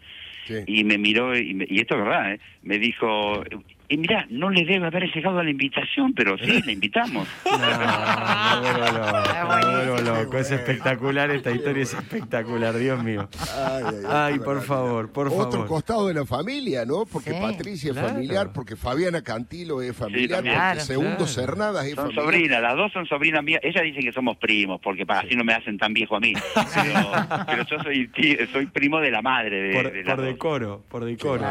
Sí. 0.45 0.55
Y 0.67 0.83
me 0.83 0.97
miró, 0.99 1.35
y, 1.35 1.53
me- 1.55 1.65
y 1.67 1.79
esto 1.79 1.95
es 1.95 2.03
verdad, 2.03 2.33
¿eh? 2.33 2.39
me 2.61 2.77
dijo, 2.77 3.43
y 3.89 3.97
mira, 3.97 4.25
no 4.29 4.49
le 4.49 4.65
debe 4.65 4.87
haber 4.87 5.11
llegado 5.13 5.39
a 5.39 5.43
la 5.43 5.49
invitación, 5.49 6.13
pero 6.13 6.37
sí, 6.37 6.61
le 6.65 6.71
invitamos. 6.73 7.27
No, 7.45 8.61
me 8.61 8.71
vuelvo 8.71 8.97
loco, 8.97 9.23
me 9.33 9.43
vuelvo 9.45 9.91
buenísimo. 9.91 10.17
loco. 10.23 10.37
Es 10.37 10.51
espectacular, 10.51 11.31
esta 11.31 11.51
historia 11.51 11.83
es 11.83 11.93
espectacular, 11.93 12.77
Dios 12.77 13.03
mío. 13.03 13.27
Ay, 13.55 13.83
ay, 13.85 13.95
ay, 13.95 14.05
Ay, 14.09 14.33
qué 14.35 14.39
por 14.39 14.61
favor, 14.61 15.11
por 15.11 15.27
Otro 15.27 15.51
favor. 15.51 15.67
costado 15.67 16.07
de 16.07 16.13
la 16.13 16.25
familia, 16.25 16.85
¿no? 16.85 17.05
Porque 17.05 17.31
Sí, 17.31 17.37
Patricia 17.41 17.91
claro. 17.91 18.07
es 18.07 18.13
familiar, 18.13 18.51
porque 18.53 18.75
Fabiana 18.75 19.21
Cantilo 19.21 19.81
es 19.81 19.95
familiar, 19.95 20.41
porque. 20.43 20.79
Segundo 20.81 21.15
Claro. 21.17 21.27
Cernadas 21.27 21.85
es 21.85 21.95
Son 21.95 22.05
familiar. 22.05 22.23
sobrinas, 22.25 22.61
las 22.61 22.75
dos 22.75 22.91
son 22.93 23.05
sobrinas 23.07 23.43
mías. 23.43 23.59
Ellas 23.63 23.83
dicen 23.83 24.01
que 24.03 24.11
somos 24.11 24.37
primos, 24.37 24.79
porque 24.81 25.05
para 25.05 25.21
así 25.21 25.35
no 25.35 25.43
me 25.43 25.53
hacen 25.53 25.77
tan 25.77 25.93
viejo 25.93 26.15
a 26.15 26.19
mí. 26.19 26.33
Pero, 26.75 27.45
pero 27.45 27.63
yo 27.65 27.79
soy 27.83 28.07
tí- 28.09 28.37
soy 28.51 28.65
primo 28.67 28.99
de 28.99 29.11
la 29.11 29.21
madre 29.21 29.61
de, 29.61 29.73
Por, 29.73 29.91
de 29.91 30.03
por 30.03 30.21
decoro, 30.21 30.83
por 30.89 31.05
decoro. 31.05 31.43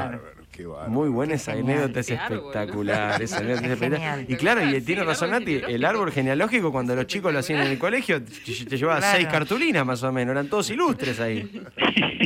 Qué. 0.57 0.67
Muy 0.89 1.09
buena 1.09 1.35
esa 1.35 1.53
anécdota, 1.53 2.01
es 2.01 2.11
espectacular. 2.11 3.23
esa 3.23 3.37
anécdota 3.41 3.67
es 3.67 3.73
espectacular. 3.73 4.01
Genial. 4.19 4.27
Y 4.29 4.37
claro, 4.37 4.65
y 4.65 4.81
tiene 4.81 5.01
el 5.03 5.07
razón 5.07 5.31
Nati, 5.31 5.55
el 5.69 5.85
árbol 5.85 6.11
genealógico 6.13 6.71
cuando 6.73 6.95
los 6.95 7.07
chicos 7.07 7.33
lo 7.33 7.39
hacían 7.41 7.61
en 7.63 7.73
el 7.73 7.79
colegio, 7.79 8.23
te 8.69 8.77
llevaba 8.77 8.99
Claro. 9.01 9.17
seis 9.17 9.29
cartulinas 9.29 9.85
más 9.87 10.03
o 10.03 10.13
menos, 10.13 10.33
eran 10.33 10.49
todos 10.49 10.71
ilustres 10.71 11.21
ahí. 11.21 11.63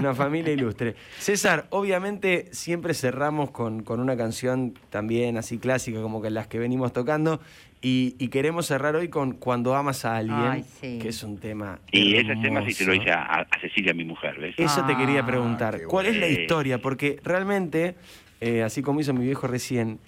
Una 0.00 0.14
familia 0.14 0.52
ilustre. 0.52 0.94
César, 1.18 1.66
obviamente 1.70 2.48
siempre 2.52 2.94
cerramos 2.94 3.50
con, 3.50 3.82
con 3.82 4.00
una 4.00 4.16
canción 4.16 4.74
también 4.90 5.36
así 5.36 5.58
clásica 5.58 6.00
como 6.02 6.20
que 6.22 6.30
las 6.30 6.46
que 6.46 6.58
venimos 6.58 6.92
tocando 6.92 7.40
y, 7.80 8.16
y 8.18 8.28
queremos 8.28 8.66
cerrar 8.66 8.96
hoy 8.96 9.08
con 9.08 9.32
Cuando 9.32 9.74
amas 9.76 10.04
a 10.04 10.16
alguien, 10.16 10.38
Ay, 10.38 10.64
sí. 10.80 10.98
que 11.00 11.08
es 11.10 11.22
un 11.22 11.38
tema 11.38 11.78
Y 11.92 12.16
ese 12.16 12.34
tema 12.36 12.64
sí 12.64 12.72
se 12.72 12.84
lo 12.84 12.94
hice 12.94 13.10
a, 13.10 13.22
a 13.22 13.46
Cecilia, 13.60 13.94
mi 13.94 14.04
mujer, 14.04 14.38
¿ves? 14.40 14.54
Eso 14.58 14.84
te 14.84 14.96
quería 14.96 15.20
Ah, 15.20 15.26
preguntar. 15.26 15.78
qué 15.78 15.84
¿Cuál 15.84 16.06
es 16.06 16.16
la 16.16 16.26
historia? 16.28 16.80
Porque 16.80 17.20
realmente, 17.22 17.94
eh, 18.40 18.62
así 18.62 18.82
como 18.82 19.00
hizo 19.00 19.12
mi 19.14 19.24
viejo 19.24 19.46
recién, 19.46 19.98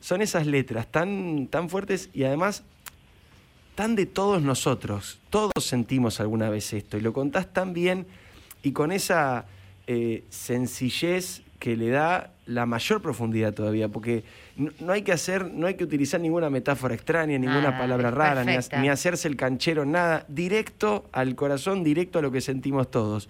son 0.00 0.22
esas 0.22 0.46
letras 0.46 0.86
tan, 0.86 1.48
tan 1.48 1.68
fuertes 1.68 2.10
y 2.14 2.22
además 2.24 2.62
tan 3.74 3.96
de 3.96 4.06
todos 4.06 4.40
nosotros. 4.42 5.18
Todos 5.30 5.52
sentimos 5.60 6.20
alguna 6.20 6.48
vez 6.48 6.72
esto 6.72 6.96
y 6.96 7.00
lo 7.00 7.12
contás 7.12 7.52
tan 7.52 7.72
bien 7.74 8.06
y 8.66 8.72
con 8.72 8.90
esa 8.90 9.44
eh, 9.86 10.24
sencillez 10.28 11.42
que 11.60 11.76
le 11.76 11.90
da 11.90 12.32
la 12.46 12.66
mayor 12.66 13.00
profundidad 13.00 13.54
todavía, 13.54 13.88
porque 13.88 14.24
no, 14.56 14.72
no 14.80 14.92
hay 14.92 15.02
que 15.02 15.12
hacer, 15.12 15.52
no 15.52 15.68
hay 15.68 15.74
que 15.74 15.84
utilizar 15.84 16.20
ninguna 16.20 16.50
metáfora 16.50 16.92
extraña, 16.92 17.38
ninguna 17.38 17.70
Nada, 17.70 17.78
palabra 17.78 18.10
rara, 18.10 18.44
ni 18.44 18.88
hacerse 18.88 19.28
el 19.28 19.36
canchero, 19.36 19.86
nada, 19.86 20.24
directo 20.26 21.08
al 21.12 21.36
corazón, 21.36 21.84
directo 21.84 22.18
a 22.18 22.22
lo 22.22 22.32
que 22.32 22.40
sentimos 22.40 22.90
todos. 22.90 23.28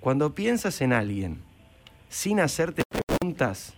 Cuando 0.00 0.34
piensas 0.34 0.80
en 0.80 0.94
alguien, 0.94 1.36
sin 2.08 2.40
hacerte 2.40 2.82
preguntas, 2.88 3.74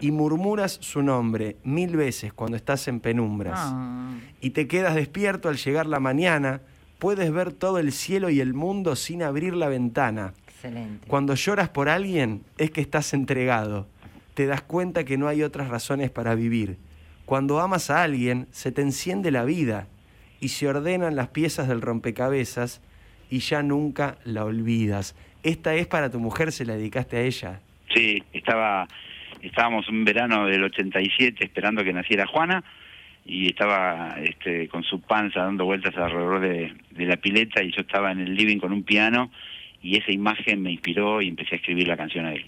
y 0.00 0.12
murmuras 0.12 0.78
su 0.80 1.02
nombre 1.02 1.56
mil 1.62 1.94
veces 1.94 2.32
cuando 2.32 2.56
estás 2.56 2.88
en 2.88 3.00
penumbras 3.00 3.58
Ah, 3.60 4.12
y 4.40 4.50
te 4.50 4.66
quedas 4.66 4.94
despierto 4.94 5.50
al 5.50 5.56
llegar 5.56 5.84
la 5.84 6.00
mañana, 6.00 6.62
puedes 6.98 7.32
ver 7.32 7.52
todo 7.52 7.78
el 7.78 7.92
cielo 7.92 8.30
y 8.30 8.40
el 8.40 8.54
mundo 8.54 8.96
sin 8.96 9.22
abrir 9.22 9.54
la 9.54 9.68
ventana. 9.68 10.34
excelente. 10.46 11.06
Cuando 11.06 11.34
lloras 11.34 11.68
por 11.68 11.88
alguien 11.88 12.42
es 12.58 12.70
que 12.70 12.80
estás 12.80 13.14
entregado. 13.14 13.86
Te 14.34 14.46
das 14.46 14.62
cuenta 14.62 15.04
que 15.04 15.18
no 15.18 15.28
hay 15.28 15.42
otras 15.42 15.68
razones 15.68 16.10
para 16.10 16.34
vivir. 16.34 16.76
Cuando 17.24 17.60
amas 17.60 17.90
a 17.90 18.02
alguien, 18.02 18.46
se 18.50 18.72
te 18.72 18.82
enciende 18.82 19.30
la 19.30 19.44
vida 19.44 19.86
y 20.40 20.48
se 20.48 20.68
ordenan 20.68 21.16
las 21.16 21.28
piezas 21.28 21.68
del 21.68 21.82
rompecabezas 21.82 22.80
y 23.30 23.40
ya 23.40 23.62
nunca 23.62 24.18
la 24.24 24.44
olvidas. 24.44 25.14
Esta 25.42 25.74
es 25.74 25.86
para 25.86 26.10
tu 26.10 26.20
mujer, 26.20 26.52
se 26.52 26.64
la 26.64 26.74
dedicaste 26.74 27.16
a 27.16 27.20
ella. 27.22 27.60
Sí, 27.94 28.22
estaba, 28.32 28.86
estábamos 29.42 29.88
un 29.88 30.04
verano 30.04 30.46
del 30.46 30.64
87 30.64 31.44
esperando 31.44 31.84
que 31.84 31.92
naciera 31.92 32.26
Juana 32.26 32.64
y 33.28 33.48
estaba 33.48 34.16
este, 34.22 34.68
con 34.68 34.82
su 34.82 35.00
panza 35.02 35.40
dando 35.40 35.66
vueltas 35.66 35.94
alrededor 35.96 36.40
de, 36.40 36.72
de 36.90 37.06
la 37.06 37.18
pileta 37.18 37.62
y 37.62 37.70
yo 37.70 37.82
estaba 37.82 38.10
en 38.10 38.20
el 38.20 38.34
living 38.34 38.58
con 38.58 38.72
un 38.72 38.82
piano 38.82 39.30
y 39.82 39.98
esa 39.98 40.10
imagen 40.10 40.62
me 40.62 40.72
inspiró 40.72 41.20
y 41.20 41.28
empecé 41.28 41.54
a 41.54 41.58
escribir 41.58 41.86
la 41.86 41.96
canción 41.96 42.24
a 42.24 42.32
él. 42.32 42.46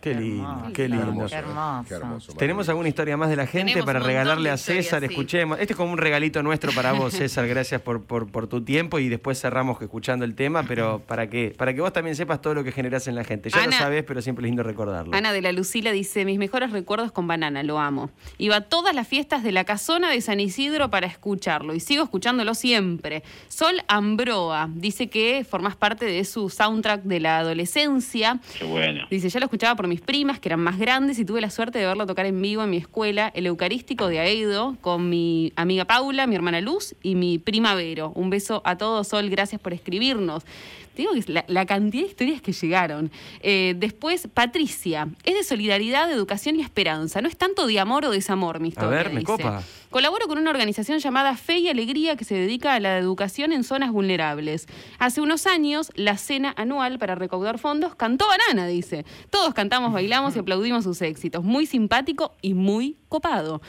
Qué 0.00 0.14
lindo, 0.14 0.48
hermoso. 0.48 0.72
qué 0.72 0.88
lindo. 0.88 1.26
Qué 1.28 1.34
hermoso. 1.34 1.84
Qué 1.88 1.94
hermoso. 1.94 2.32
¿Tenemos 2.34 2.68
alguna 2.70 2.88
historia 2.88 3.16
más 3.16 3.28
de 3.28 3.36
la 3.36 3.46
gente 3.46 3.72
Tenemos 3.72 3.86
para 3.86 4.00
regalarle 4.00 4.48
a 4.50 4.56
César? 4.56 5.00
sí. 5.00 5.06
Escuchemos. 5.06 5.58
Este 5.60 5.74
es 5.74 5.76
como 5.76 5.92
un 5.92 5.98
regalito 5.98 6.42
nuestro 6.42 6.72
para 6.72 6.92
vos, 6.92 7.12
César. 7.12 7.46
Gracias 7.46 7.82
por, 7.82 8.02
por, 8.02 8.30
por 8.30 8.46
tu 8.46 8.62
tiempo 8.62 8.98
y 8.98 9.08
después 9.08 9.38
cerramos 9.40 9.80
escuchando 9.82 10.24
el 10.24 10.34
tema, 10.34 10.62
pero 10.62 11.00
para 11.06 11.28
que, 11.28 11.54
para 11.56 11.74
que 11.74 11.80
vos 11.80 11.92
también 11.92 12.16
sepas 12.16 12.40
todo 12.40 12.54
lo 12.54 12.64
que 12.64 12.72
generás 12.72 13.08
en 13.08 13.14
la 13.14 13.24
gente. 13.24 13.50
Ya 13.50 13.66
lo 13.66 13.72
sabés, 13.72 14.04
pero 14.04 14.22
siempre 14.22 14.44
es 14.44 14.46
lindo 14.46 14.62
recordarlo. 14.62 15.14
Ana 15.14 15.32
de 15.32 15.42
la 15.42 15.52
Lucila 15.52 15.92
dice, 15.92 16.24
mis 16.24 16.38
mejores 16.38 16.72
recuerdos 16.72 17.12
con 17.12 17.26
Banana, 17.26 17.62
lo 17.62 17.78
amo. 17.78 18.10
Iba 18.38 18.56
a 18.56 18.60
todas 18.62 18.94
las 18.94 19.06
fiestas 19.06 19.42
de 19.42 19.52
la 19.52 19.64
casona 19.64 20.10
de 20.10 20.20
San 20.22 20.40
Isidro 20.40 20.90
para 20.90 21.06
escucharlo 21.06 21.74
y 21.74 21.80
sigo 21.80 22.04
escuchándolo 22.04 22.54
siempre. 22.54 23.22
Sol 23.48 23.82
Ambroa 23.88 24.70
dice 24.74 25.08
que 25.08 25.44
formás 25.48 25.76
parte 25.76 26.06
de 26.06 26.24
su 26.24 26.48
soundtrack 26.48 27.02
de 27.02 27.20
la 27.20 27.38
adolescencia. 27.38 28.40
Qué 28.58 28.64
bueno. 28.64 29.06
Dice, 29.10 29.28
ya 29.28 29.40
lo 29.40 29.44
escuchaba 29.46 29.74
por 29.76 29.89
mis 29.90 30.00
primas, 30.00 30.40
que 30.40 30.48
eran 30.48 30.60
más 30.60 30.78
grandes, 30.78 31.18
y 31.18 31.26
tuve 31.26 31.42
la 31.42 31.50
suerte 31.50 31.78
de 31.78 31.84
verlo 31.84 32.06
tocar 32.06 32.24
en 32.24 32.40
vivo 32.40 32.62
en 32.62 32.70
mi 32.70 32.78
escuela, 32.78 33.30
el 33.34 33.44
Eucarístico 33.46 34.08
de 34.08 34.20
Aedo, 34.20 34.76
con 34.80 35.10
mi 35.10 35.52
amiga 35.56 35.84
Paula, 35.84 36.26
mi 36.26 36.34
hermana 36.34 36.62
Luz 36.62 36.94
y 37.02 37.14
mi 37.14 37.38
prima 37.38 37.74
Vero. 37.74 38.12
Un 38.14 38.30
beso 38.30 38.62
a 38.64 38.78
todos, 38.78 39.08
Sol, 39.08 39.28
gracias 39.28 39.60
por 39.60 39.74
escribirnos. 39.74 40.44
Te 40.94 41.02
digo 41.02 41.12
que 41.12 41.32
la, 41.32 41.44
la 41.46 41.66
cantidad 41.66 42.04
de 42.04 42.08
historias 42.08 42.40
que 42.40 42.52
llegaron. 42.52 43.10
Eh, 43.42 43.74
después, 43.76 44.28
Patricia, 44.32 45.08
es 45.24 45.34
de 45.34 45.44
solidaridad, 45.44 46.10
educación 46.10 46.56
y 46.56 46.62
esperanza. 46.62 47.20
No 47.20 47.28
es 47.28 47.36
tanto 47.36 47.66
de 47.66 47.78
amor 47.78 48.04
o 48.06 48.10
desamor, 48.10 48.60
mi 48.60 48.68
historia. 48.68 48.96
ver, 48.96 49.10
me 49.10 49.20
dice. 49.20 49.24
copa. 49.26 49.62
Colaboro 49.90 50.28
con 50.28 50.38
una 50.38 50.50
organización 50.50 51.00
llamada 51.00 51.36
Fe 51.36 51.58
y 51.58 51.68
Alegría 51.68 52.14
que 52.14 52.24
se 52.24 52.36
dedica 52.36 52.74
a 52.74 52.80
la 52.80 52.96
educación 52.96 53.50
en 53.50 53.64
zonas 53.64 53.90
vulnerables. 53.90 54.68
Hace 55.00 55.20
unos 55.20 55.48
años, 55.48 55.90
la 55.96 56.16
cena 56.16 56.54
anual 56.56 57.00
para 57.00 57.16
recaudar 57.16 57.58
fondos 57.58 57.96
cantó 57.96 58.28
Banana, 58.28 58.68
dice. 58.68 59.04
Todos 59.30 59.52
cantamos, 59.52 59.92
bailamos 59.92 60.36
y 60.36 60.38
aplaudimos 60.38 60.84
sus 60.84 61.02
éxitos. 61.02 61.42
Muy 61.42 61.66
simpático 61.66 62.36
y 62.40 62.54
muy 62.54 62.98
copado. 63.08 63.60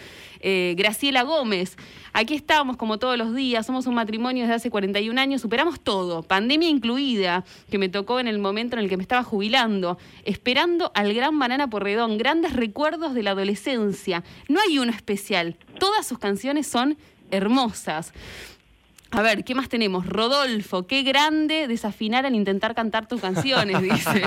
Eh, 0.41 0.75
Graciela 0.77 1.23
Gómez, 1.23 1.75
aquí 2.13 2.35
estamos 2.35 2.77
como 2.77 2.99
todos 2.99 3.17
los 3.17 3.35
días, 3.35 3.65
somos 3.65 3.87
un 3.87 3.95
matrimonio 3.95 4.43
desde 4.43 4.55
hace 4.55 4.69
41 4.69 5.19
años, 5.19 5.41
superamos 5.41 5.79
todo, 5.79 6.23
pandemia 6.23 6.69
incluida, 6.69 7.43
que 7.69 7.77
me 7.77 7.89
tocó 7.89 8.19
en 8.19 8.27
el 8.27 8.39
momento 8.39 8.75
en 8.75 8.83
el 8.83 8.89
que 8.89 8.97
me 8.97 9.03
estaba 9.03 9.23
jubilando, 9.23 9.97
esperando 10.23 10.91
al 10.95 11.13
gran 11.13 11.37
Banana 11.37 11.69
Porredón, 11.69 12.17
grandes 12.17 12.53
recuerdos 12.53 13.13
de 13.13 13.23
la 13.23 13.31
adolescencia. 13.31 14.23
No 14.47 14.59
hay 14.61 14.77
uno 14.77 14.91
especial, 14.91 15.57
todas 15.81 16.05
sus 16.05 16.19
canciones 16.19 16.67
son 16.67 16.95
hermosas. 17.31 18.13
A 19.11 19.21
ver, 19.21 19.43
¿qué 19.43 19.55
más 19.55 19.67
tenemos? 19.67 20.05
Rodolfo, 20.05 20.87
qué 20.87 21.03
grande 21.03 21.67
desafinar 21.67 22.25
al 22.25 22.33
intentar 22.33 22.73
cantar 22.75 23.07
tus 23.07 23.19
canciones, 23.19 23.81
dice. 23.81 24.21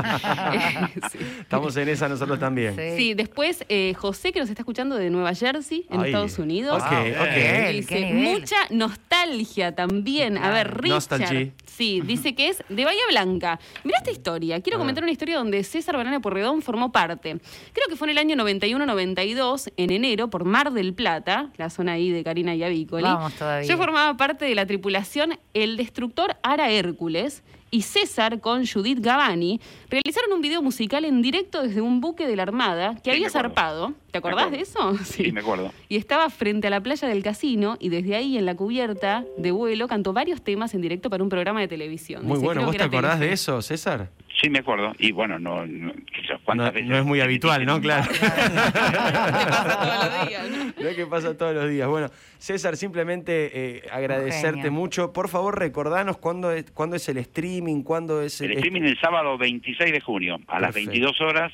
Eh, 0.52 0.88
sí. 1.10 1.18
Estamos 1.40 1.76
en 1.76 1.88
esa 1.88 2.08
nosotros 2.08 2.38
también. 2.38 2.76
Sí. 2.76 2.96
Sí, 2.96 3.14
después 3.14 3.64
eh, 3.68 3.94
José, 3.96 4.32
que 4.32 4.40
nos 4.40 4.50
está 4.50 4.62
escuchando 4.62 4.96
de 4.96 5.10
Nueva 5.10 5.34
Jersey, 5.34 5.86
en 5.90 6.00
Ay. 6.00 6.06
Estados 6.06 6.38
Unidos. 6.38 6.82
Ok, 6.82 6.92
ok. 6.92 7.72
Dice, 7.72 8.12
mucha 8.12 8.56
nostalgia 8.70 9.74
también. 9.74 10.36
A 10.36 10.50
ver, 10.50 10.74
Richard. 10.74 10.94
Nostalgia. 10.94 11.52
Sí, 11.64 12.00
dice 12.02 12.36
que 12.36 12.48
es 12.50 12.62
de 12.68 12.84
Bahía 12.84 13.02
Blanca. 13.10 13.58
Mirá 13.82 13.98
esta 13.98 14.12
historia. 14.12 14.60
Quiero 14.60 14.78
comentar 14.78 15.02
una 15.02 15.10
historia 15.10 15.38
donde 15.38 15.64
César 15.64 15.96
Banana 15.96 16.20
Porredón 16.20 16.62
formó 16.62 16.92
parte. 16.92 17.38
Creo 17.72 17.86
que 17.88 17.96
fue 17.96 18.06
en 18.06 18.10
el 18.12 18.18
año 18.18 18.36
91-92, 18.36 19.72
en 19.76 19.90
enero, 19.90 20.30
por 20.30 20.44
Mar 20.44 20.72
del 20.72 20.94
Plata, 20.94 21.50
la 21.56 21.70
zona 21.70 21.92
ahí 21.92 22.10
de 22.10 22.22
Karina 22.22 22.54
y 22.54 22.62
Avícoli. 22.62 23.02
Vamos 23.02 23.34
todavía. 23.34 23.68
Yo 23.68 23.76
formaba 23.76 24.16
parte 24.16 24.44
de 24.44 24.54
la 24.54 24.66
tripulación 24.74 25.38
El 25.54 25.76
Destructor 25.76 26.34
Ara 26.42 26.68
Hércules 26.68 27.44
y 27.70 27.82
César 27.82 28.40
con 28.40 28.66
Judith 28.66 28.98
Gavani 29.00 29.60
realizaron 29.88 30.32
un 30.32 30.40
video 30.40 30.62
musical 30.62 31.04
en 31.04 31.22
directo 31.22 31.62
desde 31.62 31.80
un 31.80 32.00
buque 32.00 32.26
de 32.26 32.34
la 32.34 32.42
Armada 32.42 32.96
que 32.96 33.10
Sí, 33.10 33.10
había 33.10 33.30
zarpado. 33.30 33.94
¿Te 34.10 34.18
acordás 34.18 34.50
de 34.50 34.60
eso? 34.60 34.96
Sí, 35.04 35.30
me 35.30 35.40
acuerdo. 35.40 35.70
Y 35.88 35.96
estaba 35.96 36.28
frente 36.28 36.66
a 36.66 36.70
la 36.70 36.80
playa 36.80 37.06
del 37.06 37.22
casino 37.22 37.76
y 37.78 37.88
desde 37.88 38.16
ahí 38.16 38.36
en 38.36 38.46
la 38.46 38.56
cubierta 38.56 39.24
de 39.38 39.52
vuelo 39.52 39.86
cantó 39.86 40.12
varios 40.12 40.42
temas 40.42 40.74
en 40.74 40.80
directo 40.80 41.08
para 41.08 41.22
un 41.22 41.28
programa 41.28 41.60
de 41.60 41.68
televisión. 41.68 42.24
Muy 42.24 42.38
Dice, 42.38 42.44
bueno. 42.46 42.66
¿Vos 42.66 42.76
te 42.76 42.82
acordás 42.82 43.20
de 43.20 43.32
eso, 43.32 43.62
César? 43.62 44.10
Sí, 44.40 44.50
me 44.50 44.58
acuerdo. 44.58 44.92
Y 44.98 45.12
bueno, 45.12 45.38
no, 45.38 45.64
no, 45.64 45.92
qué 45.92 46.20
sé 46.20 46.28
yo, 46.30 46.38
¿cuántas 46.44 46.66
No, 46.66 46.72
veces? 46.72 46.88
no 46.88 46.96
es 46.98 47.04
muy 47.04 47.20
habitual, 47.20 47.64
¿no? 47.64 47.80
Claro. 47.80 48.10
Te 48.12 48.18
pasa 48.18 49.78
todos 49.78 49.94
los 49.94 50.28
días, 50.28 50.50
¿no? 50.50 50.64
No 50.82 50.88
es 50.88 50.96
que 50.96 51.06
pasa 51.06 51.38
todos 51.38 51.54
los 51.54 51.70
días. 51.70 51.88
Bueno, 51.88 52.08
César, 52.38 52.76
simplemente 52.76 53.50
eh, 53.54 53.82
agradecerte 53.92 54.70
mucho. 54.70 55.12
Por 55.12 55.28
favor, 55.28 55.58
recordanos 55.58 56.16
cuándo 56.18 56.50
es, 56.50 56.70
cuándo 56.72 56.96
es 56.96 57.08
el 57.08 57.18
streaming, 57.18 57.82
cuándo 57.82 58.22
es 58.22 58.40
El 58.40 58.52
streaming 58.52 58.82
el 58.82 58.98
sábado 59.00 59.38
26 59.38 59.92
de 59.92 60.00
junio 60.00 60.38
a 60.48 60.60
las 60.60 60.72
Perfecto. 60.74 60.90
22 60.90 61.20
horas. 61.20 61.52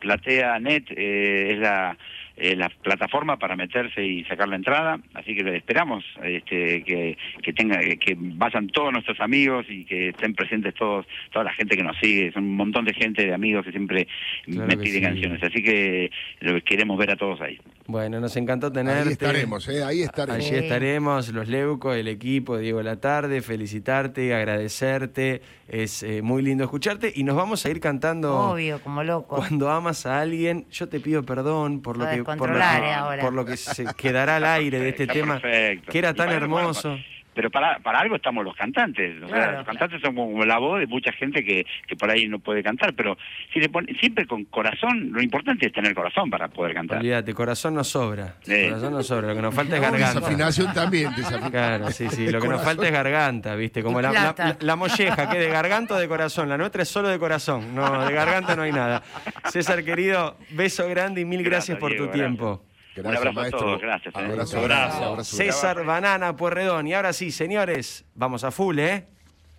Platea 0.00 0.58
Net 0.60 0.84
eh, 0.90 1.52
es 1.52 1.58
la, 1.58 1.96
eh, 2.40 2.54
la 2.56 2.68
plataforma 2.68 3.38
para 3.38 3.56
meterse 3.56 4.04
y 4.04 4.24
sacar 4.24 4.48
la 4.48 4.56
entrada, 4.56 5.00
así 5.14 5.34
que 5.34 5.56
esperamos 5.56 6.04
este, 6.22 6.84
que, 6.84 7.18
que 7.42 7.52
tenga 7.52 7.80
que 7.80 8.16
vayan 8.16 8.68
todos 8.68 8.92
nuestros 8.92 9.20
amigos 9.20 9.66
y 9.68 9.84
que 9.84 10.10
estén 10.10 10.34
presentes 10.34 10.74
todos 10.74 11.06
toda 11.32 11.44
la 11.44 11.52
gente 11.52 11.76
que 11.76 11.82
nos 11.82 11.96
sigue, 11.98 12.30
son 12.32 12.44
un 12.44 12.56
montón 12.56 12.84
de 12.84 12.94
gente 12.94 13.26
de 13.26 13.34
amigos 13.34 13.64
que 13.64 13.72
siempre 13.72 14.06
Claro 14.44 14.66
me 14.66 14.76
que 14.76 14.82
pide 14.82 14.98
sí. 14.98 15.00
canciones, 15.00 15.42
así 15.42 15.62
que 15.62 16.10
lo 16.40 16.60
queremos 16.62 16.96
ver 16.98 17.10
a 17.10 17.16
todos 17.16 17.40
ahí. 17.40 17.58
Bueno, 17.90 18.20
nos 18.20 18.36
encantó 18.36 18.70
tenerte. 18.70 19.00
Ahí 19.02 19.12
estaremos, 19.12 19.66
¿eh? 19.66 19.82
Ahí 19.82 20.02
estaremos. 20.02 20.44
Allí 20.44 20.56
estaremos, 20.56 21.28
los 21.30 21.48
Leucos, 21.48 21.96
el 21.96 22.06
equipo, 22.08 22.58
Diego 22.58 22.82
La 22.82 22.96
Tarde, 23.00 23.40
felicitarte, 23.40 24.34
agradecerte. 24.34 25.40
Es 25.66 26.02
eh, 26.02 26.20
muy 26.20 26.42
lindo 26.42 26.64
escucharte 26.64 27.10
y 27.14 27.24
nos 27.24 27.34
vamos 27.34 27.64
a 27.64 27.70
ir 27.70 27.80
cantando 27.80 28.36
Obvio, 28.50 28.82
como 28.82 29.02
loco. 29.02 29.36
cuando 29.36 29.70
amas 29.70 30.04
a 30.04 30.20
alguien. 30.20 30.66
Yo 30.70 30.90
te 30.90 31.00
pido 31.00 31.22
perdón 31.22 31.80
por 31.80 31.96
lo 31.96 32.06
que 32.10 32.22
por 32.24 32.50
lo 32.50 32.56
que, 32.56 32.62
ahora. 32.62 33.22
por 33.22 33.32
lo 33.32 33.46
que 33.46 33.56
se 33.56 33.86
quedará 33.96 34.36
al 34.36 34.44
aire 34.44 34.80
de 34.80 34.90
este 34.90 35.02
Está 35.04 35.12
tema 35.14 35.40
perfecto. 35.40 35.90
que 35.90 35.98
era 35.98 36.12
tan 36.12 36.26
bueno, 36.26 36.42
hermoso. 36.42 36.94
Pero 37.38 37.52
para, 37.52 37.78
para 37.78 38.00
algo 38.00 38.16
estamos 38.16 38.44
los 38.44 38.56
cantantes. 38.56 39.22
O 39.22 39.28
sea, 39.28 39.36
Claro. 39.36 39.56
los 39.58 39.66
cantantes 39.66 40.00
son 40.00 40.12
como 40.16 40.44
la 40.44 40.58
voz 40.58 40.80
de 40.80 40.88
mucha 40.88 41.12
gente 41.12 41.44
que, 41.44 41.64
que 41.86 41.94
por 41.94 42.10
ahí 42.10 42.26
no 42.26 42.40
puede 42.40 42.64
cantar. 42.64 42.94
Pero 42.94 43.16
si 43.52 43.60
le 43.60 43.68
pone, 43.68 43.94
siempre 44.00 44.26
con 44.26 44.44
corazón, 44.46 45.12
lo 45.12 45.22
importante 45.22 45.66
es 45.68 45.72
tener 45.72 45.94
corazón 45.94 46.30
para 46.30 46.48
poder 46.48 46.74
cantar. 46.74 46.98
Olvídate, 46.98 47.32
corazón 47.34 47.74
nos 47.74 47.86
sobra. 47.90 48.34
Corazón 48.44 48.92
nos 48.92 49.06
sobra. 49.06 49.28
Lo 49.28 49.36
que 49.36 49.42
nos 49.42 49.54
falta 49.54 49.76
es 49.76 49.82
No, 49.82 49.88
garganta. 49.92 50.14
desafinación 50.18 50.74
también. 50.74 51.10
desafinación. 51.14 51.50
Claro, 51.52 51.90
sí, 51.92 52.08
sí. 52.08 52.28
Lo 52.28 52.40
que 52.40 52.48
nos 52.48 52.60
falta 52.60 52.84
es 52.86 52.90
garganta, 52.92 53.54
¿viste? 53.54 53.84
Como 53.84 54.00
la, 54.02 54.34
la, 54.58 54.74
molleja, 54.74 55.30
que 55.30 55.38
de 55.38 55.48
garganta 55.48 55.94
o 55.94 55.98
de 55.98 56.08
corazón. 56.08 56.48
La 56.48 56.58
nuestra 56.58 56.82
es 56.82 56.88
solo 56.88 57.06
de 57.06 57.20
corazón. 57.20 57.72
No, 57.72 58.04
de 58.04 58.12
garganta 58.12 58.56
no 58.56 58.62
hay 58.62 58.72
nada. 58.72 59.04
César, 59.44 59.84
querido, 59.84 60.36
beso 60.50 60.88
grande 60.88 61.20
y 61.20 61.24
mil 61.24 61.44
gracias, 61.44 61.78
Gracias, 61.78 61.78
por 61.78 61.94
tu 61.94 62.10
tiempo. 62.12 62.64
Gracias, 63.02 63.20
abrazo 63.26 63.28
a 63.28 63.42
maestro. 63.42 63.60
todos, 63.60 63.80
gracias, 63.80 64.14
eh. 64.14 64.18
Abrazo, 64.18 64.58
Abrazo. 64.58 64.58
abrazo, 64.86 65.04
abrazo. 65.04 65.36
César 65.36 65.84
Banana 65.84 66.36
Puerredón. 66.36 66.86
Y 66.86 66.94
ahora 66.94 67.12
sí, 67.12 67.30
señores, 67.32 68.04
vamos 68.14 68.44
a 68.44 68.50
full, 68.50 68.78
¿eh? 68.78 69.06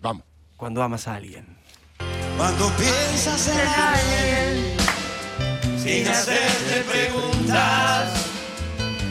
Vamos. 0.00 0.24
Cuando 0.56 0.82
amas 0.82 1.06
a 1.08 1.14
alguien. 1.16 1.46
Cuando 2.36 2.68
piensas 2.76 3.48
en 3.48 3.68
alguien 3.68 4.76
sin 5.78 6.08
hacerte 6.08 6.82
preguntas 6.90 8.26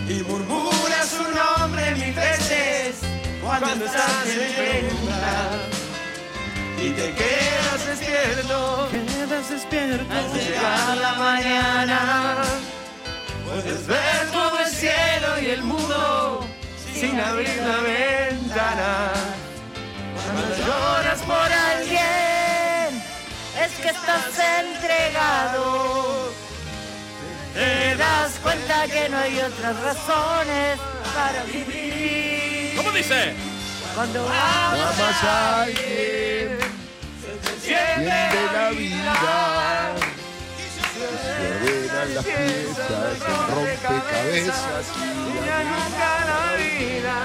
y 0.07 0.23
murmuras 0.23 1.09
su 1.09 1.23
nombre 1.23 1.95
mil 1.95 2.13
veces 2.13 3.01
cuando 3.43 3.85
estás 3.85 4.25
en 4.27 4.55
penumbra 4.55 5.49
y 6.81 6.89
te 6.91 7.13
quedas 7.13 7.85
despierto 7.87 8.87
Quedas 8.91 9.49
despierto. 9.49 10.13
al 10.13 10.33
llegar 10.33 10.97
la 10.97 11.13
mañana 11.13 12.43
puedes 13.49 13.87
ver 13.87 14.31
todo 14.31 14.59
el 14.59 14.67
cielo 14.67 15.39
y 15.41 15.45
el 15.47 15.63
mundo 15.63 16.47
sin 16.93 17.19
abrir 17.19 17.57
la 17.57 17.77
ventana 17.77 19.11
cuando 20.13 20.57
lloras 20.57 21.19
por 21.21 21.51
alguien 21.51 23.01
Es 23.63 23.71
que 23.81 23.89
estás 23.89 24.25
entregado. 24.61 26.31
te 27.53 27.95
da 27.95 28.29
cuenta 28.43 28.87
que 28.87 29.09
no 29.09 29.17
hay 29.17 29.37
otras 29.39 29.79
razones 29.81 30.79
para 31.15 31.43
vivir. 31.45 32.75
¿Cómo 32.77 32.91
dice? 32.91 33.33
Cuando 33.95 34.25
Amas 34.25 35.23
a 35.23 35.63
alguien, 35.63 36.59
siente 37.61 38.29
la 38.53 38.69
vida. 38.69 39.58
Ordenan 41.99 42.15
las 42.15 42.25
piezas, 42.25 43.17
se 43.19 43.53
rompe 43.53 43.77
cabezas 43.81 44.85
y 44.95 45.45
la 45.45 45.59
la 46.29 46.55
vida. 46.55 47.17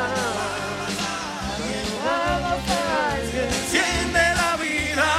Siente 3.70 4.24
la 4.34 4.56
vida. 4.56 5.10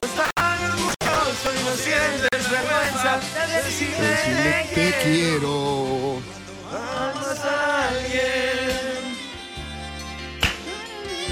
Estás 0.00 0.30
orgulloso 0.70 1.48
y 1.52 1.64
no 1.64 1.74
sientes 1.76 2.50
vergüenza 2.50 3.20
de 3.48 3.62
decirle 3.62 4.08
Decirle 4.08 4.66
te 4.74 4.86
quiero. 5.02 6.22
amas 6.70 7.44
a 7.44 7.88
alguien. 7.88 9.02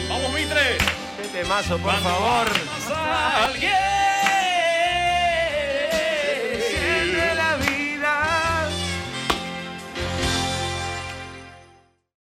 Vamos, 0.08 0.32
Mitre. 0.32 0.78
Qué 1.16 1.28
temazo, 1.28 1.78
por 1.78 1.94
favor. 2.00 2.46
Alguien. 3.44 3.99